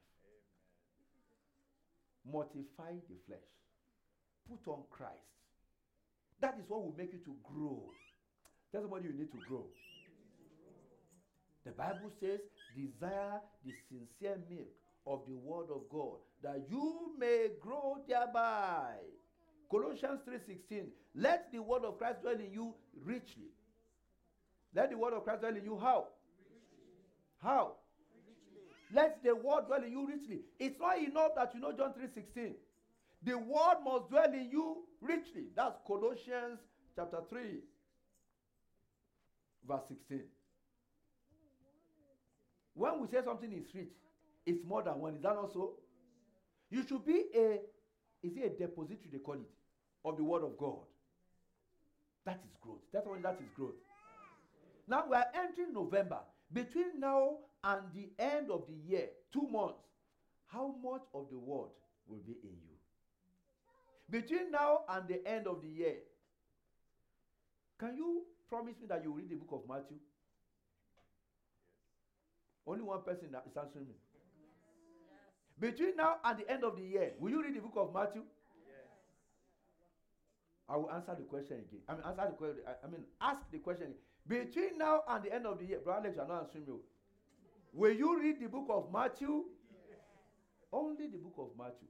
Mortify 2.25 2.93
the 3.09 3.16
flesh. 3.27 3.49
Put 4.49 4.73
on 4.73 4.83
Christ. 4.91 5.14
That 6.41 6.57
is 6.59 6.64
what 6.68 6.83
will 6.83 6.95
make 6.97 7.12
you 7.12 7.21
to 7.25 7.37
grow. 7.45 7.83
That's 8.73 8.87
what 8.87 9.03
you 9.05 9.12
need 9.12 9.31
to 9.33 9.39
grow. 9.49 9.66
The 11.64 11.73
Bible 11.73 12.11
says, 12.21 12.41
desire 12.75 13.41
the 13.64 13.73
sincere 13.89 14.39
milk 14.49 14.68
of 15.07 15.21
the 15.29 15.35
word 15.35 15.66
of 15.75 15.83
God, 15.91 16.18
that 16.43 16.62
you 16.71 17.14
may 17.18 17.49
grow 17.61 17.99
thereby. 18.09 18.95
Colossians 19.71 20.21
3:16. 20.27 20.87
Let 21.14 21.53
the 21.53 21.61
word 21.61 21.85
of 21.85 21.99
Christ 21.99 22.23
dwell 22.23 22.39
in 22.39 22.53
you 22.53 22.75
richly. 23.05 23.51
Let 24.75 24.91
the 24.91 24.97
word 24.97 25.14
of 25.14 25.25
Christ 25.25 25.41
dwell 25.41 25.57
in 25.57 25.64
you 25.64 25.79
how? 25.79 26.09
How? 27.43 27.77
Let 28.93 29.22
the 29.22 29.34
word 29.34 29.66
dwell 29.66 29.82
in 29.84 29.93
you 29.93 30.07
richly. 30.07 30.41
It's 30.59 30.78
not 30.80 30.99
enough 30.99 31.32
that 31.36 31.55
you 31.55 31.61
know 31.61 31.72
John 31.72 31.93
3:16. 31.95 32.55
The 33.22 33.38
word 33.38 33.76
must 33.84 34.09
dwell 34.09 34.32
in 34.32 34.51
you 34.51 34.84
richly. 35.01 35.47
That's 35.55 35.76
Colossians 35.86 36.59
chapter 36.97 37.18
3, 37.28 37.61
verse 39.68 39.82
16. 39.88 40.22
When 42.74 43.01
we 43.01 43.09
say 43.09 43.22
something 43.24 43.53
is 43.53 43.74
rich, 43.74 43.93
it's 44.47 44.64
more 44.64 44.82
than 44.82 44.99
one. 44.99 45.16
Is 45.16 45.22
that 45.22 45.34
not 45.34 45.53
so? 45.53 45.74
You 46.70 46.84
should 46.86 47.05
be 47.05 47.24
a, 47.34 47.61
is 48.22 48.36
it 48.36 48.45
a 48.45 48.66
depository, 48.66 49.11
they 49.12 49.18
call 49.18 49.34
it, 49.34 49.51
of 50.05 50.16
the 50.16 50.24
word 50.24 50.45
of 50.45 50.57
God. 50.57 50.78
That 52.24 52.41
is 52.45 52.57
growth. 52.61 52.80
That's 52.93 53.07
when 53.07 53.22
that 53.22 53.38
is 53.41 53.51
growth. 53.55 53.74
Now 54.88 55.05
we 55.09 55.16
are 55.16 55.26
entering 55.34 55.72
November. 55.74 56.20
Between 56.53 56.99
now 56.99 57.38
and 57.63 57.81
the 57.95 58.11
end 58.19 58.51
of 58.51 58.65
the 58.69 58.75
year, 58.75 59.09
two 59.33 59.47
months, 59.51 59.85
how 60.47 60.75
much 60.83 61.03
of 61.15 61.27
the 61.31 61.39
word 61.39 61.71
will 62.07 62.19
be 62.27 62.33
in 62.43 62.51
you? 62.51 62.77
Between 64.11 64.51
now 64.51 64.81
and 64.89 65.07
the 65.07 65.27
end 65.27 65.47
of 65.47 65.63
the 65.63 65.69
year, 65.69 65.95
can 67.79 67.97
you 67.97 68.23
promise 68.49 68.75
me 68.81 68.87
that 68.89 69.03
you 69.05 69.11
will 69.11 69.19
read 69.19 69.31
the 69.31 69.37
book 69.37 69.63
of 69.63 69.69
Matthew? 69.69 69.97
Only 72.67 72.83
one 72.83 73.03
person 73.03 73.29
that 73.33 73.45
is 73.49 73.57
answering 73.57 73.87
me. 73.87 73.95
Yes. 75.61 75.73
Between 75.73 75.97
now 75.97 76.17
and 76.25 76.39
the 76.39 76.51
end 76.51 76.65
of 76.65 76.77
the 76.77 76.83
year, 76.83 77.13
will 77.19 77.31
you 77.31 77.43
read 77.43 77.55
the 77.55 77.61
book 77.61 77.77
of 77.77 77.95
Matthew? 77.95 78.23
Yes. 78.67 78.75
I 80.69 80.77
will 80.77 80.91
answer 80.91 81.15
the 81.17 81.25
question 81.25 81.57
again. 81.57 81.81
I 81.89 81.95
mean, 81.95 82.03
answer 82.07 82.27
the 82.31 82.37
question. 82.37 82.63
I, 82.67 82.87
mean, 82.89 83.05
ask 83.21 83.41
the 83.51 83.59
question 83.59 83.85
again. 83.85 83.97
Between 84.27 84.79
now 84.79 85.03
and 85.09 85.25
the 85.25 85.33
end 85.33 85.47
of 85.47 85.59
the 85.59 85.65
year, 85.65 85.79
Brother 85.83 86.09
Alex, 86.09 86.17
you 86.17 86.23
are 86.23 86.29
not 86.29 86.43
answering 86.43 86.67
me. 86.67 86.73
Oh. 86.75 86.81
Will 87.73 87.93
you 87.93 88.18
read 88.18 88.41
the 88.41 88.49
book 88.49 88.66
of 88.71 88.93
Matthew? 88.93 89.45
Yes. 89.89 89.99
Only 90.73 91.07
the 91.07 91.18
book 91.18 91.35
of 91.39 91.51
Matthew. 91.57 91.89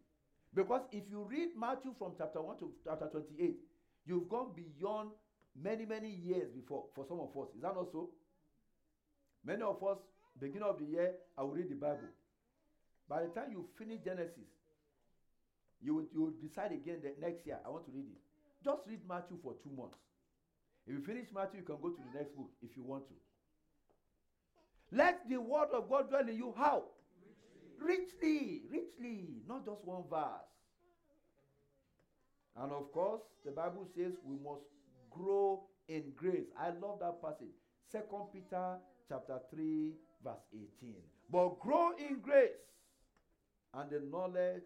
Because 0.54 0.82
if 0.92 1.04
you 1.10 1.26
read 1.28 1.50
Matthew 1.58 1.94
from 1.98 2.12
chapter 2.18 2.42
1 2.42 2.58
to 2.58 2.72
chapter 2.84 3.06
28, 3.06 3.56
you've 4.04 4.28
gone 4.28 4.50
beyond 4.54 5.10
many, 5.54 5.86
many 5.86 6.10
years 6.10 6.50
before 6.50 6.84
for 6.94 7.06
some 7.08 7.20
of 7.20 7.30
us. 7.40 7.48
Is 7.54 7.62
that 7.62 7.74
not 7.74 7.90
so? 7.92 8.10
Many 9.44 9.62
of 9.62 9.82
us 9.82 9.98
beginning 10.38 10.68
of 10.68 10.78
the 10.78 10.84
year, 10.84 11.14
I 11.36 11.42
will 11.42 11.52
read 11.52 11.70
the 11.70 11.76
Bible. 11.76 12.10
By 13.08 13.22
the 13.22 13.28
time 13.28 13.52
you 13.52 13.66
finish 13.78 14.00
Genesis, 14.04 14.48
you 15.82 15.94
will, 15.94 16.06
you 16.12 16.20
will 16.22 16.34
decide 16.42 16.72
again 16.72 16.98
that 17.02 17.20
next 17.20 17.46
year, 17.46 17.58
I 17.64 17.70
want 17.70 17.86
to 17.86 17.92
read 17.92 18.06
it. 18.06 18.20
Just 18.64 18.82
read 18.86 19.00
Matthew 19.08 19.38
for 19.42 19.54
two 19.62 19.72
months. 19.74 19.98
If 20.86 20.92
you 20.92 21.02
finish 21.04 21.28
Matthew, 21.34 21.60
you 21.60 21.66
can 21.66 21.80
go 21.80 21.90
to 21.90 22.00
the 22.12 22.18
next 22.18 22.36
book 22.36 22.50
if 22.62 22.76
you 22.76 22.84
want 22.84 23.08
to. 23.08 23.14
Let 24.92 25.28
the 25.28 25.40
word 25.40 25.68
of 25.72 25.88
God 25.88 26.08
dwell 26.08 26.28
in 26.28 26.36
you. 26.36 26.54
How? 26.56 26.84
Richly, 27.78 28.62
richly, 28.70 28.90
richly 29.00 29.28
not 29.48 29.64
just 29.64 29.84
one 29.84 30.02
verse. 30.10 30.50
And 32.56 32.72
of 32.72 32.92
course, 32.92 33.22
the 33.44 33.52
Bible 33.52 33.86
says 33.96 34.12
we 34.24 34.36
must 34.36 34.64
grow 35.10 35.64
in 35.88 36.12
grace. 36.16 36.46
I 36.58 36.70
love 36.70 36.98
that 37.00 37.22
passage. 37.22 37.54
Second 37.90 38.26
Peter 38.32 38.76
chapter 39.08 39.38
3, 39.50 39.92
verse 40.22 40.42
18. 40.52 40.94
But 41.30 41.60
grow 41.60 41.92
in 41.98 42.20
grace 42.20 42.50
and 43.74 43.90
the 43.90 44.00
knowledge 44.10 44.62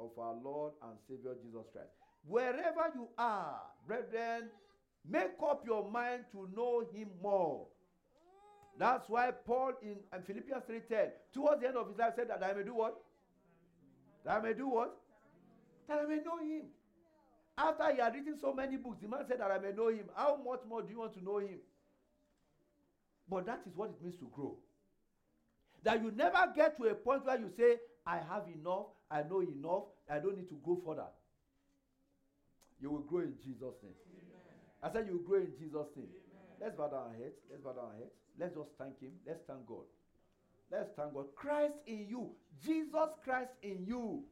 of 0.00 0.10
our 0.18 0.34
Lord 0.42 0.72
and 0.82 0.92
Savior 1.08 1.34
Jesus 1.42 1.66
Christ. 1.72 1.88
Wherever 2.26 2.92
you 2.94 3.08
are, 3.18 3.60
brethren, 3.86 4.48
make 5.08 5.36
up 5.42 5.64
your 5.66 5.90
mind 5.90 6.24
to 6.32 6.48
know 6.54 6.84
him 6.94 7.08
more. 7.22 7.66
That's 8.78 9.08
why 9.08 9.30
Paul 9.30 9.72
in, 9.82 9.96
Philippians 10.26 10.64
3:10, 10.64 11.10
towards 11.32 11.60
the 11.60 11.68
end 11.68 11.76
of 11.76 11.88
his 11.88 11.98
life, 11.98 12.14
said 12.16 12.28
that 12.28 12.42
I 12.42 12.52
may 12.52 12.64
do 12.64 12.74
what? 12.74 13.00
That 14.24 14.38
I 14.38 14.40
may 14.42 14.54
do 14.54 14.68
what? 14.68 14.96
That 15.88 16.00
I 16.00 16.06
may 16.06 16.16
know 16.16 16.38
him. 16.38 16.62
After 17.56 17.92
he 17.92 18.00
had 18.00 18.14
written 18.14 18.36
so 18.40 18.52
many 18.52 18.76
books, 18.76 18.98
the 19.00 19.08
man 19.08 19.24
said 19.28 19.38
that 19.38 19.50
I 19.50 19.58
may 19.58 19.72
know 19.72 19.88
him. 19.88 20.08
How 20.16 20.36
much 20.36 20.60
more 20.68 20.82
do 20.82 20.90
you 20.90 20.98
want 20.98 21.14
to 21.14 21.22
know 21.22 21.38
him? 21.38 21.58
But 23.28 23.46
that 23.46 23.60
is 23.66 23.76
what 23.76 23.90
it 23.90 24.02
means 24.02 24.16
to 24.16 24.28
grow. 24.34 24.56
That 25.84 26.02
you 26.02 26.10
never 26.10 26.52
get 26.56 26.76
to 26.78 26.84
a 26.88 26.94
point 26.94 27.24
where 27.24 27.38
you 27.38 27.50
say, 27.56 27.78
I 28.06 28.16
have 28.16 28.48
enough, 28.48 28.86
I 29.10 29.22
know 29.22 29.40
enough, 29.40 29.84
I 30.10 30.18
don't 30.18 30.36
need 30.36 30.48
to 30.48 30.58
go 30.64 30.80
further. 30.84 31.06
You 32.80 32.90
will 32.90 33.00
grow 33.00 33.20
in 33.20 33.34
Jesus' 33.42 33.76
name. 33.82 33.94
Amen. 34.02 34.82
I 34.82 34.92
said 34.92 35.06
you 35.06 35.18
will 35.18 35.24
grow 35.24 35.38
in 35.38 35.52
Jesus' 35.58 35.86
name. 35.96 36.08
Let's 36.60 36.76
bow 36.76 36.88
down 36.88 37.08
our 37.08 37.14
heads. 37.14 37.36
Let's 37.50 37.62
bow 37.62 37.72
down 37.72 37.84
our 37.86 37.96
heads. 37.98 38.12
Let's 38.38 38.54
just 38.54 38.70
thank 38.78 39.00
Him. 39.00 39.12
Let's 39.26 39.40
thank 39.46 39.66
God. 39.66 39.84
Let's 40.70 40.90
thank 40.96 41.14
God. 41.14 41.26
Christ 41.36 41.74
in 41.86 42.06
you. 42.08 42.30
Jesus 42.64 43.10
Christ 43.22 43.50
in 43.62 43.84
you. 43.86 44.22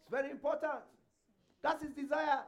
It's 0.00 0.10
very 0.10 0.30
important. 0.30 0.82
That's 1.62 1.82
His 1.82 1.92
desire. 1.92 2.42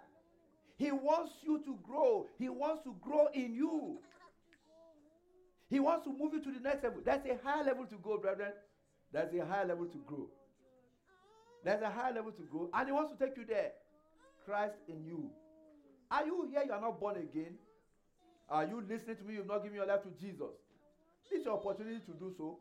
He 0.76 0.90
wants 0.90 1.32
you 1.42 1.62
to 1.64 1.78
grow. 1.82 2.26
He 2.38 2.48
wants 2.48 2.82
to 2.84 2.94
grow 3.00 3.28
in 3.34 3.54
you. 3.54 3.98
He 5.70 5.80
wants 5.80 6.04
to 6.06 6.12
move 6.12 6.34
you 6.34 6.42
to 6.42 6.50
the 6.52 6.60
next 6.60 6.82
level. 6.84 7.00
That's 7.04 7.26
a 7.26 7.38
high 7.42 7.62
level 7.62 7.86
to 7.86 7.94
go, 7.96 8.18
brethren. 8.18 8.52
There's 9.12 9.34
a 9.34 9.44
high 9.44 9.64
level 9.64 9.86
to 9.86 9.98
grow. 10.06 10.28
There's 11.64 11.82
a 11.82 11.90
high 11.90 12.10
level 12.10 12.32
to 12.32 12.42
grow, 12.50 12.68
and 12.74 12.88
He 12.88 12.92
wants 12.92 13.16
to 13.16 13.24
take 13.24 13.36
you 13.36 13.44
there. 13.44 13.72
Christ 14.44 14.74
in 14.88 15.04
you. 15.06 15.30
Are 16.10 16.26
you 16.26 16.48
here? 16.50 16.62
You 16.66 16.72
are 16.72 16.80
not 16.80 16.98
born 17.00 17.16
again. 17.16 17.54
Are 18.48 18.64
you 18.64 18.82
listening 18.88 19.16
to 19.16 19.24
me? 19.24 19.34
You've 19.34 19.46
not 19.46 19.62
given 19.62 19.76
your 19.76 19.86
life 19.86 20.02
to 20.02 20.10
Jesus. 20.20 20.52
This 21.30 21.40
is 21.40 21.46
your 21.46 21.54
opportunity 21.54 22.00
to 22.06 22.12
do 22.12 22.32
so. 22.36 22.58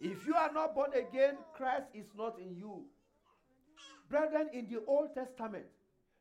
If 0.00 0.26
you 0.26 0.34
are 0.34 0.52
not 0.52 0.74
born 0.74 0.90
again, 0.92 1.36
Christ 1.56 1.86
is 1.94 2.06
not 2.16 2.38
in 2.38 2.56
you. 2.56 2.84
Brethren, 4.10 4.48
in 4.52 4.68
the 4.68 4.82
Old 4.86 5.14
Testament, 5.14 5.64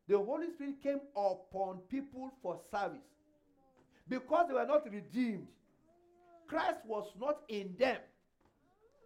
the 0.08 0.18
Holy 0.18 0.50
Spirit 0.52 0.82
came 0.82 1.02
upon 1.16 1.80
people 1.90 2.32
for 2.42 2.60
service 2.72 3.00
because 4.08 4.48
they 4.48 4.54
were 4.54 4.66
not 4.66 4.90
redeemed. 4.90 5.48
Christ 6.48 6.80
was 6.86 7.08
not 7.20 7.40
in 7.50 7.76
them. 7.78 7.98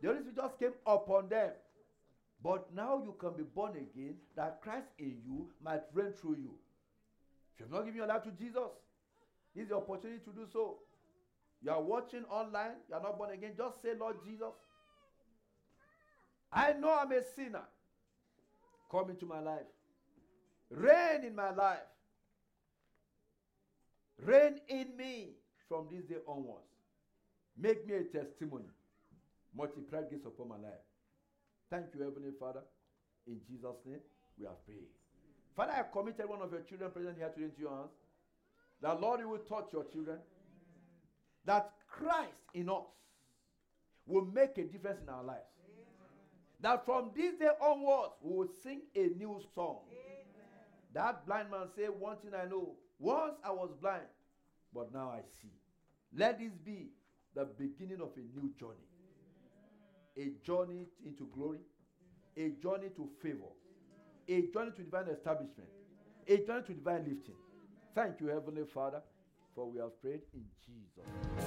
The 0.02 0.08
Holy 0.10 0.20
Spirit 0.20 0.36
just 0.36 0.60
came 0.60 0.74
upon 0.86 1.30
them. 1.30 1.52
But 2.44 2.68
now 2.74 3.02
you 3.04 3.16
can 3.20 3.34
be 3.36 3.44
born 3.44 3.72
again 3.72 4.16
that 4.36 4.62
Christ 4.62 4.88
in 5.00 5.18
you 5.26 5.50
might 5.64 5.82
reign 5.94 6.14
through 6.14 6.38
you. 6.38 6.54
If 7.56 7.62
you've 7.62 7.72
not 7.72 7.82
given 7.82 7.96
your 7.96 8.08
life 8.08 8.24
to 8.24 8.32
Jesus, 8.32 8.70
this 9.58 9.64
is 9.64 9.70
the 9.70 9.78
opportunity 9.78 10.20
to 10.24 10.30
do 10.30 10.46
so. 10.54 10.78
You 11.64 11.72
are 11.72 11.82
watching 11.82 12.24
online, 12.26 12.78
you 12.88 12.94
are 12.94 13.02
not 13.02 13.18
born 13.18 13.32
again, 13.32 13.54
just 13.58 13.82
say, 13.82 13.90
Lord 14.00 14.18
Jesus, 14.24 14.54
I 16.54 16.74
know 16.74 16.96
I'm 16.96 17.12
a 17.12 17.22
sinner. 17.36 17.64
Come 18.92 19.10
into 19.10 19.26
my 19.26 19.40
life. 19.40 19.66
Reign 20.70 21.26
in 21.26 21.36
my 21.36 21.50
life. 21.50 21.80
Reign 24.24 24.60
in 24.70 24.96
me 24.96 25.30
from 25.68 25.88
this 25.92 26.04
day 26.04 26.22
onwards. 26.28 26.70
Make 27.58 27.88
me 27.88 27.96
a 27.96 28.04
testimony. 28.04 28.70
Multiply 29.56 30.02
grace 30.08 30.26
upon 30.26 30.50
my 30.50 30.58
life. 30.58 30.86
Thank 31.72 31.88
you, 31.96 32.04
Heavenly 32.04 32.32
Father. 32.40 32.62
In 33.26 33.40
Jesus' 33.50 33.82
name, 33.88 34.02
we 34.38 34.46
have 34.46 34.64
prayed. 34.68 34.86
Father, 35.56 35.74
I 35.74 35.84
committed 35.92 36.30
one 36.30 36.44
of 36.44 36.52
your 36.52 36.62
children 36.62 36.92
present 36.92 37.18
here 37.18 37.30
today 37.30 37.46
into 37.46 37.62
your 37.62 37.76
hands. 37.76 37.90
That, 38.82 39.02
Lord, 39.02 39.20
you 39.20 39.30
will 39.30 39.40
touch 39.40 39.74
your 39.74 39.86
children. 39.86 40.20
That 41.46 41.72
Christ 41.90 42.34
in 42.54 42.70
us 42.70 42.86
will 44.06 44.26
make 44.26 44.58
a 44.58 44.64
difference 44.64 45.00
in 45.02 45.10
our 45.10 45.24
lives. 45.24 45.42
That 46.62 46.86
from 46.86 47.12
this 47.16 47.36
day 47.36 47.50
onwards, 47.62 48.14
we 48.22 48.38
will 48.38 48.50
sing 48.64 48.82
a 48.96 49.08
new 49.18 49.40
song. 49.54 49.80
That 50.94 51.26
blind 51.26 51.52
man 51.52 51.68
said, 51.76 51.90
One 51.98 52.18
thing 52.18 52.32
I 52.34 52.48
know. 52.48 52.76
Once 53.00 53.36
I 53.44 53.52
was 53.52 53.70
blind, 53.80 54.08
but 54.74 54.92
now 54.94 55.10
I 55.10 55.22
see. 55.42 55.54
Let 56.16 56.40
this 56.40 56.54
be 56.66 56.88
the 57.36 57.46
beginning 57.46 58.02
of 58.02 58.10
a 58.16 58.40
new 58.40 58.52
journey 58.60 58.88
a 60.18 60.32
journey 60.44 60.88
into 61.06 61.28
glory, 61.34 61.60
a 62.36 62.50
journey 62.62 62.90
to 62.96 63.08
favor, 63.22 63.52
a 64.28 64.42
journey 64.52 64.72
to 64.76 64.84
divine 64.84 65.08
establishment, 65.10 65.70
a 66.28 66.38
journey 66.38 66.64
to 66.66 66.74
divine 66.74 67.06
lifting. 67.08 67.36
Thank 67.98 68.22
you, 68.22 68.28
Heavenly 68.28 68.62
Father, 68.72 69.02
for 69.56 69.68
we 69.68 69.80
have 69.80 70.00
prayed 70.00 70.22
in 70.32 70.46
Jesus. 70.64 71.47